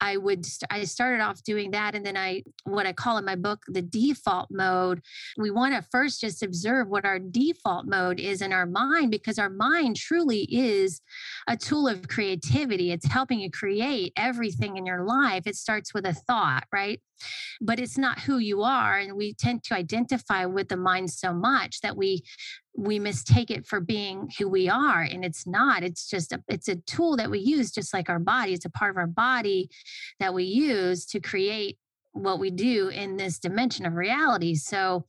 i 0.00 0.16
would 0.16 0.44
i 0.70 0.82
started 0.82 1.22
off 1.22 1.42
doing 1.44 1.70
that 1.70 1.94
and 1.94 2.04
then 2.04 2.16
i 2.16 2.42
what 2.64 2.86
i 2.86 2.92
call 2.92 3.18
in 3.18 3.24
my 3.24 3.36
book 3.36 3.60
the 3.68 3.82
default 3.82 4.48
mode. 4.50 5.00
We 5.36 5.50
want 5.50 5.74
to 5.74 5.88
first 5.90 6.20
just 6.20 6.42
observe 6.42 6.88
what 6.88 7.04
our 7.04 7.18
default 7.18 7.86
mode 7.86 8.18
is 8.18 8.42
in 8.42 8.52
our 8.52 8.66
mind 8.66 9.10
because 9.10 9.38
our 9.38 9.50
mind 9.50 9.96
truly 9.96 10.42
is 10.50 11.00
a 11.48 11.56
tool 11.56 11.88
of 11.88 12.08
creativity. 12.08 12.92
It's 12.92 13.06
helping 13.06 13.40
you 13.40 13.50
create 13.50 14.12
everything 14.16 14.76
in 14.76 14.86
your 14.86 15.04
life. 15.04 15.46
It 15.46 15.56
starts 15.56 15.94
with 15.94 16.06
a 16.06 16.14
thought 16.26 16.64
right? 16.72 17.00
But 17.60 17.78
it's 17.78 17.98
not 17.98 18.20
who 18.20 18.38
you 18.38 18.62
are 18.62 18.98
and 18.98 19.14
we 19.14 19.34
tend 19.34 19.64
to 19.64 19.74
identify 19.74 20.44
with 20.44 20.68
the 20.68 20.76
mind 20.76 21.10
so 21.10 21.32
much 21.32 21.80
that 21.80 21.96
we 21.96 22.22
we 22.74 22.98
mistake 22.98 23.50
it 23.50 23.66
for 23.66 23.80
being 23.80 24.30
who 24.38 24.48
we 24.48 24.68
are 24.68 25.02
and 25.02 25.24
it's 25.24 25.46
not. 25.46 25.82
It's 25.82 26.08
just 26.08 26.32
a 26.32 26.42
it's 26.48 26.68
a 26.68 26.76
tool 26.76 27.16
that 27.16 27.30
we 27.30 27.38
use 27.38 27.70
just 27.70 27.92
like 27.92 28.08
our 28.08 28.18
body. 28.18 28.54
It's 28.54 28.64
a 28.64 28.70
part 28.70 28.90
of 28.90 28.96
our 28.96 29.06
body 29.06 29.68
that 30.20 30.34
we 30.34 30.44
use 30.44 31.04
to 31.06 31.20
create 31.20 31.78
what 32.12 32.38
we 32.38 32.50
do 32.50 32.88
in 32.88 33.16
this 33.16 33.38
dimension 33.38 33.86
of 33.86 33.94
reality. 33.94 34.54
So 34.54 35.06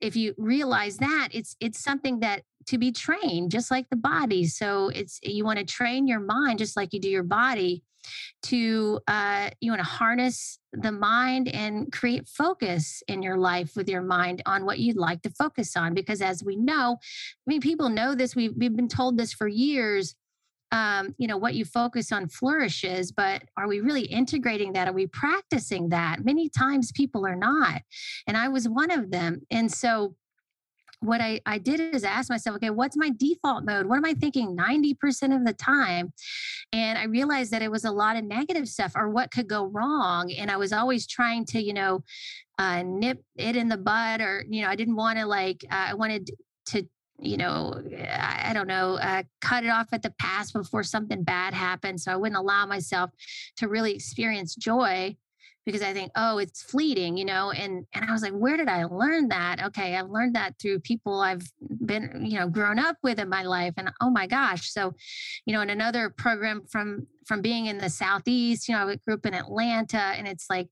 if 0.00 0.16
you 0.16 0.34
realize 0.38 0.96
that 0.98 1.28
it's 1.32 1.56
it's 1.60 1.82
something 1.82 2.20
that 2.20 2.42
to 2.66 2.78
be 2.78 2.92
trained 2.92 3.50
just 3.50 3.70
like 3.70 3.88
the 3.90 3.96
body. 3.96 4.46
So 4.46 4.88
it's 4.88 5.18
you 5.22 5.44
want 5.44 5.58
to 5.58 5.64
train 5.64 6.06
your 6.06 6.20
mind 6.20 6.58
just 6.58 6.76
like 6.76 6.92
you 6.92 7.00
do 7.00 7.08
your 7.08 7.22
body 7.22 7.82
to 8.44 9.00
uh, 9.08 9.50
you 9.60 9.70
want 9.70 9.82
to 9.82 9.88
harness 9.88 10.58
the 10.72 10.92
mind 10.92 11.48
and 11.48 11.92
create 11.92 12.28
focus 12.28 13.02
in 13.08 13.22
your 13.22 13.36
life 13.36 13.76
with 13.76 13.88
your 13.88 14.02
mind 14.02 14.42
on 14.46 14.64
what 14.64 14.78
you'd 14.78 14.96
like 14.96 15.22
to 15.22 15.30
focus 15.30 15.76
on 15.76 15.94
because 15.94 16.22
as 16.22 16.42
we 16.42 16.56
know 16.56 16.96
i 17.02 17.44
mean 17.46 17.60
people 17.60 17.88
know 17.88 18.14
this 18.14 18.34
we've, 18.34 18.54
we've 18.56 18.76
been 18.76 18.88
told 18.88 19.18
this 19.18 19.32
for 19.32 19.46
years 19.48 20.14
um, 20.70 21.14
you 21.18 21.28
know 21.28 21.36
what 21.36 21.54
you 21.54 21.66
focus 21.66 22.10
on 22.10 22.28
flourishes 22.28 23.12
but 23.12 23.42
are 23.58 23.68
we 23.68 23.80
really 23.80 24.04
integrating 24.04 24.72
that? 24.72 24.88
Are 24.88 24.94
we 24.94 25.06
practicing 25.06 25.90
that? 25.90 26.24
Many 26.24 26.48
times 26.48 26.90
people 26.92 27.26
are 27.26 27.36
not 27.36 27.82
and 28.26 28.36
i 28.36 28.48
was 28.48 28.68
one 28.68 28.90
of 28.90 29.10
them 29.10 29.42
and 29.50 29.70
so 29.70 30.14
what 31.02 31.20
I, 31.20 31.40
I 31.44 31.58
did 31.58 31.80
is 31.80 32.04
ask 32.04 32.30
myself, 32.30 32.56
okay, 32.56 32.70
what's 32.70 32.96
my 32.96 33.10
default 33.16 33.64
mode? 33.64 33.86
What 33.86 33.96
am 33.96 34.04
I 34.04 34.14
thinking 34.14 34.56
90% 34.56 35.34
of 35.34 35.44
the 35.44 35.52
time? 35.52 36.12
And 36.72 36.98
I 36.98 37.04
realized 37.04 37.50
that 37.50 37.62
it 37.62 37.70
was 37.70 37.84
a 37.84 37.90
lot 37.90 38.16
of 38.16 38.24
negative 38.24 38.68
stuff 38.68 38.92
or 38.94 39.10
what 39.10 39.30
could 39.30 39.48
go 39.48 39.66
wrong. 39.66 40.32
And 40.32 40.50
I 40.50 40.56
was 40.56 40.72
always 40.72 41.06
trying 41.06 41.44
to, 41.46 41.62
you 41.62 41.72
know, 41.72 42.02
uh, 42.58 42.82
nip 42.82 43.22
it 43.36 43.56
in 43.56 43.68
the 43.68 43.76
bud 43.76 44.20
or, 44.20 44.44
you 44.48 44.62
know, 44.62 44.68
I 44.68 44.76
didn't 44.76 44.96
want 44.96 45.18
to 45.18 45.26
like, 45.26 45.64
uh, 45.70 45.88
I 45.90 45.94
wanted 45.94 46.30
to 46.66 46.86
you 47.18 47.36
know, 47.36 47.80
I, 48.10 48.52
don't 48.52 48.66
know, 48.66 48.94
uh, 48.94 49.22
cut 49.40 49.62
it 49.62 49.68
off 49.68 49.86
at 49.92 50.02
the 50.02 50.12
pass 50.18 50.50
before 50.50 50.82
something 50.82 51.22
bad 51.22 51.54
happened. 51.54 52.00
So 52.00 52.10
I 52.10 52.16
wouldn't 52.16 52.36
allow 52.36 52.66
myself 52.66 53.10
to 53.58 53.68
really 53.68 53.94
experience 53.94 54.56
joy 54.56 55.16
because 55.64 55.82
I 55.82 55.92
think, 55.92 56.10
oh, 56.16 56.38
it's 56.38 56.62
fleeting, 56.62 57.16
you 57.16 57.24
know, 57.24 57.50
and 57.52 57.86
and 57.94 58.04
I 58.04 58.12
was 58.12 58.22
like, 58.22 58.32
where 58.32 58.56
did 58.56 58.68
I 58.68 58.84
learn 58.84 59.28
that? 59.28 59.62
Okay, 59.66 59.96
I've 59.96 60.10
learned 60.10 60.34
that 60.34 60.58
through 60.60 60.80
people 60.80 61.20
I've 61.20 61.42
been, 61.84 62.24
you 62.24 62.38
know, 62.38 62.48
grown 62.48 62.78
up 62.78 62.96
with 63.02 63.18
in 63.18 63.28
my 63.28 63.44
life, 63.44 63.74
and 63.76 63.90
oh 64.00 64.10
my 64.10 64.26
gosh, 64.26 64.70
so, 64.70 64.94
you 65.46 65.52
know, 65.52 65.60
in 65.60 65.70
another 65.70 66.10
program 66.10 66.62
from 66.70 67.06
from 67.26 67.40
being 67.40 67.66
in 67.66 67.78
the 67.78 67.88
southeast, 67.88 68.68
you 68.68 68.74
know, 68.74 68.88
I 68.88 68.96
grew 68.96 69.14
up 69.14 69.24
in 69.26 69.34
Atlanta, 69.34 69.98
and 69.98 70.26
it's 70.26 70.46
like, 70.50 70.68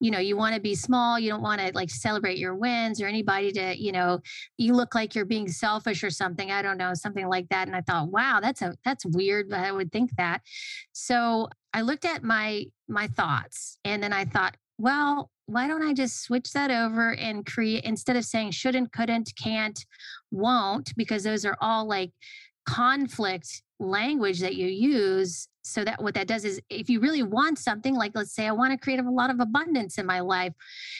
you 0.00 0.10
know, 0.10 0.18
you 0.18 0.36
want 0.36 0.56
to 0.56 0.60
be 0.60 0.74
small, 0.74 1.18
you 1.18 1.30
don't 1.30 1.42
want 1.42 1.60
to 1.60 1.70
like 1.74 1.90
celebrate 1.90 2.38
your 2.38 2.56
wins 2.56 3.00
or 3.00 3.06
anybody 3.06 3.52
to, 3.52 3.80
you 3.80 3.92
know, 3.92 4.20
you 4.58 4.74
look 4.74 4.96
like 4.96 5.14
you're 5.14 5.24
being 5.24 5.48
selfish 5.48 6.02
or 6.02 6.10
something. 6.10 6.50
I 6.50 6.62
don't 6.62 6.78
know, 6.78 6.94
something 6.94 7.28
like 7.28 7.48
that, 7.50 7.68
and 7.68 7.76
I 7.76 7.82
thought, 7.82 8.08
wow, 8.08 8.40
that's 8.42 8.62
a 8.62 8.74
that's 8.84 9.06
weird, 9.06 9.48
but 9.48 9.60
I 9.60 9.70
would 9.70 9.92
think 9.92 10.16
that. 10.16 10.42
So 10.92 11.48
I 11.74 11.80
looked 11.82 12.04
at 12.04 12.22
my 12.22 12.66
my 12.88 13.06
thoughts 13.06 13.78
and 13.84 14.02
then 14.02 14.12
I 14.12 14.24
thought, 14.24 14.56
well, 14.78 15.30
why 15.46 15.66
don't 15.66 15.82
I 15.82 15.92
just 15.92 16.22
switch 16.22 16.52
that 16.52 16.70
over 16.70 17.14
and 17.14 17.44
create 17.46 17.84
instead 17.84 18.16
of 18.16 18.24
saying 18.24 18.52
shouldn't, 18.52 18.92
couldn't, 18.92 19.32
can't, 19.40 19.78
won't, 20.30 20.94
because 20.96 21.24
those 21.24 21.44
are 21.44 21.56
all 21.60 21.86
like 21.86 22.10
conflict 22.66 23.62
language 23.80 24.40
that 24.40 24.54
you 24.54 24.68
use 24.68 25.48
so 25.62 25.84
that 25.84 26.02
what 26.02 26.14
that 26.14 26.26
does 26.26 26.44
is 26.44 26.60
if 26.68 26.90
you 26.90 27.00
really 27.00 27.22
want 27.22 27.58
something 27.58 27.94
like 27.94 28.12
let's 28.14 28.34
say 28.34 28.46
i 28.46 28.52
want 28.52 28.72
to 28.72 28.76
create 28.76 28.98
a 28.98 29.10
lot 29.10 29.30
of 29.30 29.40
abundance 29.40 29.98
in 29.98 30.06
my 30.06 30.20
life 30.20 30.52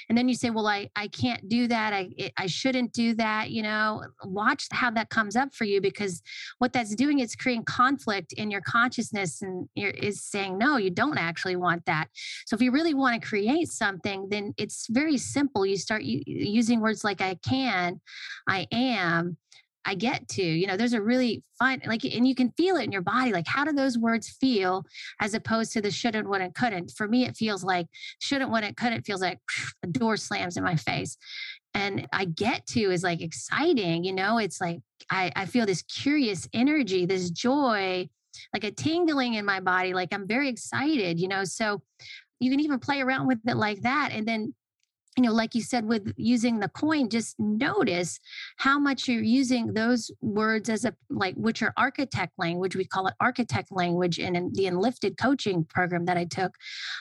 and 0.09 0.17
then 0.17 0.29
you 0.29 0.35
say 0.35 0.51
well 0.51 0.67
i 0.67 0.89
i 0.97 1.09
can't 1.09 1.49
do 1.49 1.67
that. 1.67 1.93
I 1.93 2.11
i 2.37 2.47
shouldn't 2.47 2.93
do 2.93 3.15
that 3.15 3.51
you 3.51 3.63
know 3.63 4.03
watch 4.25 4.67
how 4.71 4.91
that 4.93 5.11
comes 5.11 5.37
up 5.37 5.55
for 5.55 5.65
you 5.65 5.81
because 5.81 6.23
what 6.59 6.73
that's 6.73 6.95
doing 6.95 7.19
is 7.19 7.35
creating 7.35 7.65
conflict 7.65 8.33
in 8.35 8.51
your 8.51 8.61
consciousness 8.61 9.43
and 9.43 9.69
is 9.77 10.23
saying 10.23 10.59
no 10.59 10.77
you 10.77 10.91
don't 10.91 11.19
actually 11.19 11.57
want 11.57 11.85
that. 11.87 12.09
So 12.47 12.55
if 12.55 12.63
you 12.63 12.71
really 12.71 12.95
want 12.95 13.21
to 13.21 13.29
create 13.29 13.69
something 13.69 14.29
then 14.31 14.55
it's 14.57 14.87
very 14.91 15.19
simple. 15.19 15.67
You 15.67 15.77
start 15.77 16.03
using 16.03 16.81
words 16.81 17.05
like 17.05 17.21
i 17.21 17.35
can 17.37 18.01
i 18.49 18.67
am 18.73 19.37
I 19.85 19.95
get 19.95 20.29
to. 20.29 20.43
You 20.43 20.67
know, 20.67 20.77
there's 20.77 20.93
a 20.93 21.03
really 21.03 21.43
fun, 21.59 21.83
like, 21.87 22.05
and 22.05 22.27
you 22.27 22.35
can 22.35 22.53
feel 22.57 22.77
it 22.77 22.85
in 22.85 22.93
your 22.93 23.03
body. 23.03 23.33
Like, 23.33 23.47
how 23.47 23.65
do 23.65 23.73
those 23.73 23.99
words 23.99 24.29
feel 24.29 24.85
as 25.21 25.35
opposed 25.35 25.73
to 25.73 25.81
the 25.81 25.91
shouldn't, 25.91 26.29
wouldn't, 26.29 26.55
couldn't? 26.55 26.93
For 26.97 27.09
me, 27.09 27.25
it 27.27 27.37
feels 27.37 27.65
like 27.65 27.87
shouldn't, 28.21 28.51
wouldn't, 28.51 28.77
couldn't 28.77 29.07
feels 29.07 29.21
like 29.21 29.39
a 29.83 29.87
door 29.87 30.17
slams 30.17 30.57
in 30.57 30.65
my 30.65 30.77
face. 30.77 31.17
And 31.75 32.07
I 32.13 32.27
get 32.27 32.67
to 32.69 32.81
is 32.81 33.03
like 33.03 33.23
exciting, 33.23 34.05
you 34.05 34.13
know, 34.13 34.39
it's 34.39 34.61
like 34.61 34.81
I, 35.11 35.33
I 35.35 35.47
feel 35.47 35.65
this 35.65 35.83
curious 35.83 36.47
energy, 36.53 37.07
this 37.07 37.31
joy, 37.31 38.09
like 38.53 38.65
a 38.65 38.71
tingling 38.71 39.35
in 39.35 39.45
my 39.45 39.61
body. 39.61 39.95
Like 39.95 40.13
I'm 40.13 40.27
very 40.27 40.49
excited, 40.49 41.19
you 41.19 41.29
know. 41.29 41.45
So 41.45 41.83
you 42.41 42.51
can 42.51 42.61
even 42.61 42.79
play 42.79 43.01
around 43.01 43.27
with 43.27 43.39
it 43.47 43.57
like 43.57 43.83
that. 43.83 44.11
And 44.13 44.27
then 44.27 44.55
you 45.17 45.25
know, 45.25 45.33
like 45.33 45.55
you 45.55 45.61
said, 45.61 45.85
with 45.85 46.13
using 46.17 46.59
the 46.59 46.69
coin, 46.69 47.11
just 47.11 47.39
notice 47.39 48.19
how 48.57 48.79
much 48.79 49.09
you're 49.09 49.23
using 49.23 49.75
those 49.75 50.11
words 50.23 50.71
as 50.71 50.87
a 50.87 50.95
like, 51.11 51.35
which 51.35 51.63
are 51.63 51.75
architect 51.77 52.33
language. 52.39 52.77
We 52.77 52.87
call 52.87 53.07
it 53.09 53.15
architect 53.21 53.69
language. 53.71 54.19
And 54.19 54.37
in 54.37 54.51
the 54.55 54.67
Enlifted 54.67 55.19
coaching 55.19 55.65
program 55.65 56.07
that 56.07 56.17
I 56.17 56.25
took, 56.25 56.55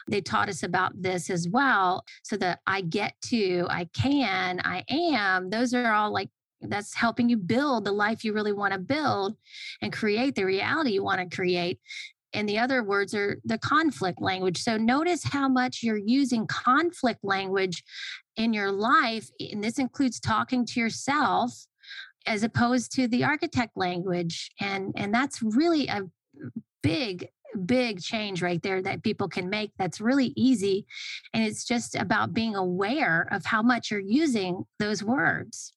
they 0.09 0.19
taught 0.19 0.49
us 0.49 0.63
about 0.63 0.91
this 1.01 1.29
as 1.29 1.47
well. 1.49 2.03
So 2.23 2.35
that 2.37 2.59
I 2.67 2.81
get 2.81 3.13
to, 3.27 3.65
I 3.69 3.87
can, 3.93 4.59
I 4.63 4.83
am, 4.89 5.49
those 5.49 5.73
are 5.73 5.93
all 5.93 6.11
like 6.11 6.29
that's 6.61 6.93
helping 6.93 7.29
you 7.29 7.37
build 7.37 7.85
the 7.85 7.91
life 7.91 8.23
you 8.23 8.33
really 8.33 8.53
want 8.53 8.73
to 8.73 8.79
build 8.79 9.35
and 9.81 9.91
create 9.91 10.35
the 10.35 10.43
reality 10.43 10.91
you 10.91 11.03
want 11.03 11.19
to 11.19 11.35
create 11.35 11.79
and 12.33 12.47
the 12.47 12.59
other 12.59 12.83
words 12.83 13.13
are 13.13 13.39
the 13.43 13.57
conflict 13.57 14.21
language. 14.21 14.61
So 14.61 14.77
notice 14.77 15.23
how 15.23 15.49
much 15.49 15.83
you're 15.83 15.97
using 15.97 16.47
conflict 16.47 17.19
language 17.23 17.83
in 18.37 18.53
your 18.53 18.71
life. 18.71 19.29
And 19.39 19.63
this 19.63 19.79
includes 19.79 20.19
talking 20.19 20.65
to 20.67 20.79
yourself 20.79 21.53
as 22.25 22.43
opposed 22.43 22.93
to 22.93 23.07
the 23.07 23.23
architect 23.23 23.75
language. 23.75 24.51
And, 24.59 24.93
and 24.95 25.13
that's 25.13 25.41
really 25.41 25.87
a 25.87 26.03
big 26.81 27.27
big 27.65 28.01
change 28.01 28.41
right 28.41 28.63
there 28.63 28.81
that 28.81 29.03
people 29.03 29.27
can 29.27 29.49
make 29.49 29.71
that's 29.77 29.99
really 29.99 30.31
easy 30.37 30.85
and 31.33 31.43
it's 31.43 31.65
just 31.65 31.95
about 31.95 32.33
being 32.33 32.55
aware 32.55 33.27
of 33.29 33.43
how 33.43 33.61
much 33.61 33.91
you're 33.91 33.99
using 33.99 34.63
those 34.79 35.03
words 35.03 35.73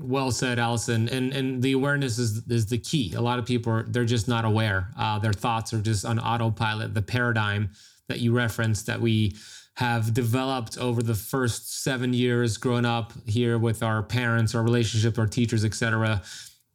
well 0.00 0.30
said, 0.30 0.58
Allison. 0.58 1.08
And 1.08 1.32
and 1.32 1.62
the 1.62 1.72
awareness 1.72 2.18
is 2.18 2.42
is 2.48 2.66
the 2.66 2.78
key. 2.78 3.14
A 3.14 3.20
lot 3.20 3.38
of 3.38 3.46
people 3.46 3.72
are 3.72 3.82
they're 3.84 4.04
just 4.04 4.28
not 4.28 4.44
aware. 4.44 4.88
Uh, 4.98 5.18
their 5.18 5.32
thoughts 5.32 5.72
are 5.72 5.80
just 5.80 6.04
on 6.04 6.18
autopilot. 6.18 6.94
The 6.94 7.02
paradigm 7.02 7.70
that 8.08 8.20
you 8.20 8.32
referenced 8.32 8.86
that 8.86 9.00
we 9.00 9.36
have 9.74 10.12
developed 10.12 10.76
over 10.78 11.02
the 11.02 11.14
first 11.14 11.82
seven 11.82 12.12
years 12.12 12.56
growing 12.58 12.84
up 12.84 13.12
here 13.26 13.56
with 13.56 13.82
our 13.82 14.02
parents, 14.02 14.54
our 14.54 14.62
relationship, 14.62 15.18
our 15.18 15.26
teachers, 15.26 15.64
etc. 15.64 16.20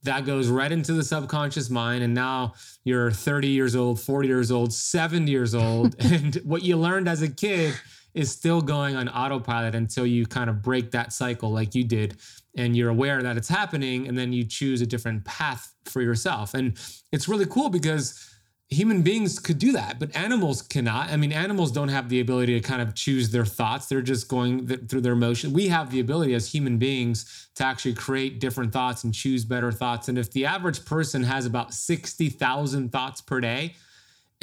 That 0.04 0.26
goes 0.26 0.48
right 0.48 0.72
into 0.72 0.94
the 0.94 1.04
subconscious 1.04 1.70
mind. 1.70 2.04
And 2.04 2.14
now 2.14 2.54
you're 2.84 3.12
30 3.12 3.48
years 3.50 3.76
old, 3.76 4.00
40 4.00 4.28
years 4.28 4.52
old, 4.52 4.74
70 4.74 5.30
years 5.30 5.54
old. 5.54 5.96
and 6.04 6.36
what 6.44 6.64
you 6.64 6.78
learned 6.78 7.08
as 7.08 7.22
a 7.22 7.30
kid 7.30 7.76
is 8.16 8.32
still 8.32 8.62
going 8.62 8.96
on 8.96 9.10
autopilot 9.10 9.76
until 9.76 10.08
you 10.08 10.26
kind 10.26 10.50
of 10.50 10.62
break 10.62 10.90
that 10.92 11.14
cycle 11.14 11.52
like 11.52 11.76
you 11.76 11.84
did 11.84 12.18
and 12.58 12.76
you're 12.76 12.90
aware 12.90 13.22
that 13.22 13.36
it's 13.36 13.50
happening 13.50 14.08
and 14.08 14.18
then 14.18 14.32
you 14.32 14.46
choose 14.46 14.82
a 14.82 14.86
different 14.86 15.24
path 15.26 15.74
for 15.84 16.02
yourself. 16.02 16.54
And 16.54 16.78
it's 17.12 17.28
really 17.28 17.46
cool 17.46 17.70
because 17.70 18.32
human 18.70 19.04
beings 19.04 19.38
could 19.38 19.60
do 19.60 19.74
that 19.74 20.00
but 20.00 20.16
animals 20.16 20.62
cannot. 20.62 21.10
I 21.10 21.18
mean 21.18 21.34
animals 21.34 21.72
don't 21.72 21.90
have 21.90 22.08
the 22.08 22.22
ability 22.22 22.60
to 22.60 22.68
kind 22.68 22.82
of 22.82 22.96
choose 22.96 23.30
their 23.30 23.46
thoughts. 23.46 23.88
They're 23.88 24.02
just 24.02 24.30
going 24.30 24.66
th- 24.66 24.88
through 24.88 25.02
their 25.02 25.14
emotion. 25.14 25.52
We 25.52 25.68
have 25.68 25.92
the 25.92 26.00
ability 26.00 26.34
as 26.34 26.52
human 26.52 26.78
beings 26.78 27.50
to 27.56 27.66
actually 27.66 27.94
create 27.94 28.40
different 28.40 28.72
thoughts 28.72 29.04
and 29.04 29.14
choose 29.14 29.44
better 29.44 29.72
thoughts. 29.72 30.08
And 30.08 30.18
if 30.18 30.32
the 30.32 30.46
average 30.46 30.84
person 30.86 31.22
has 31.24 31.46
about 31.46 31.74
60,000 31.74 32.92
thoughts 32.92 33.22
per 33.22 33.42
day 33.42 33.76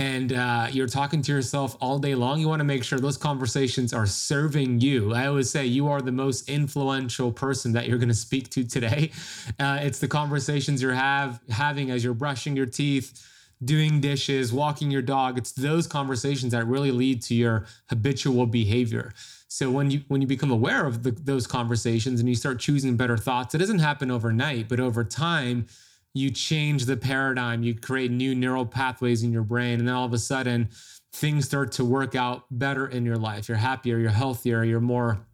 and 0.03 0.33
uh, 0.33 0.67
you're 0.73 0.89
talking 0.89 1.23
to 1.23 1.31
yourself 1.31 1.77
all 1.81 1.97
day 1.97 2.17
long, 2.17 2.41
you 2.41 2.49
want 2.49 2.59
to 2.59 2.65
make 2.65 2.83
sure 2.83 2.99
those 2.99 3.17
conversations 3.17 3.93
are 3.93 4.05
serving 4.05 4.81
you. 4.81 5.15
I 5.15 5.29
always 5.29 5.49
say 5.49 5.65
you 5.65 5.87
are 5.87 6.03
the 6.03 6.11
most 6.11 6.49
influential 6.49 7.31
person 7.31 7.71
that 7.75 7.87
you're 7.87 7.99
going 7.99 8.09
to 8.09 8.15
speak 8.15 8.51
to 8.51 8.65
today. 8.65 9.13
Uh, 9.59 9.79
it's 9.83 9.99
the 9.99 10.09
conversations 10.09 10.83
you're 10.83 10.95
have 10.95 11.41
having 11.51 11.91
as 11.91 12.03
you're 12.03 12.15
brushing 12.15 12.57
your 12.57 12.67
teeth, 12.67 13.25
doing 13.65 14.01
dishes, 14.01 14.53
walking 14.53 14.91
your 14.91 15.03
dog. 15.03 15.37
It's 15.37 15.53
those 15.53 15.87
conversations 15.87 16.53
that 16.53 16.67
really 16.67 16.91
lead 16.91 17.23
to 17.23 17.35
your 17.35 17.67
habitual 17.89 18.47
behavior. 18.47 19.13
So 19.49 19.71
when 19.71 19.91
you 19.91 20.03
when 20.09 20.21
you 20.21 20.27
become 20.27 20.51
aware 20.51 20.87
of 20.87 21.03
the, 21.03 21.11
those 21.11 21.47
conversations 21.47 22.19
and 22.21 22.29
you 22.29 22.35
start 22.35 22.59
choosing 22.59 22.97
better 22.97 23.17
thoughts, 23.17 23.55
it 23.55 23.59
doesn't 23.59 23.81
happen 23.81 24.11
overnight, 24.11 24.69
but 24.69 24.81
over 24.81 25.05
time 25.05 25.67
you 26.15 26.31
change 26.31 26.85
the 26.85 26.97
paradigm, 26.97 27.63
you 27.63 27.75
create 27.75 28.11
new 28.11 28.35
neural 28.35 28.67
pathways 28.67 29.23
in 29.23 29.33
your 29.33 29.43
brain, 29.43 29.79
and 29.79 29.89
then 29.89 29.95
all 29.95 30.05
of 30.05 30.13
a 30.13 30.19
sudden 30.19 30.69
things 31.13 31.45
start 31.45 31.73
to 31.73 31.85
work 31.85 32.15
out 32.15 32.45
better 32.51 32.87
in 32.87 33.05
your 33.05 33.17
life. 33.17 33.49
You're 33.49 33.59
happier, 33.59 33.99
you're 33.99 34.11
healthier, 34.11 34.65
you're 34.65 34.81
more 34.81 35.27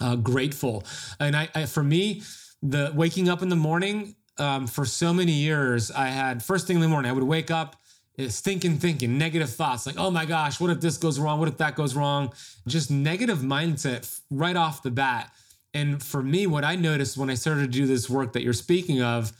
uh, 0.00 0.16
grateful. 0.16 0.84
And 1.20 1.36
I, 1.36 1.48
I, 1.54 1.66
for 1.66 1.82
me, 1.82 2.22
the 2.62 2.92
waking 2.94 3.28
up 3.28 3.42
in 3.42 3.48
the 3.48 3.56
morning 3.56 4.16
um, 4.38 4.66
for 4.66 4.84
so 4.84 5.12
many 5.12 5.32
years, 5.32 5.90
I 5.90 6.08
had 6.08 6.42
first 6.42 6.66
thing 6.66 6.76
in 6.76 6.82
the 6.82 6.88
morning, 6.88 7.10
I 7.10 7.14
would 7.14 7.24
wake 7.24 7.50
up 7.50 7.76
thinking, 8.18 8.78
thinking, 8.78 9.16
negative 9.16 9.50
thoughts 9.50 9.86
like, 9.86 9.98
oh 9.98 10.10
my 10.10 10.26
gosh, 10.26 10.60
what 10.60 10.70
if 10.70 10.80
this 10.80 10.98
goes 10.98 11.18
wrong? 11.18 11.38
What 11.38 11.48
if 11.48 11.56
that 11.58 11.74
goes 11.74 11.94
wrong? 11.94 12.32
Just 12.66 12.90
negative 12.90 13.38
mindset 13.38 14.20
right 14.30 14.56
off 14.56 14.82
the 14.82 14.90
bat. 14.90 15.32
And 15.74 16.02
for 16.02 16.22
me, 16.22 16.46
what 16.46 16.64
I 16.64 16.76
noticed 16.76 17.16
when 17.16 17.30
I 17.30 17.34
started 17.34 17.62
to 17.62 17.66
do 17.68 17.86
this 17.86 18.10
work 18.10 18.34
that 18.34 18.42
you're 18.42 18.52
speaking 18.52 19.02
of, 19.02 19.32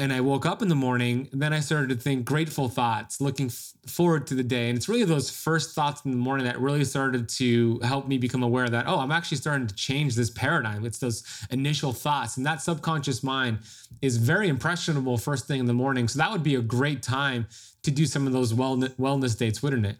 and 0.00 0.14
I 0.14 0.22
woke 0.22 0.46
up 0.46 0.62
in 0.62 0.68
the 0.68 0.74
morning, 0.74 1.28
then 1.30 1.52
I 1.52 1.60
started 1.60 1.90
to 1.90 1.94
think 1.94 2.24
grateful 2.24 2.70
thoughts, 2.70 3.20
looking 3.20 3.48
f- 3.48 3.74
forward 3.86 4.26
to 4.28 4.34
the 4.34 4.42
day. 4.42 4.70
And 4.70 4.76
it's 4.78 4.88
really 4.88 5.04
those 5.04 5.30
first 5.30 5.74
thoughts 5.74 6.06
in 6.06 6.10
the 6.10 6.16
morning 6.16 6.46
that 6.46 6.58
really 6.58 6.86
started 6.86 7.28
to 7.28 7.78
help 7.80 8.08
me 8.08 8.16
become 8.16 8.42
aware 8.42 8.66
that, 8.70 8.86
oh, 8.88 8.98
I'm 8.98 9.12
actually 9.12 9.36
starting 9.36 9.66
to 9.66 9.74
change 9.74 10.14
this 10.14 10.30
paradigm. 10.30 10.86
It's 10.86 10.98
those 10.98 11.22
initial 11.50 11.92
thoughts. 11.92 12.38
And 12.38 12.46
that 12.46 12.62
subconscious 12.62 13.22
mind 13.22 13.58
is 14.00 14.16
very 14.16 14.48
impressionable 14.48 15.18
first 15.18 15.46
thing 15.46 15.60
in 15.60 15.66
the 15.66 15.74
morning. 15.74 16.08
So 16.08 16.18
that 16.18 16.32
would 16.32 16.42
be 16.42 16.54
a 16.54 16.62
great 16.62 17.02
time 17.02 17.46
to 17.82 17.90
do 17.90 18.06
some 18.06 18.26
of 18.26 18.32
those 18.32 18.54
wellness, 18.54 18.94
wellness 18.96 19.36
dates, 19.36 19.62
wouldn't 19.62 19.84
it? 19.84 19.96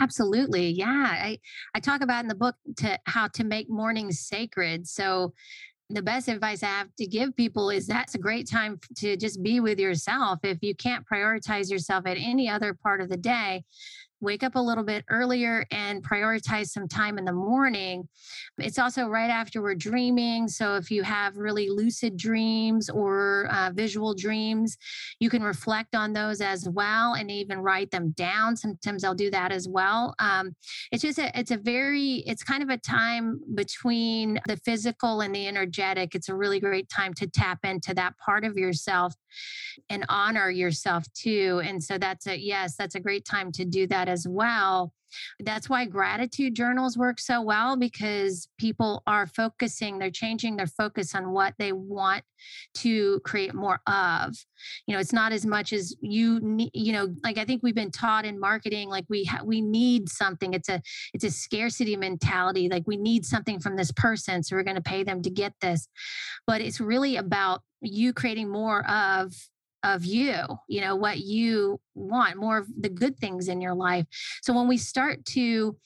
Absolutely. 0.00 0.70
Yeah. 0.70 1.08
I, 1.10 1.38
I 1.74 1.80
talk 1.80 2.00
about 2.00 2.22
in 2.24 2.28
the 2.28 2.34
book 2.34 2.56
to 2.76 2.98
how 3.04 3.28
to 3.28 3.44
make 3.44 3.68
mornings 3.68 4.20
sacred. 4.20 4.88
So 4.88 5.34
the 5.90 6.02
best 6.02 6.28
advice 6.28 6.62
I 6.62 6.66
have 6.66 6.94
to 6.96 7.06
give 7.06 7.34
people 7.34 7.70
is 7.70 7.86
that's 7.86 8.14
a 8.14 8.18
great 8.18 8.48
time 8.48 8.78
to 8.96 9.16
just 9.16 9.42
be 9.42 9.60
with 9.60 9.78
yourself. 9.78 10.40
If 10.42 10.58
you 10.60 10.74
can't 10.74 11.06
prioritize 11.06 11.70
yourself 11.70 12.06
at 12.06 12.18
any 12.18 12.48
other 12.48 12.74
part 12.74 13.00
of 13.00 13.08
the 13.08 13.16
day, 13.16 13.64
wake 14.20 14.42
up 14.42 14.54
a 14.54 14.60
little 14.60 14.84
bit 14.84 15.04
earlier 15.08 15.64
and 15.70 16.02
prioritize 16.02 16.68
some 16.68 16.88
time 16.88 17.18
in 17.18 17.24
the 17.24 17.32
morning. 17.32 18.08
It's 18.58 18.78
also 18.78 19.06
right 19.06 19.30
after 19.30 19.62
we're 19.62 19.74
dreaming. 19.74 20.48
So 20.48 20.76
if 20.76 20.90
you 20.90 21.02
have 21.02 21.36
really 21.36 21.68
lucid 21.70 22.16
dreams 22.16 22.90
or 22.90 23.48
uh, 23.52 23.70
visual 23.72 24.14
dreams, 24.14 24.76
you 25.20 25.30
can 25.30 25.42
reflect 25.42 25.94
on 25.94 26.12
those 26.12 26.40
as 26.40 26.68
well 26.68 27.14
and 27.14 27.30
even 27.30 27.60
write 27.60 27.90
them 27.90 28.10
down. 28.10 28.56
Sometimes 28.56 29.04
I'll 29.04 29.14
do 29.14 29.30
that 29.30 29.52
as 29.52 29.68
well. 29.68 30.14
Um, 30.18 30.54
it's 30.90 31.02
just 31.02 31.18
a, 31.18 31.36
it's 31.38 31.50
a 31.50 31.56
very 31.56 32.24
it's 32.26 32.42
kind 32.42 32.62
of 32.62 32.70
a 32.70 32.78
time 32.78 33.40
between 33.54 34.40
the 34.46 34.56
physical 34.56 35.20
and 35.20 35.34
the 35.34 35.46
energetic. 35.46 36.14
It's 36.14 36.28
a 36.28 36.34
really 36.34 36.60
great 36.60 36.88
time 36.88 37.14
to 37.14 37.26
tap 37.26 37.60
into 37.64 37.94
that 37.94 38.18
part 38.18 38.44
of 38.44 38.56
yourself 38.56 39.14
and 39.88 40.04
honor 40.08 40.50
yourself 40.50 41.04
too. 41.14 41.60
And 41.64 41.82
so 41.82 41.98
that's 41.98 42.26
a 42.26 42.38
yes, 42.38 42.76
that's 42.76 42.94
a 42.94 43.00
great 43.00 43.24
time 43.24 43.52
to 43.52 43.64
do 43.64 43.86
that 43.86 44.07
as 44.08 44.26
well. 44.28 44.92
That's 45.40 45.68
why 45.68 45.86
gratitude 45.86 46.54
journals 46.54 46.98
work 46.98 47.18
so 47.18 47.40
well 47.40 47.76
because 47.76 48.48
people 48.58 49.02
are 49.06 49.26
focusing, 49.26 49.98
they're 49.98 50.10
changing 50.10 50.56
their 50.56 50.66
focus 50.66 51.14
on 51.14 51.32
what 51.32 51.54
they 51.58 51.72
want 51.72 52.24
to 52.74 53.20
create 53.20 53.54
more 53.54 53.80
of. 53.86 54.34
You 54.86 54.94
know, 54.94 55.00
it's 55.00 55.12
not 55.12 55.32
as 55.32 55.46
much 55.46 55.72
as 55.72 55.96
you 56.00 56.58
you 56.74 56.92
know, 56.92 57.14
like 57.24 57.38
I 57.38 57.44
think 57.44 57.62
we've 57.62 57.74
been 57.74 57.90
taught 57.90 58.24
in 58.24 58.38
marketing 58.38 58.88
like 58.88 59.06
we 59.08 59.24
ha- 59.24 59.42
we 59.44 59.60
need 59.60 60.08
something. 60.08 60.52
It's 60.52 60.68
a 60.68 60.82
it's 61.14 61.24
a 61.24 61.30
scarcity 61.30 61.96
mentality 61.96 62.68
like 62.68 62.84
we 62.86 62.96
need 62.96 63.24
something 63.24 63.60
from 63.60 63.76
this 63.76 63.92
person 63.92 64.42
so 64.42 64.56
we're 64.56 64.62
going 64.62 64.76
to 64.76 64.82
pay 64.82 65.04
them 65.04 65.22
to 65.22 65.30
get 65.30 65.54
this. 65.60 65.88
But 66.46 66.60
it's 66.60 66.80
really 66.80 67.16
about 67.16 67.62
you 67.80 68.12
creating 68.12 68.50
more 68.50 68.88
of 68.88 69.32
of 69.82 70.04
you 70.04 70.42
you 70.68 70.80
know 70.80 70.96
what 70.96 71.18
you 71.18 71.80
want 71.94 72.36
more 72.36 72.58
of 72.58 72.66
the 72.80 72.88
good 72.88 73.18
things 73.18 73.48
in 73.48 73.60
your 73.60 73.74
life 73.74 74.06
so 74.42 74.52
when 74.52 74.68
we 74.68 74.76
start 74.76 75.24
to 75.24 75.76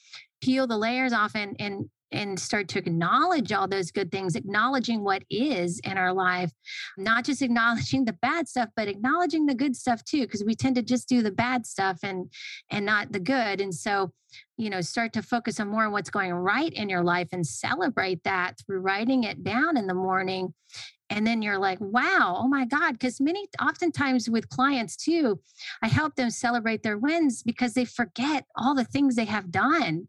peel 0.41 0.67
the 0.67 0.77
layers 0.77 1.13
off 1.13 1.35
and 1.35 1.55
and 1.59 1.89
and 2.13 2.39
start 2.39 2.67
to 2.69 2.79
acknowledge 2.79 3.51
all 3.51 3.67
those 3.67 3.91
good 3.91 4.11
things, 4.11 4.35
acknowledging 4.35 5.03
what 5.03 5.23
is 5.29 5.79
in 5.83 5.97
our 5.97 6.13
life, 6.13 6.51
not 6.97 7.25
just 7.25 7.41
acknowledging 7.41 8.05
the 8.05 8.13
bad 8.13 8.47
stuff, 8.47 8.69
but 8.75 8.87
acknowledging 8.87 9.45
the 9.45 9.55
good 9.55 9.75
stuff 9.75 10.03
too, 10.03 10.21
because 10.21 10.43
we 10.43 10.55
tend 10.55 10.75
to 10.75 10.83
just 10.83 11.09
do 11.09 11.21
the 11.21 11.31
bad 11.31 11.65
stuff 11.65 11.99
and 12.03 12.31
and 12.71 12.85
not 12.85 13.11
the 13.11 13.19
good. 13.19 13.59
And 13.59 13.73
so, 13.73 14.13
you 14.57 14.69
know, 14.69 14.81
start 14.81 15.13
to 15.13 15.21
focus 15.21 15.59
on 15.59 15.69
more 15.69 15.85
on 15.85 15.91
what's 15.91 16.09
going 16.09 16.31
right 16.31 16.71
in 16.73 16.89
your 16.89 17.03
life 17.03 17.29
and 17.31 17.45
celebrate 17.45 18.23
that 18.23 18.55
through 18.59 18.79
writing 18.79 19.23
it 19.23 19.43
down 19.43 19.77
in 19.77 19.87
the 19.87 19.93
morning. 19.93 20.53
And 21.09 21.27
then 21.27 21.43
you're 21.43 21.59
like 21.59 21.79
wow 21.79 22.39
oh 22.39 22.47
my 22.47 22.65
god 22.65 22.93
because 22.93 23.21
many 23.21 23.45
oftentimes 23.61 24.31
with 24.31 24.49
clients 24.49 24.95
too 24.95 25.39
i 25.83 25.87
help 25.87 26.15
them 26.15 26.31
celebrate 26.31 26.81
their 26.81 26.97
wins 26.97 27.43
because 27.43 27.75
they 27.75 27.85
forget 27.85 28.45
all 28.55 28.73
the 28.73 28.85
things 28.85 29.15
they 29.15 29.25
have 29.25 29.51
done. 29.51 30.07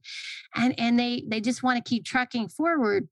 And 0.54 0.78
and 0.78 0.98
they 0.98 1.24
they 1.28 1.40
just 1.40 1.62
want 1.62 1.76
to 1.76 1.88
keep 1.88 2.04
trucking 2.04 2.48
forward 2.48 3.08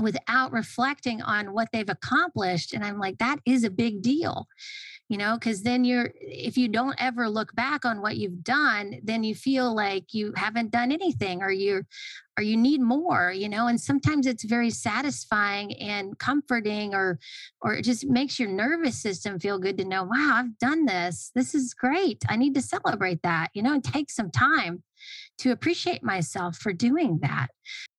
without 0.00 0.52
reflecting 0.52 1.22
on 1.22 1.52
what 1.52 1.68
they've 1.72 1.88
accomplished. 1.88 2.74
And 2.74 2.84
i'm 2.84 2.98
like 2.98 3.18
that 3.18 3.38
is 3.46 3.64
a 3.64 3.70
big 3.70 4.02
deal 4.02 4.46
you 5.12 5.18
know 5.18 5.34
because 5.34 5.62
then 5.62 5.84
you're 5.84 6.10
if 6.22 6.56
you 6.56 6.68
don't 6.68 6.96
ever 6.96 7.28
look 7.28 7.54
back 7.54 7.84
on 7.84 8.00
what 8.00 8.16
you've 8.16 8.42
done 8.42 8.98
then 9.04 9.22
you 9.22 9.34
feel 9.34 9.74
like 9.74 10.14
you 10.14 10.32
haven't 10.36 10.70
done 10.70 10.90
anything 10.90 11.42
or 11.42 11.50
you're 11.50 11.86
or 12.38 12.42
you 12.42 12.56
need 12.56 12.80
more 12.80 13.30
you 13.30 13.46
know 13.46 13.66
and 13.66 13.78
sometimes 13.78 14.26
it's 14.26 14.42
very 14.42 14.70
satisfying 14.70 15.76
and 15.76 16.18
comforting 16.18 16.94
or 16.94 17.18
or 17.60 17.74
it 17.74 17.82
just 17.82 18.06
makes 18.06 18.40
your 18.40 18.48
nervous 18.48 18.96
system 19.02 19.38
feel 19.38 19.58
good 19.58 19.76
to 19.76 19.84
know 19.84 20.02
wow 20.04 20.32
i've 20.36 20.58
done 20.58 20.86
this. 20.86 21.30
This 21.34 21.54
is 21.54 21.74
great. 21.74 22.22
I 22.30 22.36
need 22.36 22.54
to 22.54 22.62
celebrate 22.62 23.20
that 23.22 23.48
you 23.52 23.62
know 23.62 23.74
and 23.74 23.84
take 23.84 24.10
some 24.10 24.30
time 24.30 24.82
to 25.40 25.50
appreciate 25.52 26.02
myself 26.02 26.56
for 26.56 26.72
doing 26.72 27.18
that 27.20 27.48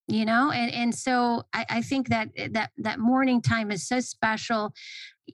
you 0.07 0.25
know 0.25 0.51
and 0.51 0.71
and 0.73 0.95
so 0.95 1.43
I, 1.53 1.65
I 1.69 1.81
think 1.81 2.09
that 2.09 2.29
eh, 2.35 2.49
that 2.51 2.71
that 2.77 2.99
morning 2.99 3.41
time 3.41 3.71
is 3.71 3.87
so 3.87 3.99
special 3.99 4.73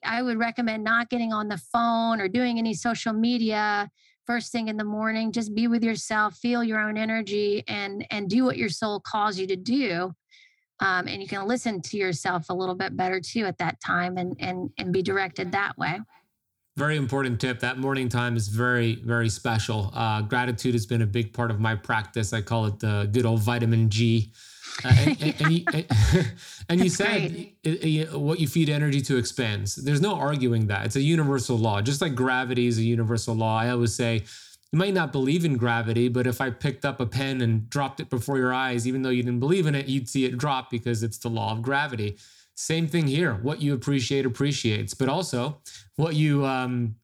i 0.04 0.22
would 0.22 0.38
recommend 0.38 0.84
not 0.84 1.10
getting 1.10 1.34
on 1.34 1.48
the 1.48 1.58
phone 1.58 2.20
or 2.22 2.28
doing 2.28 2.58
any 2.58 2.74
social 2.74 3.14
media 3.14 3.90
first 4.26 4.52
thing 4.52 4.68
in 4.68 4.78
the 4.78 4.84
morning 4.84 5.32
just 5.32 5.54
be 5.56 5.68
with 5.68 5.84
yourself 5.84 6.36
feel 6.38 6.64
your 6.64 6.80
own 6.80 6.98
energy 6.98 7.64
and 7.68 8.06
and 8.12 8.30
do 8.30 8.44
what 8.44 8.58
your 8.58 8.70
soul 8.70 9.00
calls 9.00 9.38
you 9.40 9.48
to 9.48 9.56
do 9.56 10.14
um, 10.82 11.10
and 11.10 11.22
you 11.22 11.28
can 11.28 11.46
listen 11.46 11.82
to 11.82 11.98
yourself 11.98 12.50
a 12.50 12.54
little 12.54 12.76
bit 12.76 12.96
better 12.96 13.20
too 13.20 13.46
at 13.46 13.58
that 13.58 13.80
time 13.86 14.18
and 14.18 14.36
and 14.40 14.70
and 14.78 14.94
be 14.94 15.02
directed 15.02 15.52
that 15.52 15.78
way 15.78 16.00
Very 16.78 16.96
important 16.96 17.42
tip. 17.42 17.60
That 17.60 17.78
morning 17.78 18.08
time 18.08 18.38
is 18.38 18.48
very, 18.48 18.96
very 19.04 19.28
special. 19.28 19.92
Uh, 19.94 20.22
gratitude 20.22 20.74
has 20.74 20.86
been 20.86 21.02
a 21.02 21.06
big 21.06 21.34
part 21.34 21.52
of 21.52 21.60
my 21.60 21.76
practice. 21.76 22.32
I 22.32 22.42
call 22.42 22.68
it 22.68 22.80
the 22.80 23.10
good 23.12 23.26
old 23.26 23.42
vitamin 23.42 23.90
G. 23.90 24.32
Uh, 24.84 24.94
and, 24.98 25.22
and, 25.22 25.42
and, 25.42 25.52
you, 25.52 25.66
and 26.70 26.80
you 26.84 26.90
said 26.90 27.32
it, 27.64 27.68
it, 27.68 28.20
what 28.20 28.40
you 28.40 28.48
feed 28.48 28.70
energy 28.70 29.02
to 29.02 29.18
expands. 29.18 29.76
There's 29.76 30.02
no 30.02 30.16
arguing 30.16 30.68
that. 30.68 30.86
It's 30.86 30.96
a 30.96 31.02
universal 31.02 31.58
law. 31.58 31.82
Just 31.82 32.02
like 32.02 32.16
gravity 32.16 32.68
is 32.68 32.78
a 32.78 32.84
universal 32.84 33.36
law. 33.36 33.58
I 33.60 33.70
always 33.70 33.94
say 33.94 34.24
you 34.72 34.78
might 34.78 34.94
not 34.94 35.12
believe 35.12 35.46
in 35.46 35.58
gravity, 35.58 36.10
but 36.10 36.28
if 36.28 36.42
I 36.42 36.52
picked 36.52 36.86
up 36.86 37.00
a 37.00 37.06
pen 37.06 37.42
and 37.42 37.70
dropped 37.70 38.00
it 38.00 38.10
before 38.10 38.38
your 38.38 38.54
eyes, 38.54 38.88
even 38.88 39.02
though 39.02 39.10
you 39.10 39.24
didn't 39.24 39.40
believe 39.40 39.66
in 39.66 39.74
it, 39.74 39.88
you'd 39.88 40.08
see 40.08 40.26
it 40.26 40.38
drop 40.38 40.70
because 40.70 41.02
it's 41.02 41.18
the 41.18 41.30
law 41.30 41.54
of 41.54 41.62
gravity. 41.62 42.18
Same 42.54 42.88
thing 42.88 43.08
here. 43.08 43.34
What 43.36 43.62
you 43.62 43.74
appreciate 43.74 44.26
appreciates, 44.26 44.94
but 44.94 45.10
also 45.10 45.60
what 45.96 46.16
you 46.16 46.46
um, 46.46 46.96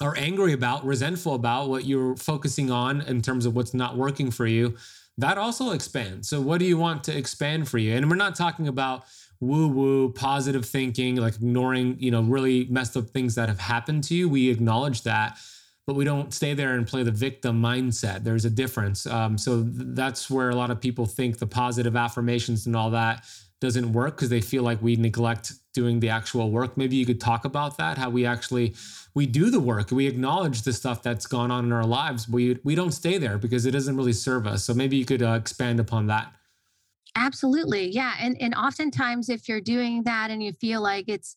are 0.00 0.16
angry 0.16 0.52
about, 0.52 0.84
resentful 0.84 1.34
about, 1.34 1.68
what 1.68 1.84
you're 1.84 2.16
focusing 2.16 2.70
on 2.70 3.02
in 3.02 3.22
terms 3.22 3.46
of 3.46 3.54
what's 3.54 3.74
not 3.74 3.96
working 3.96 4.30
for 4.30 4.46
you, 4.46 4.74
that 5.18 5.38
also 5.38 5.70
expands. 5.70 6.28
So, 6.28 6.40
what 6.40 6.58
do 6.58 6.64
you 6.64 6.78
want 6.78 7.04
to 7.04 7.16
expand 7.16 7.68
for 7.68 7.78
you? 7.78 7.94
And 7.94 8.08
we're 8.08 8.16
not 8.16 8.34
talking 8.34 8.68
about 8.68 9.04
woo 9.40 9.68
woo 9.68 10.12
positive 10.12 10.64
thinking, 10.64 11.16
like 11.16 11.34
ignoring, 11.34 11.96
you 11.98 12.10
know, 12.10 12.22
really 12.22 12.66
messed 12.66 12.96
up 12.96 13.10
things 13.10 13.34
that 13.34 13.48
have 13.48 13.60
happened 13.60 14.04
to 14.04 14.14
you. 14.14 14.28
We 14.28 14.50
acknowledge 14.50 15.02
that 15.02 15.38
but 15.86 15.96
we 15.96 16.04
don't 16.04 16.32
stay 16.32 16.54
there 16.54 16.74
and 16.74 16.86
play 16.86 17.02
the 17.02 17.10
victim 17.10 17.60
mindset. 17.60 18.22
There's 18.22 18.44
a 18.44 18.50
difference. 18.50 19.06
Um, 19.06 19.36
so 19.36 19.62
th- 19.62 19.74
that's 19.88 20.30
where 20.30 20.50
a 20.50 20.54
lot 20.54 20.70
of 20.70 20.80
people 20.80 21.06
think 21.06 21.38
the 21.38 21.46
positive 21.46 21.96
affirmations 21.96 22.66
and 22.66 22.76
all 22.76 22.90
that 22.90 23.24
doesn't 23.62 23.92
work 23.92 24.16
because 24.16 24.28
they 24.28 24.40
feel 24.40 24.64
like 24.64 24.82
we 24.82 24.96
neglect 24.96 25.52
doing 25.72 26.00
the 26.00 26.08
actual 26.08 26.50
work. 26.50 26.76
Maybe 26.76 26.96
you 26.96 27.06
could 27.06 27.20
talk 27.20 27.44
about 27.44 27.78
that 27.78 27.96
how 27.96 28.10
we 28.10 28.26
actually 28.26 28.74
we 29.14 29.24
do 29.24 29.50
the 29.50 29.60
work 29.60 29.90
we 29.92 30.06
acknowledge 30.06 30.62
the 30.62 30.72
stuff 30.72 31.02
that's 31.02 31.26
gone 31.26 31.50
on 31.50 31.64
in 31.66 31.72
our 31.72 31.84
lives 31.84 32.28
we 32.28 32.58
we 32.64 32.74
don't 32.74 32.90
stay 32.90 33.18
there 33.18 33.38
because 33.38 33.64
it 33.64 33.70
doesn't 33.70 33.96
really 33.96 34.12
serve 34.12 34.46
us. 34.46 34.64
So 34.64 34.74
maybe 34.74 34.96
you 34.96 35.04
could 35.04 35.22
uh, 35.22 35.38
expand 35.40 35.78
upon 35.78 36.08
that. 36.08 36.34
Absolutely. 37.14 37.88
Yeah 37.90 38.14
and 38.20 38.36
and 38.40 38.52
oftentimes 38.54 39.28
if 39.28 39.48
you're 39.48 39.60
doing 39.60 40.02
that 40.04 40.30
and 40.32 40.42
you 40.42 40.52
feel 40.54 40.82
like 40.82 41.04
it's 41.06 41.36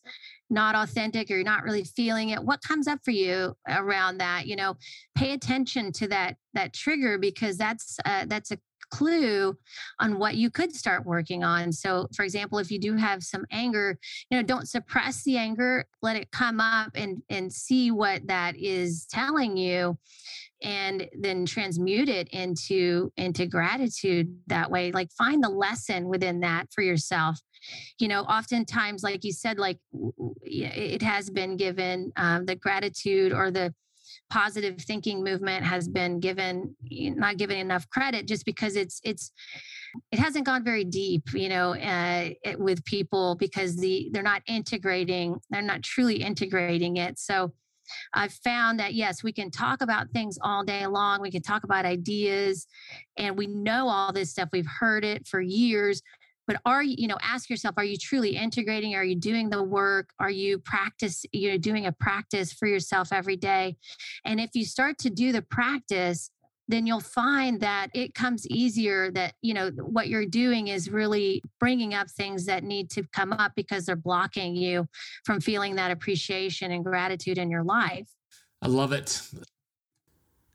not 0.50 0.74
authentic 0.76 1.30
or 1.30 1.36
you're 1.36 1.44
not 1.44 1.64
really 1.64 1.84
feeling 1.84 2.30
it 2.30 2.44
what 2.44 2.62
comes 2.62 2.88
up 2.88 3.00
for 3.06 3.12
you 3.12 3.56
around 3.70 4.18
that? 4.18 4.48
You 4.48 4.56
know 4.56 4.78
pay 5.16 5.34
attention 5.34 5.92
to 5.92 6.08
that 6.08 6.38
that 6.56 6.74
trigger 6.74 7.20
because 7.20 7.56
that's 7.58 8.00
uh, 8.04 8.26
that's 8.26 8.50
a 8.52 8.58
clue 8.90 9.58
on 10.00 10.20
what 10.20 10.36
you 10.36 10.50
could 10.50 10.76
start 10.76 11.06
working 11.06 11.44
on. 11.44 11.72
So, 11.72 12.08
for 12.16 12.24
example, 12.24 12.60
if 12.60 12.72
you 12.72 12.80
do 12.80 12.96
have 12.96 13.24
some 13.24 13.46
anger, 13.52 13.98
you 14.30 14.38
know, 14.38 14.44
don't 14.44 14.68
suppress 14.68 15.24
the 15.24 15.38
anger, 15.38 15.86
let 16.02 16.16
it 16.16 16.32
come 16.32 16.60
up 16.60 16.92
and 16.96 17.22
and 17.30 17.52
see 17.52 17.92
what 17.92 18.28
that 18.28 18.56
is 18.58 19.06
telling 19.10 19.58
you 19.58 19.98
and 20.62 21.08
then 21.20 21.46
transmute 21.46 22.10
it 22.10 22.28
into 22.30 23.12
into 23.18 23.46
gratitude 23.46 24.36
that 24.48 24.72
way 24.72 24.92
like 24.92 25.12
find 25.12 25.44
the 25.44 25.50
lesson 25.50 26.08
within 26.08 26.40
that 26.40 26.66
for 26.74 26.82
yourself 26.82 27.40
you 28.00 28.08
know 28.08 28.22
oftentimes 28.22 29.04
like 29.04 29.24
you 29.24 29.34
said 29.34 29.60
like 29.60 29.80
it 30.42 31.02
has 31.02 31.30
been 31.30 31.58
given 31.58 32.12
um, 32.16 32.46
the 32.46 32.56
gratitude 32.56 33.34
or 33.34 33.52
the 33.52 33.74
positive 34.30 34.80
thinking 34.82 35.24
movement 35.24 35.64
has 35.64 35.88
been 35.88 36.20
given 36.20 36.76
not 36.90 37.38
given 37.38 37.58
enough 37.58 37.90
credit 37.90 38.28
just 38.28 38.46
because 38.46 38.76
it's 38.76 39.00
it's 39.04 39.32
it 40.12 40.20
hasn't 40.20 40.46
gone 40.46 40.64
very 40.64 40.84
deep 40.84 41.24
you 41.34 41.48
know 41.48 41.76
uh, 41.76 42.30
it, 42.44 42.60
with 42.60 42.84
people 42.86 43.36
because 43.36 43.78
the 43.78 44.10
they're 44.12 44.24
not 44.24 44.42
integrating 44.48 45.36
they're 45.50 45.62
not 45.62 45.84
truly 45.84 46.16
integrating 46.16 46.98
it 46.98 47.20
so 47.20 47.54
I've 48.14 48.34
found 48.34 48.80
that 48.80 48.96
yes, 48.96 49.24
we 49.24 49.32
can 49.32 49.52
talk 49.52 49.84
about 49.84 50.10
things 50.10 50.38
all 50.42 50.64
day 50.64 50.88
long. 50.88 51.22
We 51.22 51.30
can 51.30 51.44
talk 51.44 51.64
about 51.64 51.86
ideas 51.86 52.66
and 53.18 53.38
we 53.38 53.46
know 53.46 53.88
all 53.88 54.12
this 54.12 54.32
stuff. 54.32 54.50
We've 54.52 54.66
heard 54.66 55.06
it 55.06 55.28
for 55.28 55.40
years, 55.40 56.02
but 56.48 56.62
are 56.66 56.84
you 56.84 56.96
you 56.98 57.08
know 57.08 57.18
ask 57.22 57.50
yourself 57.50 57.76
are 57.78 57.84
you 57.84 57.98
truly 57.98 58.36
integrating? 58.36 58.96
Are 58.96 59.04
you 59.04 59.16
doing 59.16 59.50
the 59.50 59.64
work? 59.64 60.10
Are 60.20 60.30
you 60.30 60.60
practice 60.60 61.26
you 61.32 61.52
know 61.52 61.58
doing 61.58 61.86
a 61.86 61.92
practice 61.92 62.54
for 62.54 62.68
yourself 62.68 63.10
every 63.12 63.36
day? 63.36 63.78
And 64.24 64.40
if 64.40 64.52
you 64.54 64.66
start 64.66 64.98
to 65.00 65.10
do 65.10 65.32
the 65.32 65.42
practice 65.42 66.32
then 66.68 66.88
you'll 66.88 67.00
find 67.00 67.62
that 67.62 67.90
it 67.94 68.16
comes 68.16 68.48
easier 68.48 69.12
that 69.12 69.36
you 69.44 69.54
know 69.54 69.70
what 69.70 70.08
you're 70.08 70.26
doing 70.26 70.68
is 70.68 70.90
really 70.90 71.42
bringing 71.60 71.94
up 71.94 72.10
things 72.10 72.46
that 72.46 72.64
need 72.64 72.90
to 72.90 73.04
come 73.14 73.32
up 73.34 73.52
because 73.56 73.86
they're 73.86 73.96
blocking 73.96 74.56
you 74.56 74.88
from 75.26 75.40
feeling 75.40 75.76
that 75.76 75.92
appreciation 75.92 76.72
and 76.72 76.84
gratitude 76.84 77.38
in 77.38 77.52
your 77.52 77.64
life. 77.64 78.10
I 78.62 78.68
love 78.68 78.94
it. 78.94 79.22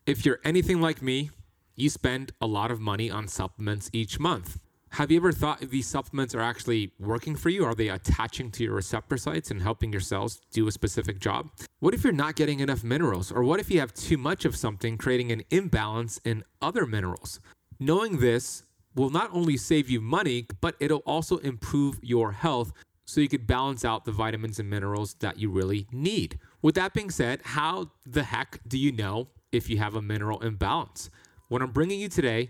If 0.04 0.26
you're 0.26 0.40
anything 0.44 0.80
like 0.80 1.00
me 1.00 1.30
you 1.76 1.88
spend 1.88 2.32
a 2.40 2.46
lot 2.46 2.70
of 2.70 2.78
money 2.80 3.10
on 3.10 3.26
supplements 3.26 3.88
each 3.92 4.20
month 4.20 4.58
have 4.94 5.10
you 5.10 5.18
ever 5.18 5.30
thought 5.30 5.62
if 5.62 5.70
these 5.70 5.86
supplements 5.86 6.34
are 6.34 6.40
actually 6.40 6.92
working 6.98 7.36
for 7.36 7.48
you? 7.48 7.64
Are 7.64 7.74
they 7.74 7.88
attaching 7.88 8.50
to 8.50 8.64
your 8.64 8.74
receptor 8.74 9.16
sites 9.16 9.50
and 9.50 9.62
helping 9.62 9.92
your 9.92 10.00
cells 10.00 10.40
do 10.52 10.66
a 10.66 10.72
specific 10.72 11.20
job? 11.20 11.48
What 11.78 11.94
if 11.94 12.02
you're 12.02 12.12
not 12.12 12.34
getting 12.34 12.58
enough 12.58 12.82
minerals? 12.82 13.30
Or 13.30 13.44
what 13.44 13.60
if 13.60 13.70
you 13.70 13.78
have 13.78 13.94
too 13.94 14.18
much 14.18 14.44
of 14.44 14.56
something, 14.56 14.98
creating 14.98 15.30
an 15.30 15.44
imbalance 15.50 16.20
in 16.24 16.42
other 16.60 16.86
minerals? 16.86 17.38
Knowing 17.78 18.18
this 18.18 18.64
will 18.96 19.10
not 19.10 19.30
only 19.32 19.56
save 19.56 19.88
you 19.88 20.00
money, 20.00 20.46
but 20.60 20.74
it'll 20.80 20.98
also 21.06 21.38
improve 21.38 22.00
your 22.02 22.32
health 22.32 22.72
so 23.04 23.20
you 23.20 23.28
could 23.28 23.46
balance 23.46 23.84
out 23.84 24.04
the 24.04 24.12
vitamins 24.12 24.58
and 24.58 24.68
minerals 24.68 25.14
that 25.20 25.38
you 25.38 25.50
really 25.50 25.86
need. 25.92 26.38
With 26.62 26.74
that 26.74 26.94
being 26.94 27.10
said, 27.10 27.40
how 27.44 27.92
the 28.04 28.24
heck 28.24 28.58
do 28.66 28.76
you 28.76 28.90
know 28.90 29.28
if 29.52 29.70
you 29.70 29.78
have 29.78 29.94
a 29.94 30.02
mineral 30.02 30.40
imbalance? 30.40 31.10
What 31.48 31.62
I'm 31.62 31.70
bringing 31.70 32.00
you 32.00 32.08
today 32.08 32.48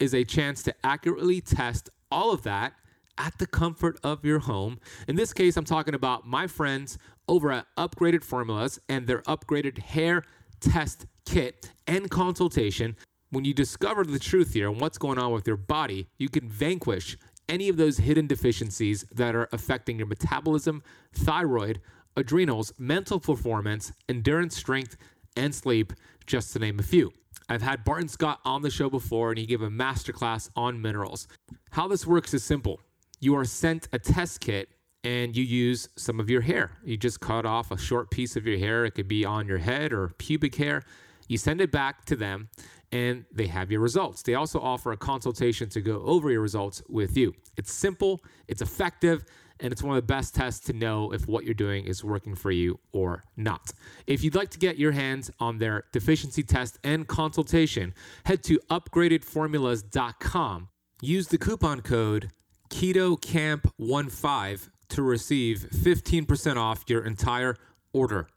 is 0.00 0.14
a 0.14 0.24
chance 0.24 0.62
to 0.64 0.74
accurately 0.84 1.40
test 1.40 1.90
all 2.10 2.32
of 2.32 2.42
that 2.42 2.74
at 3.18 3.36
the 3.38 3.46
comfort 3.46 3.98
of 4.02 4.24
your 4.24 4.38
home. 4.38 4.78
In 5.08 5.16
this 5.16 5.32
case, 5.32 5.56
I'm 5.56 5.64
talking 5.64 5.94
about 5.94 6.26
my 6.26 6.46
friends 6.46 6.98
over 7.26 7.50
at 7.50 7.66
Upgraded 7.76 8.22
Formulas 8.22 8.78
and 8.88 9.06
their 9.06 9.22
upgraded 9.22 9.78
hair 9.78 10.22
test 10.60 11.06
kit 11.26 11.72
and 11.86 12.10
consultation. 12.10 12.96
When 13.30 13.44
you 13.44 13.52
discover 13.52 14.04
the 14.04 14.18
truth 14.18 14.54
here 14.54 14.70
and 14.70 14.80
what's 14.80 14.98
going 14.98 15.18
on 15.18 15.32
with 15.32 15.46
your 15.46 15.56
body, 15.56 16.08
you 16.16 16.28
can 16.28 16.48
vanquish 16.48 17.18
any 17.48 17.68
of 17.68 17.76
those 17.76 17.98
hidden 17.98 18.26
deficiencies 18.26 19.04
that 19.12 19.34
are 19.34 19.48
affecting 19.52 19.98
your 19.98 20.06
metabolism, 20.06 20.82
thyroid, 21.12 21.80
adrenals, 22.16 22.72
mental 22.78 23.20
performance, 23.20 23.92
endurance, 24.08 24.56
strength, 24.56 24.96
and 25.36 25.54
sleep, 25.54 25.92
just 26.26 26.52
to 26.52 26.58
name 26.58 26.78
a 26.78 26.82
few. 26.82 27.12
I've 27.48 27.62
had 27.62 27.84
Barton 27.84 28.08
Scott 28.08 28.40
on 28.44 28.62
the 28.62 28.70
show 28.70 28.90
before, 28.90 29.30
and 29.30 29.38
he 29.38 29.46
gave 29.46 29.62
a 29.62 29.70
masterclass 29.70 30.50
on 30.54 30.82
minerals. 30.82 31.28
How 31.70 31.88
this 31.88 32.06
works 32.06 32.34
is 32.34 32.44
simple 32.44 32.80
you 33.20 33.34
are 33.36 33.44
sent 33.44 33.88
a 33.92 33.98
test 33.98 34.40
kit 34.40 34.68
and 35.04 35.36
you 35.36 35.42
use 35.44 35.88
some 35.96 36.20
of 36.20 36.28
your 36.28 36.40
hair. 36.40 36.72
You 36.84 36.96
just 36.96 37.20
cut 37.20 37.46
off 37.46 37.70
a 37.70 37.78
short 37.78 38.10
piece 38.10 38.36
of 38.36 38.46
your 38.46 38.58
hair, 38.58 38.84
it 38.84 38.92
could 38.92 39.08
be 39.08 39.24
on 39.24 39.46
your 39.46 39.58
head 39.58 39.92
or 39.92 40.08
pubic 40.18 40.54
hair. 40.54 40.82
You 41.28 41.38
send 41.38 41.60
it 41.60 41.70
back 41.70 42.04
to 42.06 42.16
them 42.16 42.48
and 42.92 43.24
they 43.32 43.46
have 43.46 43.70
your 43.70 43.80
results. 43.80 44.22
They 44.22 44.34
also 44.34 44.60
offer 44.60 44.92
a 44.92 44.96
consultation 44.96 45.68
to 45.70 45.80
go 45.80 46.02
over 46.02 46.30
your 46.30 46.40
results 46.40 46.82
with 46.88 47.16
you. 47.16 47.34
It's 47.56 47.72
simple, 47.72 48.22
it's 48.46 48.62
effective, 48.62 49.24
and 49.60 49.72
it's 49.72 49.82
one 49.82 49.96
of 49.96 50.02
the 50.02 50.06
best 50.06 50.34
tests 50.34 50.60
to 50.66 50.72
know 50.72 51.12
if 51.12 51.26
what 51.26 51.44
you're 51.44 51.54
doing 51.54 51.84
is 51.84 52.04
working 52.04 52.34
for 52.34 52.50
you 52.50 52.78
or 52.92 53.24
not. 53.36 53.72
If 54.06 54.22
you'd 54.22 54.34
like 54.34 54.50
to 54.50 54.58
get 54.58 54.78
your 54.78 54.92
hands 54.92 55.30
on 55.40 55.58
their 55.58 55.84
deficiency 55.92 56.42
test 56.42 56.78
and 56.84 57.06
consultation, 57.06 57.94
head 58.24 58.42
to 58.44 58.58
upgradedformulas.com. 58.70 60.68
Use 61.00 61.28
the 61.28 61.38
coupon 61.38 61.80
code 61.80 62.30
KetoKamp15 62.70 64.68
to 64.88 65.02
receive 65.02 65.66
15% 65.72 66.56
off 66.56 66.84
your 66.88 67.04
entire 67.04 67.56
order. 67.92 68.28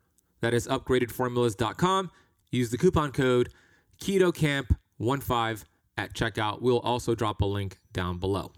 That 0.41 0.53
is 0.53 0.67
upgradedformulas.com. 0.67 2.11
Use 2.51 2.69
the 2.69 2.77
coupon 2.77 3.11
code 3.11 3.49
KetoKamp15 4.01 5.65
at 5.97 6.13
checkout. 6.13 6.61
We'll 6.61 6.79
also 6.79 7.15
drop 7.15 7.41
a 7.41 7.45
link 7.45 7.79
down 7.93 8.17
below. 8.17 8.51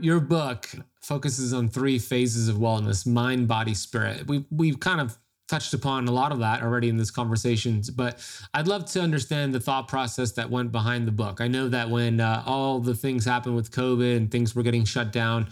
Your 0.00 0.20
book 0.20 0.68
focuses 1.00 1.52
on 1.52 1.68
three 1.68 1.98
phases 1.98 2.48
of 2.48 2.56
wellness 2.56 3.06
mind, 3.06 3.46
body, 3.46 3.74
spirit. 3.74 4.26
We, 4.26 4.44
we've 4.50 4.80
kind 4.80 5.00
of 5.00 5.16
touched 5.48 5.74
upon 5.74 6.08
a 6.08 6.10
lot 6.10 6.32
of 6.32 6.40
that 6.40 6.62
already 6.62 6.88
in 6.88 6.96
this 6.96 7.10
conversation, 7.12 7.80
but 7.94 8.20
I'd 8.52 8.66
love 8.66 8.86
to 8.86 9.00
understand 9.00 9.54
the 9.54 9.60
thought 9.60 9.86
process 9.86 10.32
that 10.32 10.50
went 10.50 10.72
behind 10.72 11.06
the 11.06 11.12
book. 11.12 11.40
I 11.40 11.46
know 11.46 11.68
that 11.68 11.88
when 11.88 12.20
uh, 12.20 12.42
all 12.46 12.80
the 12.80 12.94
things 12.94 13.24
happened 13.24 13.54
with 13.54 13.70
COVID 13.70 14.16
and 14.16 14.30
things 14.30 14.56
were 14.56 14.64
getting 14.64 14.84
shut 14.84 15.12
down, 15.12 15.48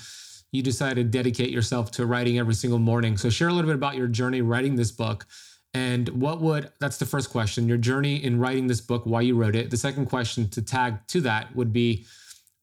you 0.51 0.63
decided 0.63 0.97
to 0.97 1.05
dedicate 1.05 1.51
yourself 1.51 1.93
to 1.93 2.07
writing 2.07 2.39
every 2.39 2.55
single 2.55 2.79
morning. 2.81 3.17
So, 3.17 3.31
share 3.31 3.49
a 3.49 3.53
little 3.53 3.69
bit 3.69 3.77
about 3.77 3.97
your 3.97 4.09
journey 4.09 4.41
writing 4.41 4.75
this 4.77 4.91
book. 4.91 5.27
And 5.75 6.09
what 6.09 6.41
would, 6.41 6.71
that's 6.81 6.99
the 6.99 7.07
first 7.07 7.31
question, 7.31 7.69
your 7.69 7.79
journey 7.79 8.23
in 8.23 8.39
writing 8.39 8.69
this 8.69 8.81
book, 8.81 9.03
why 9.05 9.23
you 9.23 9.35
wrote 9.35 9.57
it. 9.57 9.71
The 9.71 9.77
second 9.77 10.07
question 10.07 10.49
to 10.51 10.63
tag 10.63 11.05
to 11.09 11.21
that 11.23 11.55
would 11.57 11.73
be, 11.73 12.07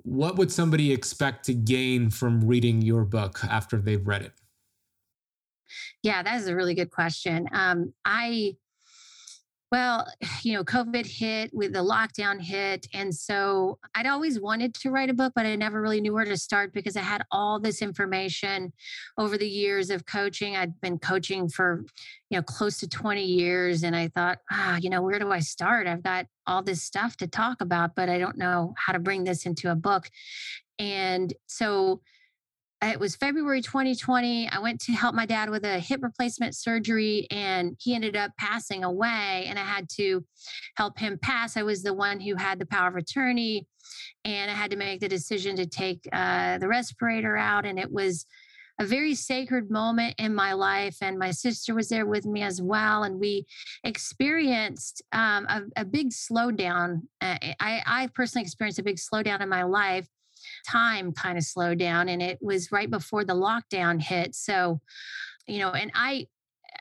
what 0.04 0.38
would 0.38 0.52
somebody 0.52 0.92
expect 0.92 1.46
to 1.46 1.54
gain 1.54 2.10
from 2.10 2.42
reading 2.48 2.82
your 2.82 3.04
book 3.04 3.40
after 3.44 3.78
they've 3.78 4.06
read 4.06 4.24
it? 4.24 4.34
Yeah, 6.04 6.24
that 6.24 6.36
is 6.36 6.48
a 6.48 6.56
really 6.56 6.74
good 6.74 6.92
question. 6.92 7.48
Um, 7.54 7.94
I 8.04 8.56
well, 9.72 10.06
you 10.44 10.54
know, 10.54 10.64
COVID 10.64 11.06
hit 11.06 11.52
with 11.54 11.74
the 11.74 11.80
lockdown 11.80 12.40
hit. 12.42 12.88
And 12.94 13.14
so 13.14 13.80
I'd 13.96 14.08
always 14.08 14.40
wanted 14.40 14.74
to 14.76 14.92
write 14.92 15.10
a 15.10 15.14
book, 15.14 15.34
but 15.36 15.46
I 15.46 15.56
never 15.56 15.82
really 15.82 16.02
knew 16.02 16.14
where 16.14 16.26
to 16.26 16.38
start 16.38 16.74
because 16.74 16.98
I 16.98 17.02
had 17.02 17.24
all 17.32 17.60
this 17.60 17.82
information 17.82 18.74
over 19.18 19.38
the 19.38 19.48
years 19.48 19.90
of 19.90 20.06
coaching. 20.06 20.56
I'd 20.56 20.80
been 20.82 21.00
coaching 21.00 21.48
for, 21.48 21.86
you 22.30 22.38
know, 22.38 22.44
close 22.44 22.78
to 22.80 22.88
20 22.88 23.24
years. 23.24 23.84
And 23.84 23.96
I 23.96 24.10
thought, 24.10 24.40
ah, 24.52 24.78
you 24.82 24.90
know, 24.90 25.02
where 25.02 25.20
do 25.20 25.32
I 25.32 25.40
start? 25.40 25.88
I've 25.88 26.04
got 26.04 26.26
all 26.48 26.62
this 26.62 26.84
stuff 26.84 27.18
to 27.18 27.28
talk 27.28 27.62
about, 27.62 27.96
but 27.96 28.10
I 28.10 28.18
don't 28.18 28.38
know 28.38 28.74
how 28.78 28.94
to 28.94 29.00
bring 29.00 29.24
this 29.24 29.46
into 29.46 29.72
a 29.72 29.76
book. 29.76 30.10
And 30.80 31.34
so 31.48 32.02
it 32.90 33.00
was 33.00 33.16
February 33.16 33.62
2020. 33.62 34.50
I 34.50 34.60
went 34.60 34.82
to 34.82 34.92
help 34.92 35.14
my 35.14 35.26
dad 35.26 35.50
with 35.50 35.64
a 35.66 35.80
hip 35.80 36.02
replacement 36.02 36.56
surgery 36.56 37.28
and 37.30 37.76
he 37.80 37.94
ended 37.94 38.16
up 38.16 38.32
passing 38.40 38.84
away. 38.84 39.46
And 39.48 39.60
I 39.60 39.64
had 39.64 39.88
to 39.98 40.26
help 40.78 40.98
him 40.98 41.20
pass. 41.22 41.58
I 41.58 41.64
was 41.64 41.84
the 41.84 41.94
one 41.94 42.20
who 42.20 42.36
had 42.36 42.58
the 42.58 42.66
power 42.66 42.90
of 42.90 42.96
attorney 42.96 43.68
and 44.26 44.50
I 44.50 44.56
had 44.56 44.72
to 44.72 44.78
make 44.78 45.00
the 45.00 45.08
decision 45.08 45.56
to 45.58 45.68
take 45.68 46.08
uh, 46.12 46.58
the 46.58 46.68
respirator 46.68 47.38
out. 47.38 47.66
And 47.66 47.78
it 47.78 47.92
was 47.92 48.26
a 48.80 48.86
very 48.86 49.14
sacred 49.14 49.70
moment 49.70 50.16
in 50.18 50.34
my 50.34 50.54
life. 50.54 50.98
And 51.02 51.20
my 51.20 51.30
sister 51.30 51.76
was 51.76 51.90
there 51.90 52.08
with 52.08 52.26
me 52.26 52.42
as 52.42 52.64
well. 52.64 53.04
And 53.04 53.20
we 53.20 53.46
experienced 53.84 55.04
um, 55.12 55.46
a, 55.50 55.62
a, 55.76 55.86
big 55.86 56.10
slowdown. 56.10 57.02
Uh, 57.22 57.38
I, 57.60 57.84
I 57.86 58.10
personally 58.16 58.44
experienced 58.44 58.80
a 58.80 58.84
big 58.84 58.98
slowdown 58.98 59.42
in 59.42 59.50
my 59.50 59.64
life 59.64 60.08
time 60.68 61.12
kind 61.12 61.38
of 61.38 61.44
slowed 61.44 61.80
down 61.80 62.10
and 62.10 62.22
it 62.22 62.38
was 62.42 62.72
right 62.72 62.90
before 62.90 63.24
the 63.24 63.34
lockdown 63.34 64.02
hit 64.02 64.36
so 64.36 64.80
you 65.48 65.60
know 65.60 65.72
and 65.72 65.92
i 65.96 66.26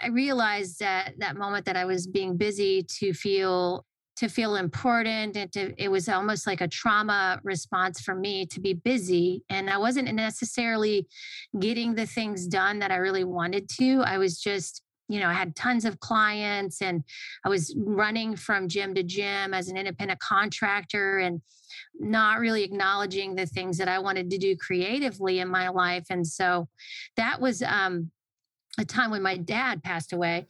i 0.03 0.09
realized 0.09 0.79
that 0.81 1.13
that 1.19 1.37
moment 1.37 1.65
that 1.65 1.77
i 1.77 1.85
was 1.85 2.07
being 2.07 2.37
busy 2.37 2.83
to 2.83 3.13
feel 3.13 3.85
to 4.17 4.29
feel 4.29 4.57
important 4.57 5.37
and 5.37 5.51
to 5.53 5.73
it 5.83 5.89
was 5.89 6.09
almost 6.09 6.47
like 6.47 6.61
a 6.61 6.69
trauma 6.69 7.41
response 7.43 8.01
for 8.01 8.15
me 8.15 8.45
to 8.45 8.61
be 8.61 8.75
busy 8.75 9.43
and 9.49 9.71
i 9.71 9.79
wasn't 9.79 10.13
necessarily 10.15 11.07
getting 11.59 11.95
the 11.95 12.07
things 12.07 12.47
done 12.47 12.79
that 12.79 12.91
i 12.91 12.97
really 12.97 13.25
wanted 13.25 13.69
to 13.69 14.03
i 14.05 14.19
was 14.19 14.39
just 14.39 14.83
you 15.11 15.19
know, 15.19 15.29
I 15.29 15.33
had 15.33 15.57
tons 15.57 15.85
of 15.85 15.99
clients 15.99 16.81
and 16.81 17.03
I 17.45 17.49
was 17.49 17.75
running 17.77 18.37
from 18.37 18.69
gym 18.69 18.95
to 18.95 19.03
gym 19.03 19.53
as 19.53 19.69
an 19.69 19.77
independent 19.77 20.21
contractor 20.21 21.19
and 21.19 21.43
not 21.99 22.39
really 22.39 22.63
acknowledging 22.63 23.35
the 23.35 23.47
things 23.47 23.77
that 23.79 23.89
I 23.89 23.99
wanted 23.99 24.31
to 24.31 24.39
do 24.39 24.57
creatively 24.57 25.41
in 25.41 25.49
my 25.49 25.69
life. 25.69 26.07
And 26.11 26.25
so 26.25 26.69
that 27.17 27.41
was 27.41 27.61
um, 27.63 28.13
a 28.79 28.85
time 28.85 29.11
when 29.11 29.23
my 29.23 29.37
dad 29.37 29.83
passed 29.83 30.13
away. 30.13 30.47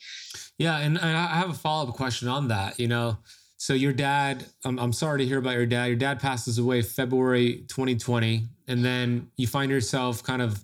Yeah. 0.59 0.77
And, 0.79 0.99
I 0.99 1.39
have 1.39 1.51
a 1.51 1.55
follow 1.55 1.89
up 1.89 1.95
question 1.95 2.29
on 2.29 2.49
that. 2.49 2.79
You 2.79 2.89
know, 2.89 3.17
so 3.57 3.73
your 3.73 3.95
dad, 3.95 4.45
I'm, 4.67 4.79
I'm 4.79 4.93
sorry 4.93 5.21
to 5.21 5.27
hear 5.27 5.39
about 5.39 5.55
your 5.55 5.67
dad. 5.67 5.87
Your 5.87 5.97
dad 5.97 6.21
passes 6.21 6.59
away 6.59 6.83
February 6.83 7.65
2020. 7.69 8.45
And 8.69 8.85
then 8.85 9.31
you 9.37 9.47
find 9.47 9.71
yourself 9.71 10.23
kind 10.23 10.43
of 10.43 10.63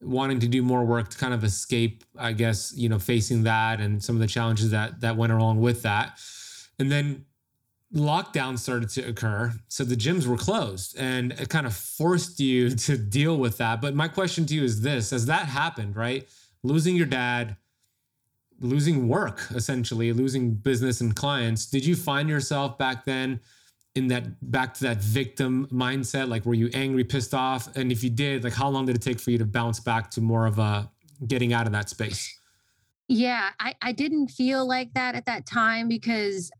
wanting 0.00 0.40
to 0.40 0.48
do 0.48 0.62
more 0.62 0.84
work 0.84 1.08
to 1.10 1.18
kind 1.18 1.34
of 1.34 1.44
escape, 1.44 2.04
I 2.18 2.32
guess, 2.32 2.72
you 2.76 2.88
know, 2.88 2.98
facing 2.98 3.42
that 3.44 3.80
and 3.80 4.02
some 4.02 4.16
of 4.16 4.20
the 4.20 4.26
challenges 4.26 4.70
that 4.70 5.00
that 5.00 5.16
went 5.16 5.32
along 5.32 5.60
with 5.60 5.82
that. 5.82 6.18
And 6.78 6.90
then 6.90 7.26
lockdown 7.94 8.58
started 8.58 8.88
to 8.90 9.02
occur. 9.02 9.52
So 9.68 9.84
the 9.84 9.96
gyms 9.96 10.26
were 10.26 10.36
closed 10.36 10.96
and 10.98 11.32
it 11.32 11.48
kind 11.48 11.66
of 11.66 11.74
forced 11.74 12.40
you 12.40 12.70
to 12.86 12.96
deal 12.96 13.36
with 13.36 13.58
that. 13.58 13.80
But 13.80 13.94
my 13.94 14.08
question 14.08 14.46
to 14.46 14.54
you 14.54 14.64
is 14.64 14.80
this 14.80 15.12
as 15.12 15.26
that 15.26 15.46
happened, 15.46 15.96
right? 15.96 16.26
Losing 16.62 16.96
your 16.96 17.06
dad, 17.06 17.56
losing 18.60 19.08
work, 19.08 19.42
essentially, 19.54 20.12
losing 20.12 20.54
business 20.54 21.00
and 21.00 21.16
clients, 21.16 21.66
did 21.66 21.84
you 21.84 21.96
find 21.96 22.28
yourself 22.28 22.78
back 22.78 23.04
then? 23.04 23.40
In 23.94 24.08
that 24.08 24.50
back 24.50 24.74
to 24.74 24.84
that 24.84 24.98
victim 24.98 25.66
mindset? 25.72 26.28
Like, 26.28 26.46
were 26.46 26.54
you 26.54 26.70
angry, 26.72 27.04
pissed 27.04 27.34
off? 27.34 27.74
And 27.76 27.90
if 27.90 28.04
you 28.04 28.10
did, 28.10 28.44
like, 28.44 28.52
how 28.52 28.68
long 28.68 28.86
did 28.86 28.96
it 28.96 29.02
take 29.02 29.20
for 29.20 29.30
you 29.30 29.38
to 29.38 29.46
bounce 29.46 29.80
back 29.80 30.10
to 30.12 30.20
more 30.20 30.46
of 30.46 30.58
a 30.58 30.90
getting 31.26 31.52
out 31.52 31.66
of 31.66 31.72
that 31.72 31.88
space? 31.88 32.38
Yeah, 33.08 33.50
I, 33.58 33.74
I 33.82 33.92
didn't 33.92 34.28
feel 34.28 34.66
like 34.66 34.94
that 34.94 35.16
at 35.16 35.26
that 35.26 35.44
time 35.44 35.88
because 35.88 36.50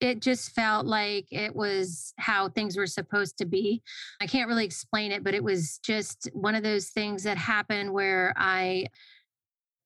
it 0.00 0.20
just 0.20 0.52
felt 0.52 0.86
like 0.86 1.26
it 1.30 1.54
was 1.54 2.12
how 2.18 2.48
things 2.48 2.76
were 2.76 2.86
supposed 2.86 3.38
to 3.38 3.46
be. 3.46 3.82
I 4.20 4.26
can't 4.26 4.48
really 4.48 4.64
explain 4.64 5.12
it, 5.12 5.24
but 5.24 5.34
it 5.34 5.44
was 5.44 5.78
just 5.78 6.28
one 6.32 6.54
of 6.54 6.62
those 6.62 6.88
things 6.88 7.22
that 7.24 7.38
happened 7.38 7.92
where 7.92 8.34
I, 8.36 8.86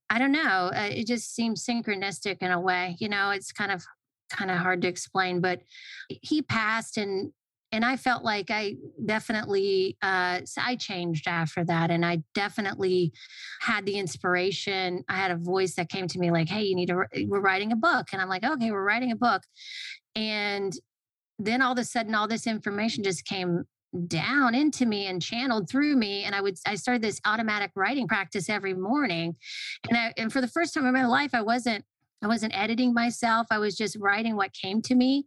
I 0.09 0.19
don't 0.19 0.33
know, 0.33 0.71
uh, 0.75 0.89
it 0.91 1.07
just 1.07 1.35
seems 1.35 1.65
synchronistic 1.65 2.39
in 2.41 2.51
a 2.51 2.61
way. 2.61 2.97
You 2.99 3.09
know, 3.09 3.31
it's 3.31 3.53
kind 3.53 3.71
of 3.71 3.85
kind 4.31 4.51
of 4.51 4.59
hard 4.59 4.83
to 4.83 4.89
explain, 4.89 5.41
but 5.41 5.61
he 6.09 6.43
passed 6.43 6.97
and 6.97 7.33
and 7.73 7.85
I 7.85 7.97
felt 7.97 8.25
like 8.25 8.51
I 8.51 8.75
definitely 9.07 9.97
uh, 10.03 10.41
I 10.59 10.77
changed 10.77 11.29
after 11.29 11.65
that, 11.65 11.91
and 11.91 12.05
I 12.05 12.23
definitely 12.35 13.13
had 13.61 13.87
the 13.87 13.97
inspiration. 13.97 15.05
I 15.09 15.17
had 15.17 15.31
a 15.31 15.37
voice 15.37 15.77
that 15.77 15.89
came 15.89 16.09
to 16.09 16.19
me 16.19 16.31
like, 16.31 16.49
"Hey, 16.49 16.65
you 16.65 16.75
need 16.75 16.89
to. 16.89 17.05
We're 17.27 17.41
writing 17.41 17.71
a 17.73 17.77
book," 17.77 18.09
and 18.13 18.21
I'm 18.21 18.29
like, 18.29 18.45
"Okay, 18.45 18.71
we're 18.73 18.85
writing 18.85 19.13
a 19.13 19.17
book," 19.17 19.43
and 20.17 20.73
then 21.39 21.63
all 21.63 21.73
of 21.73 21.79
a 21.79 21.85
sudden, 21.85 22.15
all 22.15 22.27
this 22.27 22.47
information 22.47 23.05
just 23.05 23.25
came 23.25 23.65
down 24.07 24.55
into 24.55 24.87
me 24.87 25.07
and 25.07 25.21
channeled 25.21 25.69
through 25.69 25.97
me 25.97 26.23
and 26.23 26.33
i 26.33 26.41
would 26.41 26.57
i 26.65 26.77
started 26.77 27.03
this 27.03 27.21
automatic 27.25 27.73
writing 27.75 28.07
practice 28.07 28.49
every 28.49 28.73
morning 28.73 29.35
and 29.89 29.99
I, 29.99 30.15
and 30.17 30.33
for 30.33 30.41
the 30.41 30.47
first 30.47 30.75
time 30.75 30.87
in 30.87 30.93
my 30.93 31.07
life 31.07 31.35
i 31.35 31.43
wasn't 31.43 31.85
I 32.23 32.27
wasn't 32.27 32.57
editing 32.57 32.93
myself. 32.93 33.47
I 33.51 33.59
was 33.59 33.77
just 33.77 33.97
writing 33.99 34.37
what 34.37 34.53
came 34.53 34.83
to 34.83 34.95
me. 34.95 35.27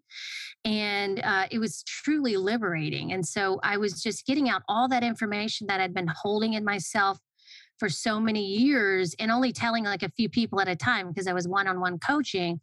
And 0.65 1.19
uh, 1.23 1.47
it 1.51 1.59
was 1.59 1.83
truly 1.83 2.37
liberating. 2.37 3.11
And 3.11 3.25
so 3.25 3.59
I 3.63 3.77
was 3.77 4.01
just 4.01 4.25
getting 4.25 4.49
out 4.49 4.61
all 4.69 4.87
that 4.89 5.03
information 5.03 5.67
that 5.67 5.81
I'd 5.81 5.93
been 5.93 6.11
holding 6.21 6.53
in 6.53 6.63
myself 6.63 7.19
for 7.79 7.89
so 7.89 8.19
many 8.19 8.45
years 8.45 9.15
and 9.19 9.31
only 9.31 9.51
telling 9.51 9.83
like 9.83 10.03
a 10.03 10.11
few 10.11 10.29
people 10.29 10.61
at 10.61 10.67
a 10.67 10.75
time 10.75 11.09
because 11.09 11.27
I 11.27 11.33
was 11.33 11.47
one 11.47 11.67
on 11.67 11.81
one 11.81 11.99
coaching. 11.99 12.61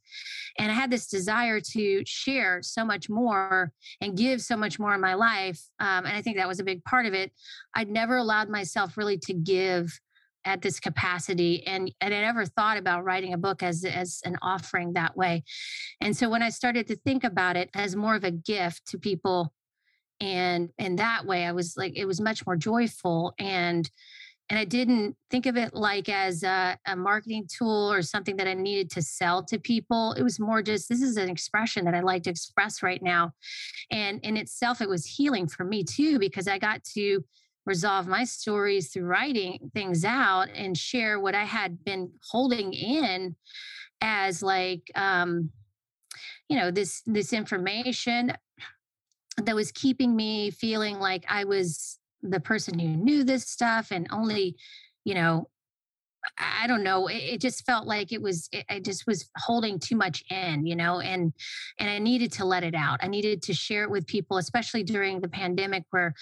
And 0.59 0.71
I 0.71 0.75
had 0.75 0.91
this 0.91 1.09
desire 1.09 1.61
to 1.73 2.03
share 2.07 2.61
so 2.63 2.85
much 2.85 3.11
more 3.11 3.73
and 4.01 4.17
give 4.17 4.41
so 4.41 4.57
much 4.57 4.79
more 4.79 4.95
in 4.95 5.01
my 5.01 5.15
life. 5.15 5.61
Um, 5.79 6.07
and 6.07 6.17
I 6.17 6.23
think 6.23 6.37
that 6.37 6.49
was 6.49 6.61
a 6.61 6.65
big 6.65 6.83
part 6.85 7.07
of 7.07 7.15
it. 7.15 7.33
I'd 7.75 7.91
never 7.91 8.17
allowed 8.17 8.49
myself 8.49 8.97
really 8.97 9.19
to 9.19 9.35
give 9.35 10.01
at 10.45 10.63
this 10.63 10.81
capacity 10.81 11.67
and, 11.67 11.93
and 12.01 12.15
I 12.15 12.21
never 12.21 12.47
thought 12.47 12.77
about 12.77 13.05
writing 13.05 13.35
a 13.35 13.39
book 13.39 13.63
as 13.63 13.85
as 13.85 14.21
an 14.25 14.37
offering 14.43 14.95
that 14.95 15.17
way. 15.17 15.43
And 16.01 16.17
so 16.17 16.29
when 16.29 16.43
I 16.43 16.49
started 16.49 16.87
to 16.89 16.97
think 16.97 17.25
about 17.25 17.57
it 17.57 17.71
as 17.75 17.97
more 17.97 18.15
of 18.15 18.25
a 18.25 18.31
gift 18.31 18.87
to 18.89 18.99
people 18.99 19.53
and 20.21 20.71
in 20.79 20.97
that 20.97 21.27
way 21.27 21.45
I 21.47 21.53
was 21.53 21.77
like 21.77 21.97
it 21.97 22.07
was 22.07 22.21
much 22.21 22.47
more 22.47 22.57
joyful 22.57 23.35
and 23.39 23.91
and 24.51 24.59
I 24.59 24.65
didn't 24.65 25.17
think 25.31 25.47
of 25.47 25.57
it 25.57 25.75
like 25.75 26.09
as 26.09 26.43
a, 26.43 26.77
a, 26.85 26.97
marketing 26.97 27.47
tool 27.49 27.91
or 27.93 28.03
something 28.03 28.37
that 28.37 28.49
I 28.49 28.55
needed 28.55 28.91
to 28.91 29.03
sell 29.03 29.45
to 29.45 29.61
people. 29.61 30.13
It 30.15 30.25
was 30.25 30.41
more 30.41 30.61
just 30.61 30.89
this 30.89 31.03
is 31.03 31.17
an 31.17 31.31
expression 31.31 31.85
that 31.85 31.95
I 31.95 32.01
like 32.01 32.25
to 32.25 32.31
express 32.31 32.83
right 32.83 33.01
now, 33.01 33.31
and 33.93 34.19
in 34.25 34.37
itself, 34.37 34.81
it 34.81 34.89
was 34.89 35.07
healing 35.07 35.47
for 35.47 35.65
me 35.65 35.85
too 35.85 36.19
because 36.19 36.49
I 36.49 36.59
got 36.59 36.83
to 36.97 37.25
resolve 37.67 38.07
my 38.07 38.25
stories 38.25 38.91
through 38.91 39.05
writing 39.05 39.71
things 39.75 40.05
out 40.05 40.49
and 40.55 40.77
share 40.77 41.21
what 41.21 41.35
I 41.35 41.45
had 41.45 41.85
been 41.85 42.11
holding 42.31 42.73
in 42.73 43.37
as 44.01 44.43
like 44.43 44.91
um 44.95 45.51
you 46.49 46.57
know 46.57 46.71
this 46.71 47.03
this 47.07 47.33
information 47.33 48.33
that 49.45 49.55
was 49.55 49.73
keeping 49.73 50.17
me 50.17 50.51
feeling 50.51 50.99
like 50.99 51.25
I 51.29 51.45
was 51.45 51.99
the 52.23 52.41
person 52.41 52.79
who 52.79 52.89
knew 52.89 53.25
this 53.25 53.47
stuff 53.47 53.91
and 53.91 54.07
only 54.11 54.57
you 55.05 55.15
know 55.15 55.49
I 56.39 56.67
don't 56.67 56.83
know. 56.83 57.07
It, 57.07 57.17
it, 57.17 57.41
just 57.41 57.65
felt 57.65 57.87
like 57.87 58.13
it 58.13 58.21
was. 58.21 58.49
It, 58.53 58.65
I 58.69 58.81
just 58.81 59.07
was 59.07 59.29
holding 59.37 59.79
too 59.79 59.97
much 59.97 60.23
in, 60.31 60.67
you 60.67 60.77
know, 60.77 61.01
and 61.01 61.33
and 61.79 61.91
I 61.91 61.99
needed 61.99 62.33
to 62.33 62.45
let 62.45 62.63
it 62.63 62.75
out. 62.75 63.01
I 63.03 63.09
needed 63.09 63.43
to 63.45 63.55
share 63.55 63.85
it 63.85 63.91
with 63.91 64.07
people, 64.07 64.37
especially 64.37 64.83
during 64.83 65.21
the 65.21 65.29
pandemic, 65.29 65.85
where 65.91 66.15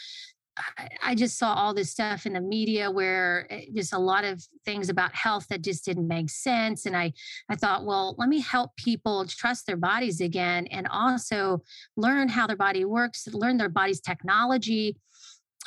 I 1.02 1.14
just 1.14 1.38
saw 1.38 1.54
all 1.54 1.74
this 1.74 1.90
stuff 1.90 2.26
in 2.26 2.32
the 2.32 2.40
media 2.40 2.90
where 2.90 3.46
eh, 3.50 3.66
just 3.74 3.92
a 3.92 3.98
lot 3.98 4.24
of 4.24 4.42
things 4.64 4.88
about 4.88 5.14
health 5.14 5.46
that 5.48 5.62
just 5.62 5.84
didn't 5.84 6.09
make 6.09 6.30
sense. 6.30 6.86
And 6.86 6.96
I, 6.96 7.12
I 7.48 7.56
thought, 7.56 7.84
well, 7.84 8.14
let 8.18 8.28
me 8.28 8.40
help 8.40 8.74
people 8.76 9.24
trust 9.26 9.66
their 9.66 9.76
bodies 9.76 10.20
again 10.20 10.66
and 10.68 10.86
also 10.88 11.62
learn 11.96 12.28
how 12.28 12.46
their 12.46 12.56
body 12.56 12.84
works, 12.84 13.28
learn 13.32 13.56
their 13.56 13.68
body's 13.68 14.00
technology, 14.00 14.96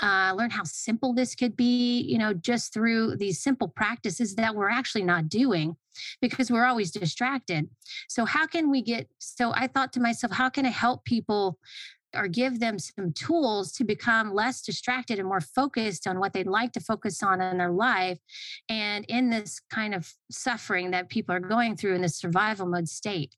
uh, 0.02 0.34
learn 0.36 0.50
how 0.50 0.64
simple 0.64 1.14
this 1.14 1.36
could 1.36 1.56
be, 1.56 2.02
you 2.02 2.18
know, 2.18 2.34
just 2.34 2.74
through 2.74 3.16
these 3.18 3.42
simple 3.42 3.68
practices 3.68 4.36
that 4.36 4.56
we're 4.56 4.70
actually 4.70 5.04
not 5.04 5.30
doing 5.30 5.76
because 6.22 6.50
we're 6.50 6.66
always 6.66 6.92
distracted. 6.92 7.70
So, 8.08 8.26
how 8.26 8.48
can 8.48 8.72
we 8.72 8.82
get? 8.82 9.08
So, 9.20 9.52
I 9.54 9.68
thought 9.68 9.94
to 9.94 10.00
myself, 10.00 10.34
how 10.34 10.50
can 10.50 10.66
I 10.66 10.70
help 10.70 11.06
people 11.06 11.60
or 12.16 12.28
give 12.28 12.60
them 12.60 12.78
some 12.80 13.14
tools 13.14 13.72
to 13.74 13.84
become 13.84 14.34
less 14.34 14.62
distracted 14.62 15.20
and 15.20 15.28
more 15.28 15.42
focused 15.42 16.08
on 16.08 16.20
what 16.20 16.34
they'd 16.34 16.48
like 16.48 16.72
to 16.74 16.80
focus 16.80 17.24
on 17.24 17.42
in 17.42 17.58
their 17.58 17.72
life. 17.72 18.20
And 18.70 19.06
in 19.06 19.30
this 19.30 19.60
kind 19.74 19.96
of 19.96 20.14
suffering 20.30 20.92
that 20.92 21.10
people 21.10 21.36
are 21.36 21.40
going 21.40 21.76
through 21.76 21.96
in 21.96 22.02
this 22.02 22.18
survival 22.18 22.68
mode 22.68 22.90
state. 22.90 23.36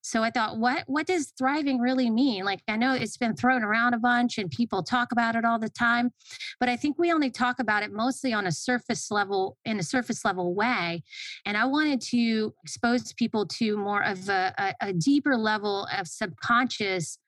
So 0.00 0.22
i 0.22 0.30
thought 0.30 0.58
what 0.58 0.84
what 0.86 1.06
does 1.06 1.32
thriving 1.36 1.80
really 1.80 2.08
mean? 2.08 2.44
Like 2.44 2.62
i 2.68 2.76
know 2.76 2.94
it's 2.94 3.16
been 3.16 3.34
thrown 3.34 3.62
around 3.62 3.94
a 3.94 3.98
bunch 3.98 4.38
and 4.38 4.50
people 4.50 4.82
talk 4.82 5.12
about 5.12 5.36
it 5.36 5.44
all 5.44 5.58
the 5.58 5.68
time 5.68 6.12
but 6.60 6.68
i 6.68 6.76
think 6.76 6.98
we 6.98 7.12
only 7.12 7.30
talk 7.30 7.58
about 7.58 7.82
it 7.82 7.92
mostly 7.92 8.32
on 8.32 8.46
a 8.46 8.52
surface 8.52 9.10
level 9.10 9.58
in 9.64 9.78
a 9.78 9.82
surface 9.82 10.24
level 10.24 10.54
way. 10.54 11.02
And 11.44 11.56
i 11.56 11.64
wanted 11.64 12.00
to 12.12 12.54
expose 12.62 13.12
people 13.12 13.46
to 13.58 13.76
more 13.76 14.02
of 14.02 14.28
a, 14.28 14.54
a, 14.58 14.88
a 14.88 14.92
deeper 14.92 15.36
level 15.36 15.86
of 15.96 16.06
subconscious 16.06 17.18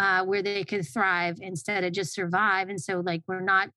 uh, 0.00 0.24
where 0.24 0.42
they 0.42 0.64
could 0.64 0.88
thrive 0.88 1.38
instead 1.42 1.84
of 1.84 1.92
just 1.92 2.14
survive. 2.14 2.70
And 2.70 2.80
so, 2.80 3.00
like, 3.00 3.22
we're 3.28 3.40
not 3.40 3.68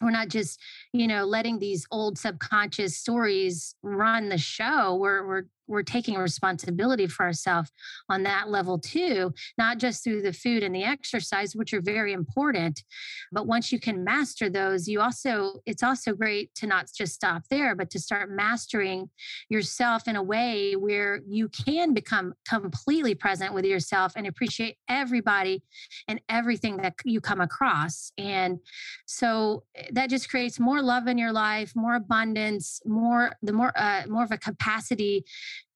we're 0.00 0.10
not 0.10 0.28
just 0.28 0.58
you 0.92 1.06
know 1.06 1.24
letting 1.24 1.60
these 1.60 1.86
old 1.92 2.18
subconscious 2.18 2.96
stories 2.96 3.76
run 3.84 4.28
the 4.30 4.38
show 4.38 4.96
we're 4.96 5.24
we're 5.24 5.42
we're 5.66 5.82
taking 5.82 6.16
responsibility 6.16 7.06
for 7.06 7.24
ourselves 7.24 7.70
on 8.08 8.22
that 8.24 8.48
level 8.48 8.78
too, 8.78 9.32
not 9.58 9.78
just 9.78 10.04
through 10.04 10.22
the 10.22 10.32
food 10.32 10.62
and 10.62 10.74
the 10.74 10.84
exercise, 10.84 11.54
which 11.54 11.72
are 11.72 11.80
very 11.80 12.12
important. 12.12 12.82
But 13.30 13.46
once 13.46 13.72
you 13.72 13.80
can 13.80 14.04
master 14.04 14.50
those, 14.50 14.88
you 14.88 15.00
also, 15.00 15.60
it's 15.66 15.82
also 15.82 16.12
great 16.12 16.54
to 16.56 16.66
not 16.66 16.88
just 16.94 17.14
stop 17.14 17.42
there, 17.50 17.74
but 17.74 17.90
to 17.90 17.98
start 17.98 18.30
mastering 18.30 19.10
yourself 19.48 20.08
in 20.08 20.16
a 20.16 20.22
way 20.22 20.74
where 20.74 21.20
you 21.26 21.48
can 21.48 21.94
become 21.94 22.34
completely 22.48 23.14
present 23.14 23.54
with 23.54 23.64
yourself 23.64 24.12
and 24.16 24.26
appreciate 24.26 24.76
everybody 24.88 25.62
and 26.08 26.20
everything 26.28 26.76
that 26.78 26.94
you 27.04 27.20
come 27.20 27.40
across. 27.40 28.12
And 28.18 28.58
so 29.06 29.64
eh, 29.74 29.88
that 29.92 30.10
just 30.10 30.28
creates 30.28 30.58
more 30.58 30.82
love 30.82 31.06
in 31.06 31.18
your 31.18 31.32
life, 31.32 31.72
more 31.74 31.94
abundance, 31.94 32.80
more, 32.84 33.36
the 33.42 33.52
more, 33.52 33.72
uh, 33.76 34.02
more 34.08 34.24
of 34.24 34.32
a 34.32 34.38
capacity 34.38 35.24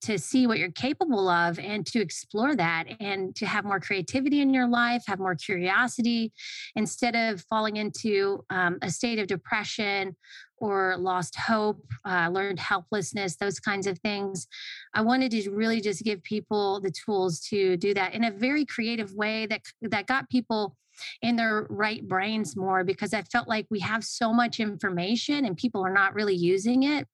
to 0.06 0.18
see 0.18 0.46
what 0.46 0.58
you're 0.58 0.70
capable 0.70 1.28
of 1.28 1.58
and 1.58 1.84
to 1.84 2.00
explore 2.00 2.54
that 2.54 2.84
and 3.00 3.34
to 3.34 3.44
have 3.44 3.64
more 3.64 3.80
creativity 3.80 4.40
in 4.40 4.54
your 4.54 4.68
life, 4.68 5.02
have 5.06 5.18
more 5.18 5.34
curiosity 5.34 6.32
instead 6.76 7.16
of 7.16 7.40
falling 7.50 7.76
into 7.76 8.44
um, 8.50 8.78
a 8.82 8.90
state 8.90 9.18
of 9.18 9.26
depression 9.26 10.14
or 10.58 10.96
lost 10.96 11.34
hope, 11.34 11.84
uh, 12.04 12.28
learned 12.32 12.60
helplessness, 12.60 13.36
those 13.36 13.58
kinds 13.58 13.88
of 13.88 13.98
things. 13.98 14.46
I 14.94 15.02
wanted 15.02 15.32
to 15.32 15.50
really 15.50 15.80
just 15.80 16.04
give 16.04 16.22
people 16.22 16.80
the 16.80 16.92
tools 16.92 17.40
to 17.50 17.76
do 17.76 17.92
that 17.94 18.14
in 18.14 18.22
a 18.24 18.30
very 18.30 18.64
creative 18.64 19.12
way 19.12 19.46
that 19.46 19.62
that 19.82 20.06
got 20.06 20.30
people 20.30 20.76
in 21.22 21.36
their 21.36 21.66
right 21.68 22.06
brains 22.06 22.56
more 22.56 22.84
because 22.84 23.12
I 23.14 23.22
felt 23.22 23.48
like 23.48 23.66
we 23.70 23.80
have 23.80 24.04
so 24.04 24.32
much 24.32 24.60
information 24.60 25.44
and 25.44 25.56
people 25.56 25.84
are 25.84 25.92
not 25.92 26.14
really 26.14 26.34
using 26.34 26.84
it. 26.84 27.06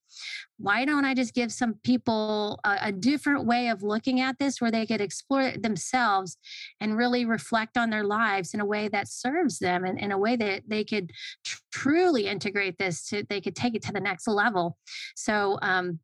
Why 0.58 0.84
don't 0.84 1.04
I 1.04 1.14
just 1.14 1.34
give 1.34 1.50
some 1.50 1.74
people 1.82 2.60
a, 2.64 2.78
a 2.82 2.92
different 2.92 3.46
way 3.46 3.68
of 3.68 3.82
looking 3.82 4.20
at 4.20 4.38
this 4.38 4.60
where 4.60 4.70
they 4.70 4.86
could 4.86 5.00
explore 5.00 5.52
themselves 5.52 6.36
and 6.80 6.96
really 6.96 7.24
reflect 7.24 7.76
on 7.76 7.90
their 7.90 8.04
lives 8.04 8.54
in 8.54 8.60
a 8.60 8.66
way 8.66 8.88
that 8.88 9.08
serves 9.08 9.58
them 9.58 9.84
and 9.84 9.98
in 9.98 10.12
a 10.12 10.18
way 10.18 10.36
that 10.36 10.62
they 10.68 10.84
could 10.84 11.10
tr- 11.44 11.60
truly 11.72 12.26
integrate 12.26 12.78
this 12.78 13.08
to 13.08 13.24
they 13.28 13.40
could 13.40 13.56
take 13.56 13.74
it 13.74 13.82
to 13.82 13.92
the 13.92 14.00
next 14.00 14.28
level. 14.28 14.76
So 15.16 15.58
um 15.62 15.98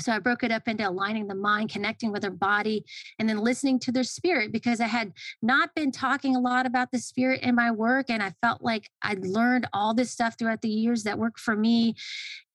so 0.00 0.12
I 0.12 0.18
broke 0.18 0.42
it 0.42 0.50
up 0.50 0.68
into 0.68 0.88
aligning 0.88 1.26
the 1.26 1.34
mind, 1.34 1.70
connecting 1.70 2.12
with 2.12 2.22
their 2.22 2.30
body, 2.30 2.84
and 3.18 3.28
then 3.28 3.38
listening 3.38 3.78
to 3.80 3.92
their 3.92 4.04
spirit 4.04 4.52
because 4.52 4.80
I 4.80 4.86
had 4.86 5.12
not 5.42 5.74
been 5.74 5.92
talking 5.92 6.36
a 6.36 6.40
lot 6.40 6.66
about 6.66 6.90
the 6.90 6.98
spirit 6.98 7.42
in 7.42 7.54
my 7.54 7.70
work. 7.70 8.10
And 8.10 8.22
I 8.22 8.34
felt 8.40 8.62
like 8.62 8.90
I'd 9.02 9.24
learned 9.24 9.68
all 9.72 9.94
this 9.94 10.10
stuff 10.10 10.36
throughout 10.38 10.62
the 10.62 10.68
years 10.68 11.04
that 11.04 11.18
worked 11.18 11.40
for 11.40 11.56
me. 11.56 11.94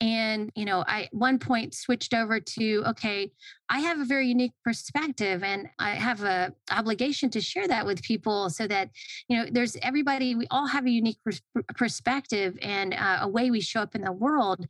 And, 0.01 0.51
you 0.55 0.65
know, 0.65 0.83
I 0.87 1.07
one 1.11 1.39
point 1.39 1.73
switched 1.73 2.13
over 2.13 2.39
to, 2.39 2.83
okay, 2.87 3.31
I 3.69 3.79
have 3.79 3.99
a 3.99 4.05
very 4.05 4.27
unique 4.27 4.51
perspective 4.63 5.41
and 5.43 5.67
I 5.79 5.91
have 5.91 6.23
a 6.23 6.53
obligation 6.69 7.29
to 7.31 7.41
share 7.41 7.67
that 7.67 7.85
with 7.85 8.03
people 8.03 8.49
so 8.49 8.67
that, 8.67 8.89
you 9.27 9.37
know, 9.37 9.47
there's 9.49 9.77
everybody, 9.81 10.35
we 10.35 10.47
all 10.51 10.67
have 10.67 10.85
a 10.85 10.89
unique 10.89 11.17
pers- 11.23 11.41
perspective 11.75 12.57
and 12.61 12.93
uh, 12.93 13.19
a 13.21 13.27
way 13.27 13.49
we 13.49 13.61
show 13.61 13.81
up 13.81 13.95
in 13.95 14.01
the 14.01 14.11
world. 14.11 14.67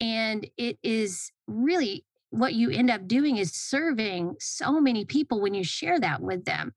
And 0.00 0.48
it 0.56 0.78
is 0.82 1.32
really 1.46 2.04
what 2.30 2.54
you 2.54 2.70
end 2.70 2.90
up 2.90 3.06
doing 3.06 3.36
is 3.36 3.52
serving 3.52 4.36
so 4.38 4.80
many 4.80 5.04
people 5.04 5.40
when 5.40 5.54
you 5.54 5.64
share 5.64 5.98
that 6.00 6.20
with 6.20 6.44
them. 6.44 6.72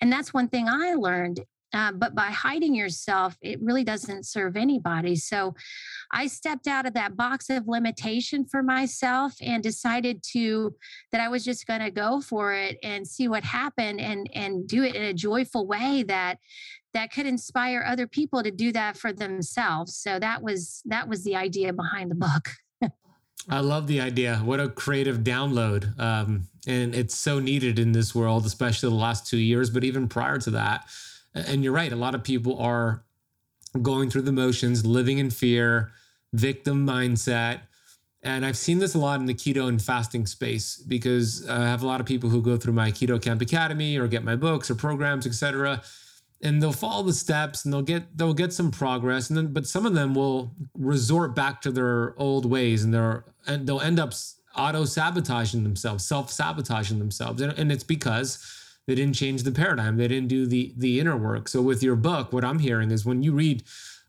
And 0.00 0.12
that's 0.12 0.34
one 0.34 0.48
thing 0.48 0.68
I 0.68 0.94
learned. 0.94 1.40
Uh, 1.74 1.92
but 1.92 2.14
by 2.14 2.26
hiding 2.26 2.74
yourself, 2.74 3.36
it 3.42 3.60
really 3.60 3.84
doesn't 3.84 4.24
serve 4.24 4.56
anybody. 4.56 5.14
So 5.14 5.54
I 6.10 6.26
stepped 6.26 6.66
out 6.66 6.86
of 6.86 6.94
that 6.94 7.16
box 7.16 7.50
of 7.50 7.68
limitation 7.68 8.46
for 8.46 8.62
myself 8.62 9.34
and 9.42 9.62
decided 9.62 10.22
to 10.32 10.74
that 11.12 11.20
I 11.20 11.28
was 11.28 11.44
just 11.44 11.66
going 11.66 11.80
to 11.80 11.90
go 11.90 12.22
for 12.22 12.54
it 12.54 12.78
and 12.82 13.06
see 13.06 13.28
what 13.28 13.44
happened 13.44 14.00
and 14.00 14.30
and 14.34 14.66
do 14.66 14.82
it 14.82 14.94
in 14.94 15.02
a 15.02 15.12
joyful 15.12 15.66
way 15.66 16.04
that 16.04 16.38
that 16.94 17.12
could 17.12 17.26
inspire 17.26 17.84
other 17.86 18.06
people 18.06 18.42
to 18.42 18.50
do 18.50 18.72
that 18.72 18.96
for 18.96 19.12
themselves. 19.12 19.94
So 19.96 20.18
that 20.18 20.42
was 20.42 20.80
that 20.86 21.06
was 21.06 21.22
the 21.22 21.36
idea 21.36 21.74
behind 21.74 22.10
the 22.10 22.14
book. 22.14 22.48
I 23.48 23.60
love 23.60 23.86
the 23.86 24.00
idea. 24.00 24.36
What 24.36 24.60
a 24.60 24.68
creative 24.68 25.18
download. 25.18 25.98
Um, 25.98 26.48
and 26.66 26.94
it's 26.94 27.14
so 27.14 27.38
needed 27.38 27.78
in 27.78 27.92
this 27.92 28.14
world, 28.14 28.44
especially 28.44 28.90
the 28.90 28.94
last 28.94 29.26
two 29.26 29.38
years, 29.38 29.70
but 29.70 29.84
even 29.84 30.08
prior 30.08 30.38
to 30.38 30.50
that. 30.50 30.86
And 31.34 31.64
you're 31.64 31.72
right, 31.72 31.92
a 31.92 31.96
lot 31.96 32.14
of 32.14 32.22
people 32.22 32.58
are 32.58 33.04
going 33.80 34.10
through 34.10 34.22
the 34.22 34.32
motions, 34.32 34.84
living 34.84 35.18
in 35.18 35.30
fear, 35.30 35.92
victim 36.32 36.86
mindset. 36.86 37.60
And 38.22 38.44
I've 38.44 38.56
seen 38.56 38.80
this 38.80 38.94
a 38.94 38.98
lot 38.98 39.20
in 39.20 39.26
the 39.26 39.34
keto 39.34 39.68
and 39.68 39.80
fasting 39.80 40.26
space 40.26 40.76
because 40.76 41.48
I 41.48 41.66
have 41.66 41.82
a 41.82 41.86
lot 41.86 42.00
of 42.00 42.06
people 42.06 42.28
who 42.28 42.42
go 42.42 42.56
through 42.56 42.72
my 42.72 42.90
Keto 42.90 43.22
Kamp 43.22 43.40
Academy 43.40 43.96
or 43.96 44.08
get 44.08 44.24
my 44.24 44.36
books 44.36 44.70
or 44.70 44.74
programs, 44.74 45.26
etc 45.26 45.82
and 46.42 46.62
they'll 46.62 46.72
follow 46.72 47.02
the 47.02 47.12
steps 47.12 47.64
and 47.64 47.72
they'll 47.72 47.82
get 47.82 48.16
they'll 48.16 48.34
get 48.34 48.52
some 48.52 48.70
progress 48.70 49.28
and 49.28 49.36
then 49.36 49.52
but 49.52 49.66
some 49.66 49.86
of 49.86 49.94
them 49.94 50.14
will 50.14 50.54
resort 50.74 51.34
back 51.34 51.60
to 51.60 51.70
their 51.70 52.14
old 52.18 52.46
ways 52.46 52.84
and 52.84 52.94
they're 52.94 53.24
and 53.46 53.66
they'll 53.66 53.80
end 53.80 53.98
up 53.98 54.12
auto 54.56 54.84
sabotaging 54.84 55.62
themselves 55.62 56.04
self 56.04 56.30
sabotaging 56.30 56.98
themselves 56.98 57.40
and, 57.40 57.52
and 57.58 57.72
it's 57.72 57.84
because 57.84 58.54
they 58.86 58.94
didn't 58.94 59.14
change 59.14 59.42
the 59.42 59.52
paradigm 59.52 59.96
they 59.96 60.08
didn't 60.08 60.28
do 60.28 60.46
the 60.46 60.72
the 60.76 61.00
inner 61.00 61.16
work. 61.16 61.48
So 61.48 61.60
with 61.60 61.82
your 61.82 61.96
book 61.96 62.32
what 62.32 62.44
i'm 62.44 62.58
hearing 62.58 62.90
is 62.90 63.04
when 63.04 63.22
you 63.22 63.32
read 63.32 63.64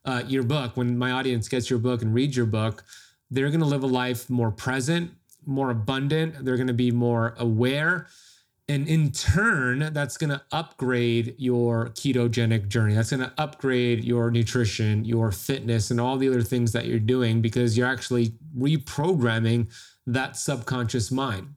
uh, 0.05 0.23
your 0.27 0.43
book 0.43 0.77
when 0.77 0.97
my 0.97 1.11
audience 1.11 1.47
gets 1.47 1.69
your 1.69 1.79
book 1.79 2.01
and 2.01 2.13
reads 2.13 2.35
your 2.35 2.45
book 2.45 2.83
they're 3.31 3.49
going 3.49 3.59
to 3.59 3.65
live 3.65 3.83
a 3.83 3.87
life 3.87 4.29
more 4.29 4.51
present 4.51 5.11
more 5.45 5.71
abundant 5.71 6.45
they're 6.45 6.55
going 6.55 6.67
to 6.67 6.73
be 6.73 6.91
more 6.91 7.35
aware 7.37 8.07
and 8.69 8.87
in 8.87 9.11
turn, 9.11 9.91
that's 9.93 10.15
going 10.15 10.29
to 10.29 10.41
upgrade 10.51 11.33
your 11.39 11.87
ketogenic 11.89 12.67
journey. 12.67 12.93
That's 12.93 13.09
going 13.09 13.21
to 13.21 13.33
upgrade 13.39 14.03
your 14.03 14.29
nutrition, 14.29 15.03
your 15.03 15.31
fitness, 15.31 15.89
and 15.89 15.99
all 15.99 16.17
the 16.17 16.29
other 16.29 16.43
things 16.43 16.71
that 16.73 16.85
you're 16.85 16.99
doing 16.99 17.41
because 17.41 17.75
you're 17.75 17.87
actually 17.87 18.33
reprogramming 18.55 19.73
that 20.05 20.37
subconscious 20.37 21.09
mind. 21.09 21.55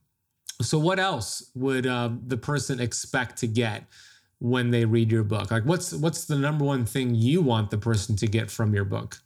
So, 0.63 0.79
what 0.79 0.99
else 0.99 1.51
would 1.55 1.87
uh, 1.87 2.11
the 2.27 2.39
person 2.39 2.81
expect 2.81 3.37
to 3.39 3.47
get 3.47 3.85
when 4.39 4.71
they 4.71 4.87
read 4.87 5.13
your 5.13 5.25
book? 5.25 5.51
Like, 5.51 5.67
what's 5.67 5.93
what's 5.93 6.25
the 6.25 6.37
number 6.37 6.65
one 6.65 6.87
thing 6.87 7.15
you 7.15 7.43
want 7.43 7.71
the 7.71 7.79
person 7.79 8.17
to 8.17 8.27
get 8.27 8.51
from 8.51 8.75
your 8.75 8.87
book? 8.87 9.19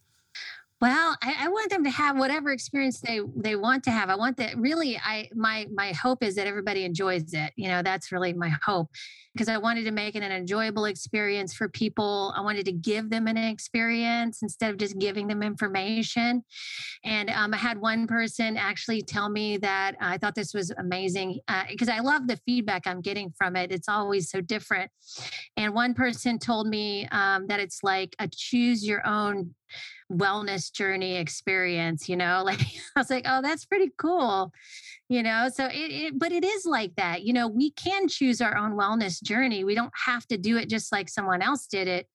Well, 0.79 1.17
I, 1.23 1.45
I, 1.45 1.49
want 1.49 1.71
them 1.71 1.85
to 1.85 1.91
have 1.91 2.19
whatever 2.19 2.51
experience 2.51 3.01
they 3.01 3.21
they 3.35 3.57
want 3.57 3.83
to 3.85 3.91
have. 3.91 4.11
I 4.11 4.15
want 4.15 4.37
that 4.37 4.59
really. 4.59 4.99
I 5.03 5.31
my 5.35 5.67
my 5.73 5.93
hope 5.93 6.23
is 6.23 6.35
that 6.35 6.47
everybody 6.47 6.85
enjoys 6.85 7.33
it. 7.33 7.53
You 7.57 7.69
know, 7.69 7.83
that's 7.83 8.13
really 8.13 8.35
my 8.35 8.51
hope 8.63 8.91
because 9.33 9.49
I 9.49 9.57
wanted 9.57 9.85
to 9.85 9.91
make 9.91 10.17
it 10.17 10.23
an 10.23 10.33
enjoyable 10.33 10.85
experience 10.85 11.55
for 11.55 11.71
people. 11.71 12.35
I 12.37 12.43
wanted 12.43 12.67
to 12.67 12.73
give 12.73 13.09
them 13.09 13.27
an 13.27 13.39
experience 13.39 14.43
instead 14.43 14.71
of 14.71 14.77
just 14.77 14.99
giving 14.99 15.29
them 15.29 15.43
information. 15.43 16.43
And 17.05 17.31
um, 17.31 17.55
I 17.55 17.57
had 17.57 17.79
one 17.79 18.07
person 18.07 18.59
actually 18.59 19.01
tell 19.01 19.31
me 19.31 19.57
that 19.59 19.97
I 19.99 20.19
thought 20.19 20.35
this 20.35 20.53
was 20.53 20.73
amazing 20.73 21.41
because 21.71 21.89
uh, 21.89 21.95
I 21.95 22.01
love 22.01 22.27
the 22.27 22.39
feedback 22.45 22.87
I'm 22.87 23.01
getting 23.01 23.33
from 23.39 23.57
it. 23.57 23.73
It's 23.73 23.89
always 23.89 24.29
so 24.29 24.43
different. 24.43 24.91
And 25.57 25.73
one 25.73 25.95
person 25.95 26.39
told 26.39 26.67
me 26.67 27.09
um, 27.13 27.47
that 27.47 27.61
it's 27.61 27.83
like 27.83 28.15
a 28.19 28.29
choose 28.29 28.87
your 28.87 29.07
own 29.07 29.55
wellness 30.13 30.73
journey 30.73 31.17
experience, 31.17 32.09
you 32.09 32.17
know, 32.17 32.43
like 32.47 32.61
I 32.61 33.01
was 33.01 33.11
like, 33.11 33.25
oh, 33.27 33.43
that's 33.43 33.65
pretty 33.65 33.91
cool, 33.99 34.53
you 35.09 35.23
know. 35.23 35.49
So 35.53 35.67
it, 35.67 35.73
it, 35.73 36.19
but 36.19 36.33
it 36.33 36.45
is 36.45 36.65
like 36.65 36.95
that, 36.97 37.23
you 37.23 37.33
know, 37.33 37.49
we 37.49 37.71
can 37.73 38.09
choose 38.09 38.41
our 38.41 38.57
own 38.57 38.73
wellness 38.73 39.23
journey. 39.23 39.65
We 39.65 39.75
don't 39.75 39.93
have 40.05 40.27
to 40.29 40.39
do 40.39 40.57
it 40.57 40.69
just 40.69 40.93
like 40.93 41.09
someone 41.09 41.43
else 41.43 41.67
did 41.67 41.89
it 41.89 42.07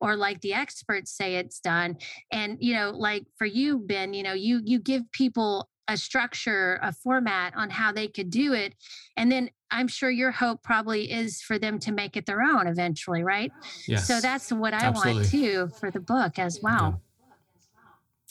or 0.00 0.16
like 0.16 0.40
the 0.40 0.54
experts 0.54 1.16
say 1.16 1.36
it's 1.36 1.60
done. 1.60 1.96
And, 2.32 2.56
you 2.60 2.74
know, 2.74 2.90
like 2.90 3.24
for 3.36 3.46
you, 3.46 3.78
Ben, 3.78 4.14
you 4.14 4.22
know, 4.22 4.34
you 4.34 4.60
you 4.64 4.78
give 4.78 5.10
people 5.12 5.68
a 5.88 5.96
structure, 5.96 6.78
a 6.82 6.92
format 6.92 7.52
on 7.56 7.68
how 7.68 7.90
they 7.90 8.06
could 8.06 8.30
do 8.30 8.52
it. 8.52 8.74
And 9.16 9.30
then 9.30 9.50
I'm 9.72 9.88
sure 9.88 10.08
your 10.08 10.30
hope 10.30 10.62
probably 10.62 11.10
is 11.10 11.42
for 11.42 11.58
them 11.58 11.80
to 11.80 11.92
make 11.92 12.16
it 12.16 12.26
their 12.26 12.42
own 12.42 12.68
eventually, 12.68 13.24
right? 13.24 13.50
Yes. 13.88 14.06
So 14.06 14.20
that's 14.20 14.52
what 14.52 14.72
I 14.72 14.84
Absolutely. 14.84 15.22
want 15.22 15.30
too 15.30 15.68
for 15.80 15.90
the 15.90 16.00
book 16.00 16.38
as 16.38 16.60
well. 16.62 17.02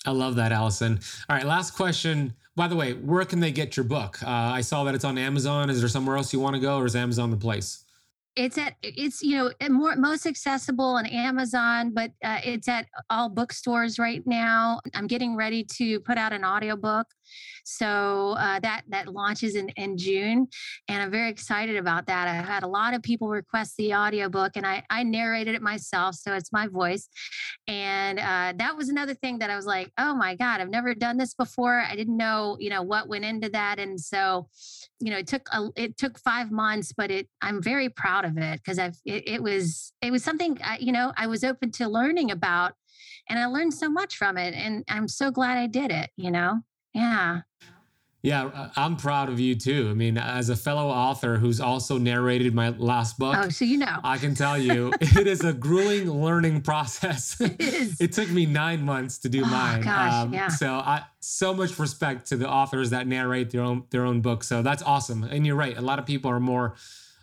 I 0.05 0.11
love 0.11 0.35
that, 0.35 0.51
Allison. 0.51 0.99
All 1.29 1.35
right, 1.35 1.45
last 1.45 1.71
question. 1.71 2.33
By 2.55 2.67
the 2.67 2.75
way, 2.75 2.93
where 2.93 3.25
can 3.25 3.39
they 3.39 3.51
get 3.51 3.77
your 3.77 3.83
book? 3.83 4.21
Uh, 4.23 4.29
I 4.29 4.61
saw 4.61 4.83
that 4.85 4.95
it's 4.95 5.05
on 5.05 5.17
Amazon. 5.17 5.69
Is 5.69 5.79
there 5.79 5.89
somewhere 5.89 6.17
else 6.17 6.33
you 6.33 6.39
want 6.39 6.55
to 6.55 6.61
go, 6.61 6.77
or 6.77 6.85
is 6.85 6.95
Amazon 6.95 7.31
the 7.31 7.37
place? 7.37 7.85
It's 8.35 8.57
at 8.57 8.75
it's 8.83 9.21
you 9.21 9.35
know 9.35 9.51
more 9.69 9.95
most 9.95 10.25
accessible 10.25 10.85
on 10.85 11.05
Amazon, 11.05 11.93
but 11.93 12.11
uh, 12.23 12.39
it's 12.43 12.67
at 12.67 12.87
all 13.09 13.27
bookstores 13.27 13.99
right 13.99 14.25
now. 14.25 14.79
I'm 14.93 15.07
getting 15.07 15.35
ready 15.35 15.63
to 15.75 15.99
put 16.01 16.17
out 16.17 16.31
an 16.31 16.45
audiobook. 16.45 17.07
So 17.65 18.35
uh, 18.37 18.59
that 18.61 18.83
that 18.89 19.07
launches 19.07 19.55
in, 19.55 19.69
in 19.69 19.97
June, 19.97 20.47
and 20.87 21.03
I'm 21.03 21.11
very 21.11 21.29
excited 21.29 21.77
about 21.77 22.07
that. 22.07 22.27
I 22.27 22.33
had 22.33 22.63
a 22.63 22.67
lot 22.67 22.93
of 22.93 23.03
people 23.03 23.29
request 23.29 23.75
the 23.77 23.93
audiobook, 23.93 24.53
and 24.55 24.65
I 24.65 24.83
I 24.89 25.03
narrated 25.03 25.55
it 25.55 25.61
myself, 25.61 26.15
so 26.15 26.33
it's 26.33 26.51
my 26.51 26.67
voice. 26.67 27.07
And 27.67 28.19
uh, 28.19 28.53
that 28.57 28.75
was 28.75 28.89
another 28.89 29.13
thing 29.13 29.39
that 29.39 29.49
I 29.49 29.55
was 29.55 29.65
like, 29.65 29.91
oh 29.97 30.15
my 30.15 30.35
god, 30.35 30.61
I've 30.61 30.69
never 30.69 30.93
done 30.95 31.17
this 31.17 31.33
before. 31.33 31.79
I 31.79 31.95
didn't 31.95 32.17
know 32.17 32.57
you 32.59 32.69
know 32.69 32.81
what 32.81 33.07
went 33.07 33.25
into 33.25 33.49
that, 33.49 33.79
and 33.79 33.99
so 33.99 34.47
you 34.99 35.11
know 35.11 35.17
it 35.17 35.27
took 35.27 35.47
a, 35.51 35.69
it 35.75 35.97
took 35.97 36.19
five 36.19 36.51
months, 36.51 36.93
but 36.95 37.11
it 37.11 37.27
I'm 37.41 37.61
very 37.61 37.89
proud 37.89 38.25
of 38.25 38.37
it 38.37 38.59
because 38.63 38.79
I've 38.79 38.97
it, 39.05 39.27
it 39.27 39.43
was 39.43 39.93
it 40.01 40.11
was 40.11 40.23
something 40.23 40.57
I, 40.63 40.77
you 40.79 40.91
know 40.91 41.13
I 41.17 41.27
was 41.27 41.43
open 41.43 41.71
to 41.73 41.87
learning 41.87 42.31
about 42.31 42.73
and 43.29 43.39
I 43.39 43.45
learned 43.45 43.73
so 43.73 43.89
much 43.89 44.17
from 44.17 44.37
it. 44.37 44.53
And 44.53 44.83
I'm 44.89 45.07
so 45.07 45.31
glad 45.31 45.57
I 45.57 45.67
did 45.67 45.91
it, 45.91 46.09
you 46.17 46.31
know? 46.31 46.61
Yeah. 46.93 47.41
Yeah, 48.21 48.47
uh, 48.47 48.69
I'm 48.75 48.97
proud 48.97 49.29
of 49.29 49.39
you 49.39 49.55
too. 49.55 49.87
I 49.89 49.93
mean, 49.93 50.17
as 50.17 50.49
a 50.49 50.55
fellow 50.57 50.89
author 50.89 51.37
who's 51.37 51.61
also 51.61 51.97
narrated 51.97 52.53
my 52.53 52.69
last 52.71 53.17
book, 53.17 53.33
Oh, 53.37 53.47
so 53.47 53.63
you 53.63 53.77
know. 53.77 53.97
I 54.03 54.17
can 54.17 54.35
tell 54.35 54.57
you 54.57 54.91
it 54.99 55.25
is 55.25 55.41
a 55.45 55.53
grueling 55.53 56.09
learning 56.11 56.61
process. 56.61 57.39
It 57.59 57.61
is. 57.61 58.01
it 58.01 58.11
took 58.11 58.29
me 58.29 58.45
nine 58.45 58.81
months 58.83 59.19
to 59.19 59.29
do 59.29 59.43
Oh, 59.43 59.47
mine. 59.47 59.75
Um, 59.77 59.81
gosh, 59.83 60.27
yeah. 60.33 60.47
So 60.49 60.73
I 60.73 61.03
so 61.21 61.53
much 61.53 61.79
respect 61.79 62.27
to 62.29 62.35
the 62.35 62.49
authors 62.49 62.89
that 62.89 63.07
narrate 63.07 63.51
their 63.51 63.61
own 63.61 63.85
their 63.89 64.03
own 64.05 64.19
books. 64.19 64.47
So 64.47 64.61
that's 64.63 64.83
awesome. 64.83 65.23
And 65.23 65.45
you're 65.47 65.55
right. 65.55 65.77
A 65.77 65.81
lot 65.81 65.97
of 65.99 66.05
people 66.05 66.29
are 66.29 66.41
more. 66.41 66.75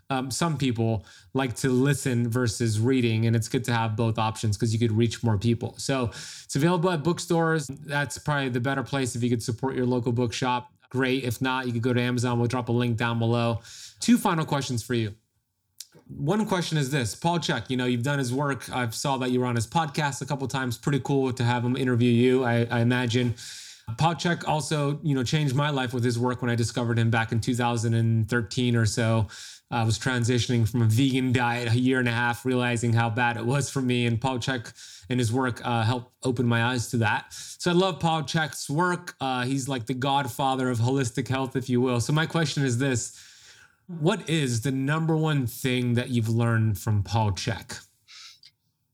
Um, 0.09 0.31
some 0.31 0.57
people 0.57 1.05
like 1.35 1.57
to 1.57 1.69
listen 1.69 2.29
versus 2.29 2.79
reading, 2.79 3.27
and 3.27 3.35
it's 3.35 3.49
good 3.49 3.65
to 3.65 3.73
have 3.73 3.97
both 3.97 4.19
options 4.19 4.57
because 4.57 4.73
you 4.73 4.79
could 4.79 4.93
reach 4.93 5.23
more 5.25 5.37
people. 5.37 5.75
So 5.79 6.11
it's 6.45 6.55
available 6.55 6.91
at 6.91 7.03
bookstores. 7.03 7.67
That's 7.67 8.19
probably 8.19 8.51
the 8.51 8.61
better 8.61 8.83
place 8.83 9.17
if 9.17 9.23
you 9.23 9.31
could 9.31 9.43
support 9.43 9.75
your 9.75 9.87
local 9.87 10.13
bookshop. 10.13 10.71
Great. 10.91 11.25
If 11.25 11.43
not, 11.43 11.67
you 11.67 11.73
could 11.73 11.83
go 11.83 11.93
to 11.93 12.01
Amazon. 12.01 12.39
We'll 12.39 12.47
drop 12.47 12.69
a 12.69 12.73
link 12.73 12.97
down 12.97 13.19
below. 13.19 13.61
Two 13.99 14.17
final 14.17 14.45
questions 14.45 14.83
for 14.83 14.95
you 14.95 15.15
one 16.09 16.47
question 16.47 16.79
is 16.79 16.91
this 16.91 17.15
Paul 17.15 17.39
Chek 17.39 17.69
you 17.69 17.77
know 17.77 17.87
you've 17.87 18.03
done 18.03 18.19
his 18.19 18.33
work 18.33 18.71
I've 18.75 18.95
saw 18.95 19.17
that 19.19 19.31
you 19.31 19.41
were 19.41 19.47
on 19.47 19.57
his 19.57 19.67
podcast 19.67 20.23
a 20.23 20.27
couple 20.27 20.47
times 20.47 20.79
pretty 20.79 21.01
cool 21.01 21.33
to 21.33 21.45
have 21.45 21.65
him 21.65 21.77
interview 21.77 22.11
you 22.11 22.45
i, 22.45 22.67
I 22.71 22.81
imagine 22.81 23.35
Paul 23.99 24.15
Chek 24.15 24.47
also 24.47 25.01
you 25.03 25.15
know 25.15 25.25
changed 25.25 25.55
my 25.55 25.71
life 25.71 25.93
with 25.93 26.05
his 26.05 26.19
work 26.19 26.43
when 26.43 26.51
i 26.51 26.55
discovered 26.55 26.99
him 26.99 27.11
back 27.11 27.33
in 27.33 27.41
2013 27.41 28.77
or 28.77 28.87
so 28.87 29.27
i 29.71 29.83
was 29.83 29.99
transitioning 29.99 30.69
from 30.69 30.83
a 30.83 30.87
vegan 30.87 31.33
diet 31.33 31.73
a 31.73 31.79
year 31.79 31.99
and 31.99 32.09
a 32.09 32.13
half 32.13 32.45
realizing 32.45 32.93
how 32.93 33.11
bad 33.11 33.37
it 33.37 33.45
was 33.45 33.69
for 33.71 33.83
me 33.83 34.07
and 34.07 34.21
paul 34.21 34.39
chek 34.39 34.73
and 35.09 35.21
his 35.21 35.33
work 35.33 35.61
uh, 35.65 35.83
helped 35.83 36.13
open 36.25 36.47
my 36.47 36.65
eyes 36.65 36.89
to 36.89 36.97
that. 36.99 37.27
So 37.31 37.71
i 37.71 37.75
love 37.75 38.01
paul 38.01 38.23
chek's 38.23 38.69
work. 38.69 39.15
Uh, 39.21 39.45
he's 39.45 39.69
like 39.69 39.87
the 39.87 39.95
godfather 39.95 40.71
of 40.71 40.79
holistic 40.79 41.29
health 41.29 41.57
if 41.57 41.69
you 41.69 41.81
will. 41.81 42.01
So 42.01 42.13
my 42.13 42.27
question 42.27 42.65
is 42.65 42.79
this. 42.79 43.19
What 43.87 44.29
is 44.29 44.63
the 44.63 44.73
number 44.73 45.17
one 45.17 45.47
thing 45.47 45.95
that 45.95 46.09
you've 46.09 46.29
learned 46.29 46.77
from 46.77 47.05
Paul 47.05 47.31
Chek? 47.31 47.87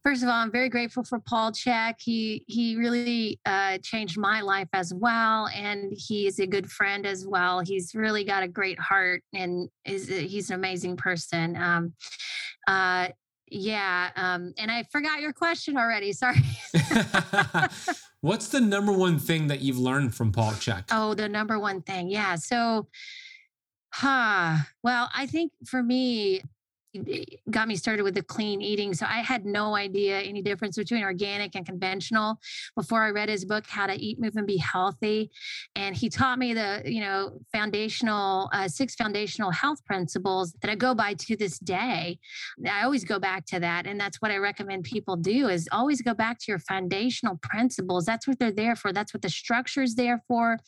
First 0.05 0.25
of 0.25 0.29
all, 0.29 0.35
I'm 0.35 0.51
very 0.51 0.69
grateful 0.69 1.05
for 1.05 1.21
Paul 1.21 1.53
Chek. 1.53 1.95
He 2.01 2.45
he 2.49 2.77
really 2.77 3.39
uh, 3.47 3.79
changed 3.79 4.19
my 4.19 4.41
life 4.41 4.69
as 4.73 4.93
well, 4.93 5.49
and 5.55 5.93
he 5.97 6.27
is 6.27 6.41
a 6.41 6.47
good 6.47 6.71
friend 6.71 7.07
as 7.07 7.25
well. 7.27 7.61
He's 7.61 7.95
really 7.95 8.25
got 8.25 8.43
a 8.43 8.49
great 8.49 8.81
heart, 8.81 9.23
and 9.33 9.69
is 9.85 10.09
he's 10.09 10.51
an 10.51 10.57
amazing 10.57 10.97
person. 10.97 11.57
Um, 11.57 11.93
uh, 12.67 13.09
yeah, 13.53 14.11
um, 14.17 14.55
and 14.59 14.71
I 14.71 14.85
forgot 14.91 15.21
your 15.21 15.33
question 15.33 15.77
already. 15.77 16.13
Sorry. 16.15 16.43
What's 18.23 18.49
the 18.49 18.61
number 18.61 18.93
one 18.93 19.19
thing 19.19 19.49
that 19.49 19.61
you've 19.61 19.79
learned 19.79 20.15
from 20.15 20.33
Paul 20.33 20.53
Chek? 20.53 20.85
Oh, 20.91 21.15
the 21.15 21.29
number 21.29 21.59
one 21.59 21.83
thing. 21.83 22.09
Yeah. 22.09 22.37
So, 22.37 22.89
huh. 23.93 24.59
Well, 24.83 25.11
I 25.15 25.27
think 25.27 25.53
for 25.67 25.83
me, 25.83 26.43
got 27.51 27.69
me 27.69 27.77
started 27.77 28.03
with 28.03 28.15
the 28.15 28.23
clean 28.23 28.61
eating. 28.61 28.93
So 28.95 29.07
I 29.07 29.21
had 29.21 29.45
no 29.47 29.75
idea 29.75 30.21
any 30.21 30.43
difference 30.43 30.77
between 30.77 31.03
organic 31.03 31.55
and 31.55 31.65
conventional 31.65 32.39
before 32.77 33.03
I 33.03 33.11
read 33.11 33.29
his 33.29 33.45
book, 33.45 33.67
How 33.67 33.87
to 33.87 33.95
Eat, 33.95 34.21
Move, 34.21 34.37
and 34.37 34.47
Be 34.47 34.59
Healthy. 34.59 35.31
And 35.75 35.97
he 35.97 36.09
taught 36.09 36.39
me 36.39 36.55
the, 36.55 36.83
you 36.85 37.01
know, 37.01 37.39
foundational, 37.53 38.51
uh, 38.53 38.69
six 38.69 38.95
foundational 38.95 39.51
health 39.51 39.85
principles 39.85 40.53
that 40.61 40.71
I 40.71 40.75
go 40.75 40.95
by 40.95 41.15
to 41.15 41.37
this 41.37 41.59
day. 41.59 42.19
I 42.69 42.83
always 42.85 43.05
go 43.05 43.19
back 43.19 43.47
to 43.47 43.61
that. 43.61 43.87
And 43.87 43.99
that's 43.99 44.21
what 44.21 44.31
I 44.31 44.37
recommend 44.37 44.85
people 44.85 45.17
do 45.17 45.49
is 45.49 45.69
always 45.73 46.03
go 46.03 46.15
back 46.15 46.39
to 46.41 46.45
your 46.49 46.59
foundational 46.59 47.39
principles. 47.43 48.05
That's 48.05 48.27
what 48.27 48.39
they're 48.39 48.53
there 48.53 48.77
for. 48.77 48.93
That's 48.93 49.15
what 49.15 49.23
the 49.23 49.31
structure 49.31 49.83
is 49.83 49.95
there 49.95 50.23
for. 50.29 50.59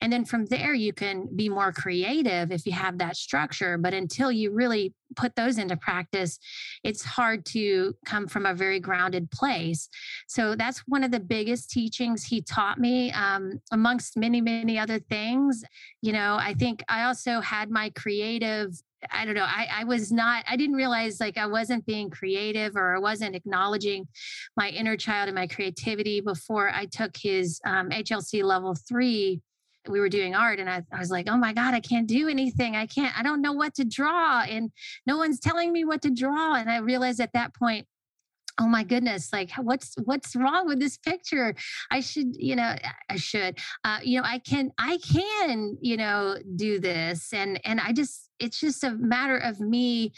And 0.00 0.12
then 0.12 0.24
from 0.24 0.46
there, 0.46 0.74
you 0.74 0.92
can 0.92 1.28
be 1.34 1.48
more 1.48 1.72
creative 1.72 2.52
if 2.52 2.66
you 2.66 2.72
have 2.72 2.98
that 2.98 3.16
structure. 3.16 3.78
But 3.78 3.94
until 3.94 4.30
you 4.30 4.52
really 4.52 4.94
put 5.16 5.36
those 5.36 5.58
into 5.58 5.76
practice, 5.76 6.38
it's 6.84 7.04
hard 7.04 7.44
to 7.46 7.94
come 8.04 8.26
from 8.26 8.46
a 8.46 8.54
very 8.54 8.80
grounded 8.80 9.30
place. 9.30 9.88
So 10.28 10.54
that's 10.54 10.80
one 10.86 11.04
of 11.04 11.10
the 11.10 11.20
biggest 11.20 11.70
teachings 11.70 12.24
he 12.24 12.42
taught 12.42 12.78
me, 12.78 13.12
um, 13.12 13.60
amongst 13.72 14.16
many, 14.16 14.40
many 14.40 14.78
other 14.78 14.98
things. 14.98 15.62
You 16.02 16.12
know, 16.12 16.36
I 16.40 16.54
think 16.54 16.82
I 16.88 17.04
also 17.04 17.40
had 17.40 17.70
my 17.70 17.90
creative 17.90 18.80
I 19.10 19.24
don't 19.24 19.34
know. 19.34 19.46
I, 19.46 19.66
I 19.72 19.84
was 19.84 20.12
not, 20.12 20.44
I 20.46 20.56
didn't 20.56 20.76
realize 20.76 21.20
like 21.20 21.38
I 21.38 21.46
wasn't 21.46 21.86
being 21.86 22.10
creative 22.10 22.76
or 22.76 22.96
I 22.96 22.98
wasn't 22.98 23.34
acknowledging 23.34 24.06
my 24.56 24.68
inner 24.68 24.96
child 24.96 25.28
and 25.28 25.34
my 25.34 25.46
creativity 25.46 26.20
before 26.20 26.70
I 26.70 26.86
took 26.86 27.16
his 27.16 27.60
um, 27.64 27.88
HLC 27.88 28.42
level 28.42 28.74
three 28.74 29.40
we 29.88 30.00
were 30.00 30.08
doing 30.08 30.34
art 30.34 30.58
and 30.58 30.68
I, 30.68 30.82
I, 30.92 30.98
was 30.98 31.10
like 31.10 31.28
oh 31.28 31.36
my 31.36 31.52
god 31.52 31.74
i 31.74 31.80
can't 31.80 32.06
do 32.06 32.28
anything. 32.28 32.76
I 32.76 32.86
can't 32.86 33.18
i 33.18 33.22
don't 33.22 33.40
know 33.40 33.52
what 33.52 33.74
to 33.74 33.84
draw 33.84 34.42
and 34.42 34.70
no 35.06 35.16
one's 35.16 35.40
telling 35.40 35.72
me 35.72 35.84
what 35.84 36.02
to 36.02 36.10
draw 36.10 36.54
and 36.54 36.70
i 36.70 36.78
realized 36.78 37.20
at 37.20 37.32
that 37.32 37.54
point 37.54 37.86
oh 38.60 38.66
my 38.66 38.84
goodness 38.84 39.32
like 39.32 39.50
what's 39.56 39.94
what's 40.04 40.36
wrong 40.36 40.66
with 40.66 40.78
this 40.78 40.98
picture? 40.98 41.54
I 41.90 42.00
should 42.00 42.36
you 42.36 42.56
know 42.56 42.76
i 43.08 43.16
should 43.16 43.58
uh, 43.84 43.98
you 44.02 44.20
know 44.20 44.26
i 44.26 44.38
can 44.38 44.70
i 44.78 44.98
can 44.98 45.78
you 45.80 45.96
know 45.96 46.36
do 46.56 46.78
this 46.78 47.32
and 47.32 47.60
and 47.64 47.80
i 47.80 47.92
just 47.92 48.28
it's 48.38 48.60
just 48.60 48.84
a 48.84 48.92
matter 48.92 49.36
of 49.36 49.60
me 49.60 50.12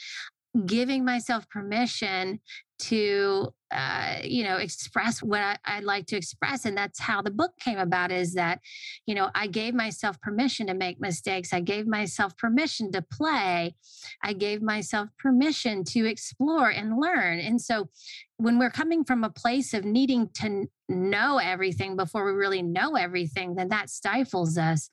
giving 0.67 1.05
myself 1.05 1.49
permission 1.49 2.41
to 2.83 3.53
uh, 3.71 4.17
you 4.23 4.45
know 4.45 4.57
express 4.57 5.23
what 5.23 5.41
I, 5.41 5.57
i'd 5.65 5.85
like 5.85 6.07
to 6.09 6.17
express 6.17 6.67
and 6.67 6.77
that's 6.77 7.01
how 7.01 7.23
the 7.23 7.31
book 7.31 7.53
came 7.59 7.79
about 7.79 8.13
is 8.13 8.35
that 8.35 8.61
you 9.07 9.15
know 9.15 9.31
i 9.35 9.47
gave 9.47 9.73
myself 9.73 10.21
permission 10.21 10.67
to 10.67 10.75
make 10.75 11.01
mistakes. 11.01 11.53
I 11.53 11.61
gave 11.61 11.87
myself 11.87 12.37
permission 12.37 12.91
to 12.93 13.03
play. 13.03 13.75
I 14.23 14.33
gave 14.33 14.63
myself 14.63 15.09
permission 15.19 15.85
to 15.85 16.07
explore 16.07 16.71
and 16.71 16.99
learn. 16.99 17.39
And 17.39 17.61
so 17.61 17.89
when 18.37 18.59
we're 18.59 18.71
coming 18.71 19.05
from 19.05 19.23
a 19.23 19.31
place 19.31 19.75
of 19.75 19.85
needing 19.85 20.29
to 20.41 20.67
know 20.89 21.39
everything 21.39 21.97
before 21.97 22.25
we 22.25 22.33
really 22.33 22.63
know 22.63 22.97
everything 22.97 23.55
then 23.55 23.69
that 23.69 23.89
stifles 23.89 24.59
us 24.59 24.91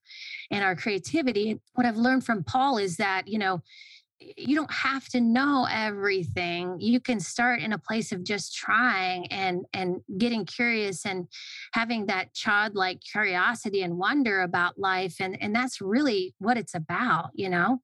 and 0.51 0.63
our 0.63 0.75
creativity. 0.75 1.59
What 1.73 1.85
i've 1.85 1.97
learned 1.97 2.25
from 2.25 2.43
paul 2.43 2.77
is 2.77 2.97
that 2.97 3.27
you 3.27 3.39
know 3.39 3.61
you 4.19 4.55
don't 4.55 4.71
have 4.71 5.07
to 5.09 5.21
know 5.21 5.67
everything. 5.71 6.77
You 6.79 6.99
can 6.99 7.19
start 7.19 7.61
in 7.61 7.73
a 7.73 7.77
place 7.77 8.11
of 8.11 8.23
just 8.23 8.55
trying 8.55 9.27
and 9.27 9.65
and 9.73 10.01
getting 10.17 10.45
curious 10.45 11.05
and 11.05 11.27
having 11.73 12.07
that 12.07 12.33
childlike 12.33 13.01
curiosity 13.01 13.81
and 13.81 13.97
wonder 13.97 14.41
about 14.41 14.77
life 14.77 15.15
and 15.19 15.41
and 15.41 15.55
that's 15.55 15.79
really 15.79 16.35
what 16.39 16.57
it's 16.57 16.75
about 16.75 17.29
you 17.33 17.49
know? 17.49 17.81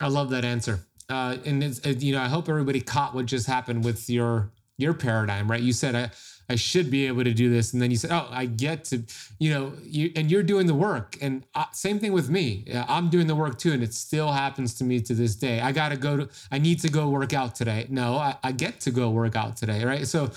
I 0.00 0.08
love 0.08 0.30
that 0.30 0.44
answer. 0.44 0.80
Uh, 1.08 1.38
and 1.46 1.64
it's, 1.64 1.80
you 2.02 2.12
know 2.12 2.20
i 2.20 2.28
hope 2.28 2.48
everybody 2.48 2.80
caught 2.80 3.14
what 3.14 3.24
just 3.26 3.46
happened 3.46 3.82
with 3.84 4.10
your 4.10 4.50
your 4.76 4.94
paradigm 4.94 5.50
right? 5.50 5.62
You 5.62 5.72
said 5.72 5.94
i 5.94 6.10
I 6.48 6.56
should 6.56 6.90
be 6.90 7.06
able 7.06 7.24
to 7.24 7.34
do 7.34 7.50
this. 7.50 7.72
And 7.72 7.82
then 7.82 7.90
you 7.90 7.96
say, 7.96 8.08
oh, 8.10 8.26
I 8.30 8.46
get 8.46 8.84
to, 8.86 9.02
you 9.38 9.52
know, 9.52 9.72
you, 9.82 10.10
and 10.16 10.30
you're 10.30 10.42
doing 10.42 10.66
the 10.66 10.74
work. 10.74 11.18
And 11.20 11.44
uh, 11.54 11.66
same 11.72 11.98
thing 11.98 12.12
with 12.12 12.30
me. 12.30 12.64
I'm 12.88 13.10
doing 13.10 13.26
the 13.26 13.34
work 13.34 13.58
too. 13.58 13.72
And 13.72 13.82
it 13.82 13.92
still 13.92 14.32
happens 14.32 14.74
to 14.74 14.84
me 14.84 15.00
to 15.00 15.14
this 15.14 15.34
day. 15.34 15.60
I 15.60 15.72
got 15.72 15.90
to 15.90 15.96
go 15.96 16.16
to, 16.16 16.28
I 16.50 16.58
need 16.58 16.80
to 16.80 16.88
go 16.88 17.08
work 17.10 17.34
out 17.34 17.54
today. 17.54 17.86
No, 17.90 18.16
I, 18.16 18.36
I 18.42 18.52
get 18.52 18.80
to 18.80 18.90
go 18.90 19.10
work 19.10 19.36
out 19.36 19.56
today. 19.56 19.84
Right. 19.84 20.06
So 20.06 20.30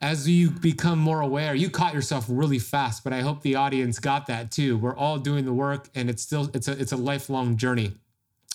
as 0.00 0.28
you 0.28 0.50
become 0.50 0.98
more 0.98 1.20
aware, 1.20 1.54
you 1.54 1.70
caught 1.70 1.94
yourself 1.94 2.26
really 2.28 2.58
fast, 2.58 3.02
but 3.02 3.12
I 3.12 3.22
hope 3.22 3.42
the 3.42 3.56
audience 3.56 3.98
got 3.98 4.26
that 4.26 4.52
too. 4.52 4.76
We're 4.78 4.96
all 4.96 5.18
doing 5.18 5.44
the 5.44 5.54
work 5.54 5.88
and 5.94 6.08
it's 6.08 6.22
still 6.22 6.50
it's 6.54 6.68
a 6.68 6.72
it's 6.80 6.92
a 6.92 6.96
lifelong 6.96 7.56
journey. 7.56 7.92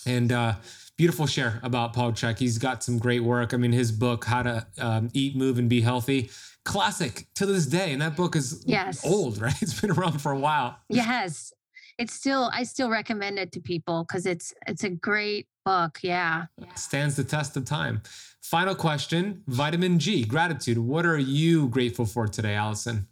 And 0.06 0.32
uh 0.32 0.56
beautiful 1.02 1.26
share 1.26 1.60
about 1.64 1.94
Paul 1.94 2.12
Chek. 2.12 2.38
He's 2.38 2.60
got 2.60 2.84
some 2.84 3.00
great 3.00 3.24
work. 3.24 3.56
I 3.56 3.58
mean, 3.58 3.72
his 3.72 3.92
book, 3.92 4.24
How 4.26 4.44
to 4.44 4.68
um, 4.78 5.10
Eat, 5.14 5.36
Move, 5.36 5.58
and 5.58 5.68
Be 5.68 5.82
Healthy, 5.82 6.30
classic 6.66 7.28
to 7.36 7.46
this 7.46 7.66
day. 7.66 7.94
And 7.94 8.02
that 8.02 8.16
book 8.16 8.36
is 8.36 8.64
yes. 8.66 9.06
old, 9.06 9.42
right? 9.42 9.62
It's 9.62 9.80
been 9.80 9.92
around 9.92 10.20
for 10.22 10.32
a 10.32 10.40
while. 10.40 10.78
Yes. 10.90 11.54
It's 11.98 12.14
still, 12.14 12.50
I 12.54 12.64
still 12.64 12.90
recommend 12.90 13.38
it 13.38 13.52
to 13.52 13.60
people 13.60 14.06
because 14.08 14.26
it's 14.26 14.54
it's 14.66 14.84
a 14.84 14.90
great 14.90 15.48
book. 15.66 16.00
Yeah. 16.02 16.46
Stands 16.76 17.16
the 17.16 17.24
test 17.24 17.56
of 17.58 17.66
time. 17.66 18.02
Final 18.42 18.76
question 18.76 19.44
Vitamin 19.48 20.00
G, 20.00 20.26
gratitude. 20.26 20.78
What 20.78 21.06
are 21.06 21.18
you 21.20 21.68
grateful 21.68 22.06
for 22.06 22.28
today, 22.28 22.56
Allison? 22.56 23.08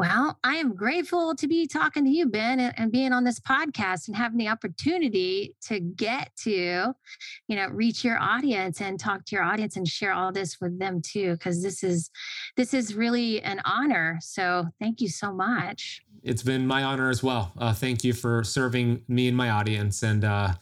Well, 0.00 0.38
I 0.42 0.56
am 0.56 0.76
grateful 0.76 1.34
to 1.34 1.46
be 1.46 1.66
talking 1.66 2.06
to 2.06 2.10
you, 2.10 2.24
Ben, 2.24 2.58
and, 2.58 2.72
and, 2.78 2.90
being 2.90 3.12
on 3.12 3.22
this 3.22 3.38
podcast 3.38 4.08
and 4.08 4.16
having 4.16 4.38
the 4.38 4.48
opportunity 4.48 5.54
to 5.66 5.78
get 5.78 6.34
to, 6.44 6.94
you 7.48 7.56
know, 7.56 7.66
reach 7.68 8.02
your 8.02 8.18
audience 8.18 8.80
and 8.80 8.98
talk 8.98 9.26
to 9.26 9.36
your 9.36 9.44
audience 9.44 9.76
and 9.76 9.86
share 9.86 10.14
all 10.14 10.32
this 10.32 10.58
with 10.58 10.78
them 10.78 11.02
too, 11.02 11.32
because 11.32 11.62
this 11.62 11.84
is 11.84 12.10
this 12.56 12.72
is 12.72 12.94
really 12.94 13.42
an 13.42 13.60
honor. 13.66 14.16
So 14.22 14.68
thank 14.80 15.02
you 15.02 15.08
so 15.10 15.34
much. 15.34 16.00
It's 16.22 16.42
been 16.42 16.66
my 16.66 16.82
honor 16.82 17.10
as 17.10 17.22
well. 17.22 17.52
Uh, 17.58 17.74
thank 17.74 18.02
you 18.02 18.14
for 18.14 18.42
serving 18.42 19.02
me 19.06 19.28
and 19.28 19.36
my 19.36 19.50
audience 19.50 20.02
and. 20.02 20.24
uh 20.24 20.54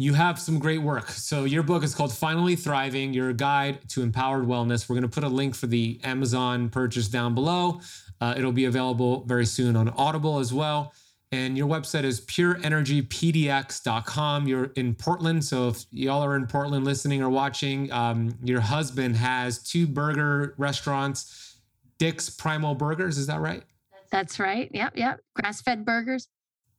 you 0.00 0.14
have 0.14 0.38
some 0.38 0.60
great 0.60 0.80
work. 0.80 1.08
So 1.08 1.42
your 1.42 1.64
book 1.64 1.82
is 1.82 1.92
called 1.92 2.12
Finally 2.12 2.54
Thriving, 2.54 3.12
your 3.12 3.32
guide 3.32 3.88
to 3.88 4.02
empowered 4.02 4.44
wellness. 4.46 4.88
We're 4.88 4.94
going 4.94 5.02
to 5.02 5.08
put 5.08 5.24
a 5.24 5.28
link 5.28 5.56
for 5.56 5.66
the 5.66 5.98
Amazon 6.04 6.68
purchase 6.68 7.08
down 7.08 7.34
below. 7.34 7.80
Uh, 8.20 8.34
it'll 8.36 8.52
be 8.52 8.64
available 8.64 9.24
very 9.24 9.46
soon 9.46 9.76
on 9.76 9.88
Audible 9.90 10.38
as 10.38 10.52
well. 10.52 10.92
And 11.30 11.58
your 11.58 11.68
website 11.68 12.04
is 12.04 12.22
pureenergypdx.com. 12.22 14.48
You're 14.48 14.72
in 14.76 14.94
Portland. 14.94 15.44
So 15.44 15.68
if 15.68 15.84
y'all 15.90 16.24
are 16.24 16.36
in 16.36 16.46
Portland 16.46 16.86
listening 16.86 17.22
or 17.22 17.28
watching, 17.28 17.92
um, 17.92 18.38
your 18.42 18.60
husband 18.60 19.16
has 19.16 19.62
two 19.62 19.86
burger 19.86 20.54
restaurants, 20.56 21.58
Dick's 21.98 22.30
Primal 22.30 22.74
Burgers. 22.74 23.18
Is 23.18 23.26
that 23.26 23.40
right? 23.40 23.62
That's 24.10 24.40
right. 24.40 24.70
Yep. 24.72 24.96
Yep. 24.96 25.20
Grass 25.34 25.60
fed 25.60 25.84
burgers. 25.84 26.28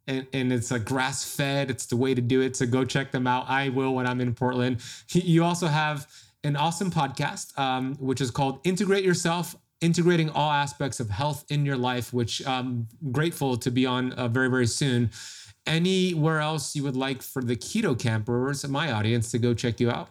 And, 0.07 0.25
and 0.33 0.51
it's 0.51 0.71
a 0.71 0.79
grass 0.79 1.35
fed. 1.35 1.69
It's 1.69 1.85
the 1.85 1.95
way 1.95 2.15
to 2.15 2.21
do 2.21 2.41
it. 2.41 2.55
So 2.55 2.65
go 2.65 2.83
check 2.83 3.11
them 3.11 3.27
out. 3.27 3.47
I 3.47 3.69
will 3.69 3.93
when 3.93 4.07
I'm 4.07 4.19
in 4.19 4.33
Portland. 4.33 4.81
You 5.11 5.43
also 5.43 5.67
have 5.67 6.07
an 6.43 6.55
awesome 6.55 6.89
podcast, 6.89 7.55
um, 7.59 7.93
which 7.97 8.19
is 8.19 8.31
called 8.31 8.61
Integrate 8.63 9.03
Yourself 9.03 9.55
integrating 9.81 10.29
all 10.29 10.51
aspects 10.51 10.99
of 10.99 11.09
health 11.09 11.45
in 11.49 11.65
your 11.65 11.77
life, 11.77 12.13
which 12.13 12.45
I'm 12.45 12.87
grateful 13.11 13.57
to 13.57 13.71
be 13.71 13.85
on 13.85 14.11
uh, 14.13 14.27
very, 14.27 14.49
very 14.49 14.67
soon. 14.67 15.11
Anywhere 15.65 16.39
else 16.39 16.75
you 16.75 16.83
would 16.83 16.95
like 16.95 17.21
for 17.21 17.41
the 17.41 17.55
keto 17.55 17.97
campers, 17.97 18.67
my 18.67 18.91
audience, 18.91 19.31
to 19.31 19.37
go 19.37 19.53
check 19.53 19.79
you 19.79 19.91
out? 19.91 20.09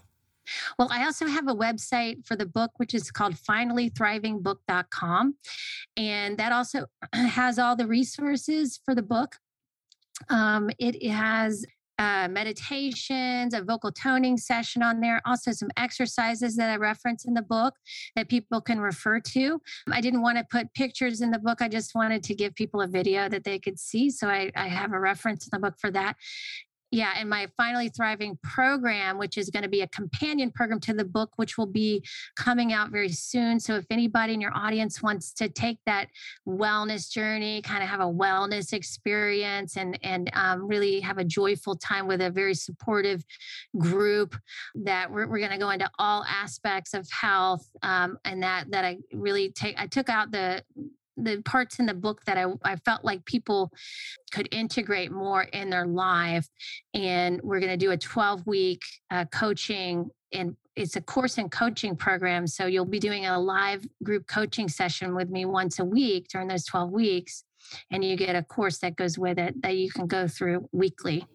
Well, 0.79 0.89
I 0.91 1.05
also 1.05 1.27
have 1.27 1.49
a 1.49 1.55
website 1.55 2.27
for 2.27 2.37
the 2.37 2.47
book, 2.47 2.71
which 2.77 2.95
is 2.95 3.11
called 3.11 3.35
finallythrivingbook.com. 3.35 5.35
And 5.97 6.39
that 6.39 6.53
also 6.53 6.87
has 7.13 7.59
all 7.59 7.77
the 7.77 7.87
resources 7.87 8.81
for 8.85 8.95
the 8.95 9.03
book. 9.03 9.37
Um, 10.31 10.71
it 10.79 11.03
has 11.11 11.65
uh, 11.99 12.29
meditations, 12.31 13.55
a 13.55 13.63
vocal 13.63 13.91
toning 13.91 14.37
session 14.37 14.83
on 14.83 15.01
there, 15.01 15.21
also 15.25 15.53
some 15.53 15.71
exercises 15.77 16.57
that 16.57 16.71
I 16.71 16.77
reference 16.77 17.25
in 17.25 17.35
the 17.35 17.43
book 17.43 17.75
that 18.17 18.29
people 18.29 18.61
can 18.61 18.81
refer 18.81 19.21
to. 19.21 19.61
I 19.91 20.01
didn't 20.01 20.23
want 20.23 20.39
to 20.39 20.45
put 20.51 20.73
pictures 20.75 21.21
in 21.21 21.31
the 21.31 21.39
book. 21.39 21.61
I 21.61 21.69
just 21.69 21.95
wanted 21.95 22.23
to 22.25 22.35
give 22.35 22.55
people 22.55 22.81
a 22.81 22.87
video 22.87 23.29
that 23.29 23.45
they 23.45 23.59
could 23.59 23.79
see. 23.79 24.11
So 24.11 24.29
I, 24.29 24.51
I 24.55 24.69
have 24.69 24.93
a 24.93 25.01
reference 25.01 25.47
in 25.47 25.51
the 25.53 25.61
book 25.61 25.75
for 25.81 25.91
that 25.91 26.17
yeah, 26.91 27.13
and 27.17 27.29
my 27.29 27.49
Finally 27.57 27.91
Thriving 27.91 28.39
program, 28.43 29.19
which 29.19 29.37
is 29.37 29.51
going 29.51 29.63
to 29.63 29.69
be 29.69 29.83
a 29.83 29.89
companion 29.89 30.51
program 30.51 30.81
to 30.81 30.95
the 30.95 31.05
book, 31.05 31.31
which 31.37 31.59
will 31.59 31.67
be 31.67 32.03
coming 32.37 32.73
out 32.73 32.91
very 32.91 33.11
soon. 33.11 33.61
So 33.61 33.75
if 33.75 33.85
anybody 33.91 34.33
in 34.33 34.41
your 34.41 34.57
audience 34.57 35.03
wants 35.03 35.33
to 35.35 35.49
take 35.49 35.79
that 35.85 36.09
wellness 36.47 37.11
journey, 37.11 37.61
kind 37.61 37.83
of 37.83 37.91
have 37.91 38.01
a 38.01 38.05
wellness 38.05 38.73
experience, 38.73 39.77
and 39.77 39.99
and 40.03 40.31
um, 40.33 40.67
really 40.67 41.01
have 41.01 41.19
a 41.19 41.25
joyful 41.25 41.77
time 41.77 42.07
with 42.07 42.23
a 42.23 42.31
very 42.31 42.55
supportive 42.55 43.23
group, 43.77 44.35
that 44.75 45.11
we're, 45.11 45.27
we're 45.27 45.39
going 45.39 45.51
to 45.51 45.59
go 45.59 45.71
into 45.71 45.91
all 45.99 46.25
aspects 46.25 46.95
of 46.95 47.07
health, 47.11 47.67
um, 47.83 48.19
and 48.25 48.43
that 48.43 48.71
that 48.71 48.85
I 48.85 48.99
really 49.13 49.51
take. 49.51 49.79
I 49.79 49.87
took 49.87 50.09
out 50.09 50.31
the 50.31 50.63
the 51.23 51.43
parts 51.43 51.79
in 51.79 51.87
the 51.87 51.95
book 51.95 52.25
that 52.25 52.39
I, 52.39 52.47
I 52.65 52.77
felt 52.77 53.05
like 53.05 53.25
people 53.25 53.71
could 54.33 54.49
integrate 54.53 55.11
more 55.11 55.43
in 55.43 55.71
their 55.71 55.87
life. 55.87 56.47
And 56.95 57.41
we're 57.43 57.61
going 57.61 57.73
to 57.73 57.77
do 57.77 57.91
a 57.91 57.97
12 57.97 58.47
week 58.47 58.83
uh, 59.11 59.25
coaching 59.27 60.11
and 60.33 60.57
it's 60.77 60.95
a 60.95 61.01
course 61.01 61.39
and 61.39 61.51
coaching 61.51 61.97
program. 61.97 62.47
So 62.47 62.67
you'll 62.67 62.85
be 62.85 63.01
doing 63.01 63.27
a 63.27 63.39
live 63.39 63.85
group 64.03 64.29
coaching 64.29 64.69
session 64.69 65.15
with 65.15 65.29
me 65.29 65.45
once 65.45 65.81
a 65.81 65.85
week 65.85 66.29
during 66.29 66.47
those 66.47 66.65
12 66.67 66.91
weeks. 66.93 67.45
And 67.91 68.05
you 68.05 68.17
get 68.17 68.37
a 68.37 68.43
course 68.43 68.79
that 68.79 68.95
goes 68.95 69.19
with 69.19 69.39
it 69.39 69.61
that 69.63 69.77
you 69.77 69.91
can 69.91 70.07
go 70.07 70.29
through 70.29 70.69
weekly. 70.73 71.27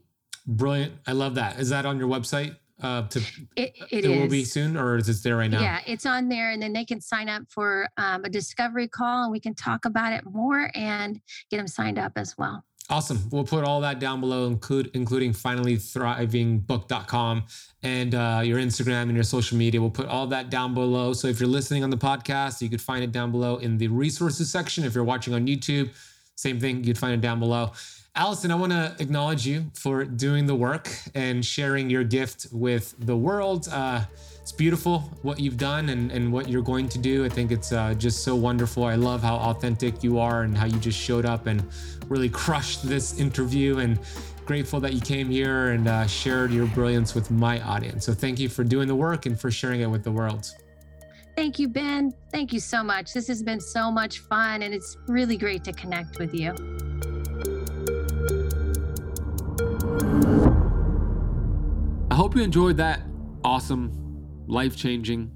Brilliant. 0.47 0.93
I 1.05 1.11
love 1.11 1.35
that. 1.35 1.59
Is 1.59 1.69
that 1.69 1.85
on 1.85 1.99
your 1.99 2.07
website? 2.07 2.55
Uh, 2.83 3.07
to 3.07 3.19
it, 3.55 3.73
it, 3.91 4.05
it 4.05 4.19
will 4.19 4.27
be 4.27 4.43
soon 4.43 4.77
or 4.77 4.97
is 4.97 5.09
it 5.09 5.23
there 5.23 5.37
right 5.37 5.49
now 5.49 5.61
yeah 5.61 5.79
it's 5.87 6.05
on 6.05 6.29
there 6.29 6.51
and 6.51 6.61
then 6.61 6.73
they 6.73 6.85
can 6.85 7.01
sign 7.01 7.29
up 7.29 7.41
for 7.49 7.87
um, 7.97 8.23
a 8.25 8.29
discovery 8.29 8.87
call 8.87 9.23
and 9.23 9.31
we 9.31 9.39
can 9.39 9.55
talk 9.55 9.85
about 9.85 10.13
it 10.13 10.23
more 10.25 10.69
and 10.75 11.19
get 11.49 11.57
them 11.57 11.67
signed 11.67 11.97
up 11.97 12.11
as 12.15 12.37
well 12.37 12.63
Awesome. 12.89 13.29
We'll 13.31 13.45
put 13.45 13.63
all 13.63 13.79
that 13.81 13.99
down 13.99 14.19
below, 14.19 14.45
include 14.45 14.91
including 14.93 15.31
finallythrivingbook.com 15.31 17.43
and 17.81 18.13
uh, 18.13 18.41
your 18.43 18.59
Instagram 18.59 19.03
and 19.03 19.13
your 19.13 19.23
social 19.23 19.57
media. 19.57 19.79
We'll 19.79 19.89
put 19.89 20.07
all 20.07 20.27
that 20.27 20.49
down 20.49 20.73
below. 20.73 21.13
So 21.13 21.29
if 21.29 21.39
you're 21.39 21.47
listening 21.47 21.85
on 21.85 21.89
the 21.89 21.97
podcast, 21.97 22.61
you 22.61 22.69
could 22.69 22.81
find 22.81 23.01
it 23.03 23.13
down 23.13 23.31
below 23.31 23.55
in 23.57 23.77
the 23.77 23.87
resources 23.87 24.51
section. 24.51 24.83
If 24.83 24.95
you're 24.95 25.05
watching 25.05 25.33
on 25.33 25.47
YouTube, 25.47 25.91
same 26.35 26.59
thing, 26.59 26.83
you'd 26.83 26.97
find 26.97 27.13
it 27.13 27.21
down 27.21 27.39
below. 27.39 27.71
Allison, 28.15 28.51
I 28.51 28.55
want 28.55 28.71
to 28.71 28.95
acknowledge 28.99 29.47
you 29.47 29.71
for 29.73 30.05
doing 30.05 30.45
the 30.45 30.53
work 30.53 30.87
and 31.15 31.43
sharing 31.43 31.89
your 31.89 32.03
gift 32.03 32.45
with 32.51 32.93
the 32.99 33.17
world. 33.17 33.67
Uh, 33.71 34.03
it's 34.39 34.51
beautiful 34.51 34.99
what 35.23 35.39
you've 35.39 35.57
done 35.57 35.89
and, 35.89 36.11
and 36.11 36.31
what 36.31 36.47
you're 36.47 36.61
going 36.61 36.87
to 36.89 36.99
do. 36.99 37.25
I 37.25 37.29
think 37.29 37.51
it's 37.51 37.71
uh, 37.71 37.95
just 37.95 38.23
so 38.23 38.35
wonderful. 38.35 38.83
I 38.83 38.93
love 38.93 39.23
how 39.23 39.37
authentic 39.37 40.03
you 40.03 40.19
are 40.19 40.43
and 40.43 40.55
how 40.55 40.67
you 40.67 40.77
just 40.77 40.99
showed 40.99 41.25
up 41.25 41.47
and 41.47 41.63
really 42.07 42.29
crushed 42.29 42.87
this 42.87 43.19
interview. 43.19 43.79
And 43.79 43.97
grateful 44.45 44.79
that 44.81 44.93
you 44.93 45.01
came 45.01 45.27
here 45.27 45.71
and 45.71 45.87
uh, 45.87 46.05
shared 46.05 46.51
your 46.51 46.67
brilliance 46.67 47.15
with 47.15 47.31
my 47.31 47.61
audience. 47.61 48.05
So 48.05 48.13
thank 48.13 48.37
you 48.37 48.47
for 48.47 48.63
doing 48.63 48.87
the 48.87 48.95
work 48.95 49.25
and 49.25 49.39
for 49.39 49.49
sharing 49.49 49.81
it 49.81 49.87
with 49.87 50.03
the 50.03 50.11
world. 50.11 50.51
Thank 51.35 51.57
you, 51.57 51.67
Ben. 51.67 52.13
Thank 52.31 52.53
you 52.53 52.59
so 52.59 52.83
much. 52.83 53.11
This 53.13 53.27
has 53.27 53.41
been 53.41 53.59
so 53.59 53.89
much 53.89 54.19
fun, 54.19 54.61
and 54.61 54.71
it's 54.71 54.97
really 55.07 55.35
great 55.35 55.63
to 55.63 55.73
connect 55.73 56.19
with 56.19 56.35
you. 56.35 56.53
I 62.11 62.15
hope 62.15 62.35
you 62.35 62.43
enjoyed 62.43 62.77
that 62.77 63.01
awesome, 63.43 63.91
life 64.47 64.75
changing, 64.75 65.31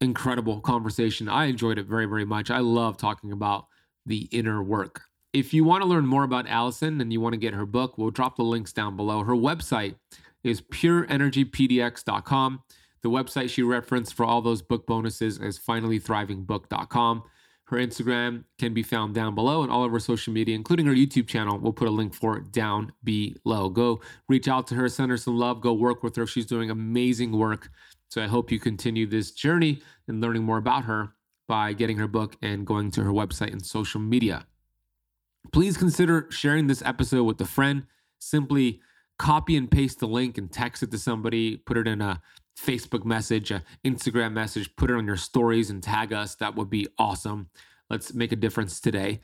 incredible 0.00 0.60
conversation. 0.60 1.28
I 1.28 1.46
enjoyed 1.46 1.78
it 1.78 1.86
very, 1.86 2.06
very 2.06 2.24
much. 2.24 2.50
I 2.50 2.58
love 2.58 2.96
talking 2.96 3.32
about 3.32 3.66
the 4.06 4.28
inner 4.30 4.62
work. 4.62 5.02
If 5.32 5.54
you 5.54 5.64
want 5.64 5.82
to 5.82 5.88
learn 5.88 6.06
more 6.06 6.24
about 6.24 6.48
Allison 6.48 7.00
and 7.00 7.12
you 7.12 7.20
want 7.20 7.34
to 7.34 7.38
get 7.38 7.54
her 7.54 7.66
book, 7.66 7.96
we'll 7.96 8.10
drop 8.10 8.36
the 8.36 8.42
links 8.42 8.72
down 8.72 8.96
below. 8.96 9.22
Her 9.22 9.34
website 9.34 9.94
is 10.42 10.60
pureenergypdx.com. 10.60 12.62
The 13.02 13.10
website 13.10 13.50
she 13.50 13.62
referenced 13.62 14.14
for 14.14 14.26
all 14.26 14.42
those 14.42 14.62
book 14.62 14.86
bonuses 14.86 15.38
is 15.38 15.58
finallythrivingbook.com. 15.58 17.22
Her 17.70 17.76
Instagram 17.76 18.42
can 18.58 18.74
be 18.74 18.82
found 18.82 19.14
down 19.14 19.36
below 19.36 19.62
and 19.62 19.70
all 19.70 19.84
of 19.84 19.92
her 19.92 20.00
social 20.00 20.32
media, 20.32 20.56
including 20.56 20.86
her 20.86 20.92
YouTube 20.92 21.28
channel. 21.28 21.56
We'll 21.56 21.72
put 21.72 21.86
a 21.86 21.92
link 21.92 22.12
for 22.12 22.36
it 22.36 22.50
down 22.50 22.90
below. 23.04 23.68
Go 23.68 24.00
reach 24.28 24.48
out 24.48 24.66
to 24.68 24.74
her, 24.74 24.88
send 24.88 25.12
her 25.12 25.16
some 25.16 25.36
love, 25.36 25.60
go 25.60 25.72
work 25.72 26.02
with 26.02 26.16
her. 26.16 26.26
She's 26.26 26.46
doing 26.46 26.68
amazing 26.68 27.30
work. 27.30 27.70
So 28.08 28.20
I 28.20 28.26
hope 28.26 28.50
you 28.50 28.58
continue 28.58 29.06
this 29.06 29.30
journey 29.30 29.82
and 30.08 30.20
learning 30.20 30.42
more 30.42 30.58
about 30.58 30.82
her 30.86 31.14
by 31.46 31.72
getting 31.72 31.96
her 31.98 32.08
book 32.08 32.34
and 32.42 32.66
going 32.66 32.90
to 32.90 33.04
her 33.04 33.12
website 33.12 33.52
and 33.52 33.64
social 33.64 34.00
media. 34.00 34.46
Please 35.52 35.76
consider 35.76 36.26
sharing 36.28 36.66
this 36.66 36.82
episode 36.82 37.22
with 37.22 37.40
a 37.40 37.46
friend. 37.46 37.84
Simply 38.18 38.80
copy 39.16 39.56
and 39.56 39.70
paste 39.70 40.00
the 40.00 40.08
link 40.08 40.38
and 40.38 40.50
text 40.50 40.82
it 40.82 40.90
to 40.90 40.98
somebody, 40.98 41.56
put 41.56 41.76
it 41.76 41.86
in 41.86 42.00
a 42.00 42.20
Facebook 42.64 43.04
message, 43.04 43.52
Instagram 43.84 44.32
message, 44.32 44.74
put 44.76 44.90
it 44.90 44.94
on 44.94 45.06
your 45.06 45.16
stories 45.16 45.70
and 45.70 45.82
tag 45.82 46.12
us. 46.12 46.36
That 46.36 46.54
would 46.56 46.70
be 46.70 46.86
awesome. 46.98 47.48
Let's 47.88 48.14
make 48.14 48.32
a 48.32 48.36
difference 48.36 48.80
today. 48.80 49.20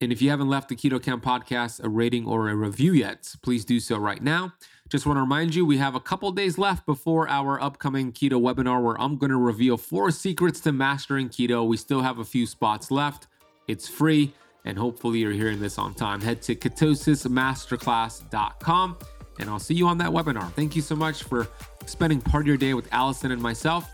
And 0.00 0.12
if 0.12 0.20
you 0.20 0.30
haven't 0.30 0.48
left 0.48 0.68
the 0.68 0.74
Keto 0.74 1.00
Kamp 1.00 1.24
podcast 1.24 1.80
a 1.82 1.88
rating 1.88 2.26
or 2.26 2.48
a 2.48 2.56
review 2.56 2.92
yet, 2.92 3.32
please 3.40 3.64
do 3.64 3.78
so 3.78 3.96
right 3.96 4.20
now. 4.20 4.52
Just 4.88 5.06
want 5.06 5.16
to 5.16 5.20
remind 5.20 5.54
you, 5.54 5.64
we 5.64 5.78
have 5.78 5.94
a 5.94 6.00
couple 6.00 6.32
days 6.32 6.58
left 6.58 6.84
before 6.86 7.28
our 7.28 7.62
upcoming 7.62 8.10
keto 8.10 8.32
webinar 8.32 8.82
where 8.82 9.00
I'm 9.00 9.16
going 9.16 9.30
to 9.30 9.36
reveal 9.36 9.76
four 9.76 10.10
secrets 10.10 10.58
to 10.60 10.72
mastering 10.72 11.28
keto. 11.28 11.64
We 11.66 11.76
still 11.76 12.02
have 12.02 12.18
a 12.18 12.24
few 12.24 12.46
spots 12.46 12.90
left. 12.90 13.28
It's 13.68 13.88
free, 13.88 14.34
and 14.64 14.76
hopefully 14.76 15.20
you're 15.20 15.30
hearing 15.30 15.60
this 15.60 15.78
on 15.78 15.94
time. 15.94 16.20
Head 16.20 16.42
to 16.42 16.56
ketosismasterclass.com, 16.56 18.96
and 19.38 19.48
I'll 19.48 19.60
see 19.60 19.74
you 19.74 19.86
on 19.86 19.98
that 19.98 20.10
webinar. 20.10 20.52
Thank 20.52 20.74
you 20.74 20.82
so 20.82 20.96
much 20.96 21.22
for 21.22 21.46
spending 21.86 22.20
part 22.20 22.44
of 22.44 22.46
your 22.46 22.56
day 22.56 22.74
with 22.74 22.88
Allison 22.92 23.30
and 23.30 23.40
myself. 23.40 23.90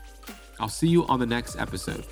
I'll 0.59 0.69
see 0.69 0.87
you 0.87 1.05
on 1.07 1.19
the 1.19 1.25
next 1.25 1.57
episode. 1.57 2.05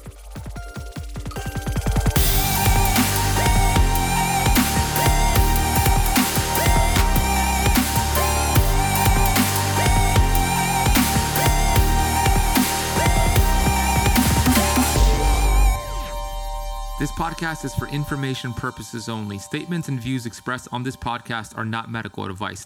This 16.99 17.11
podcast 17.11 17.63
is 17.63 17.75
for 17.75 17.87
information 17.89 18.53
purposes 18.53 19.07
only. 19.07 19.37
Statements 19.37 19.87
and 19.87 19.99
views 19.99 20.25
expressed 20.25 20.67
on 20.71 20.81
this 20.81 20.95
podcast 20.95 21.55
are 21.55 21.63
not 21.63 21.91
medical 21.91 22.25
advice. 22.25 22.65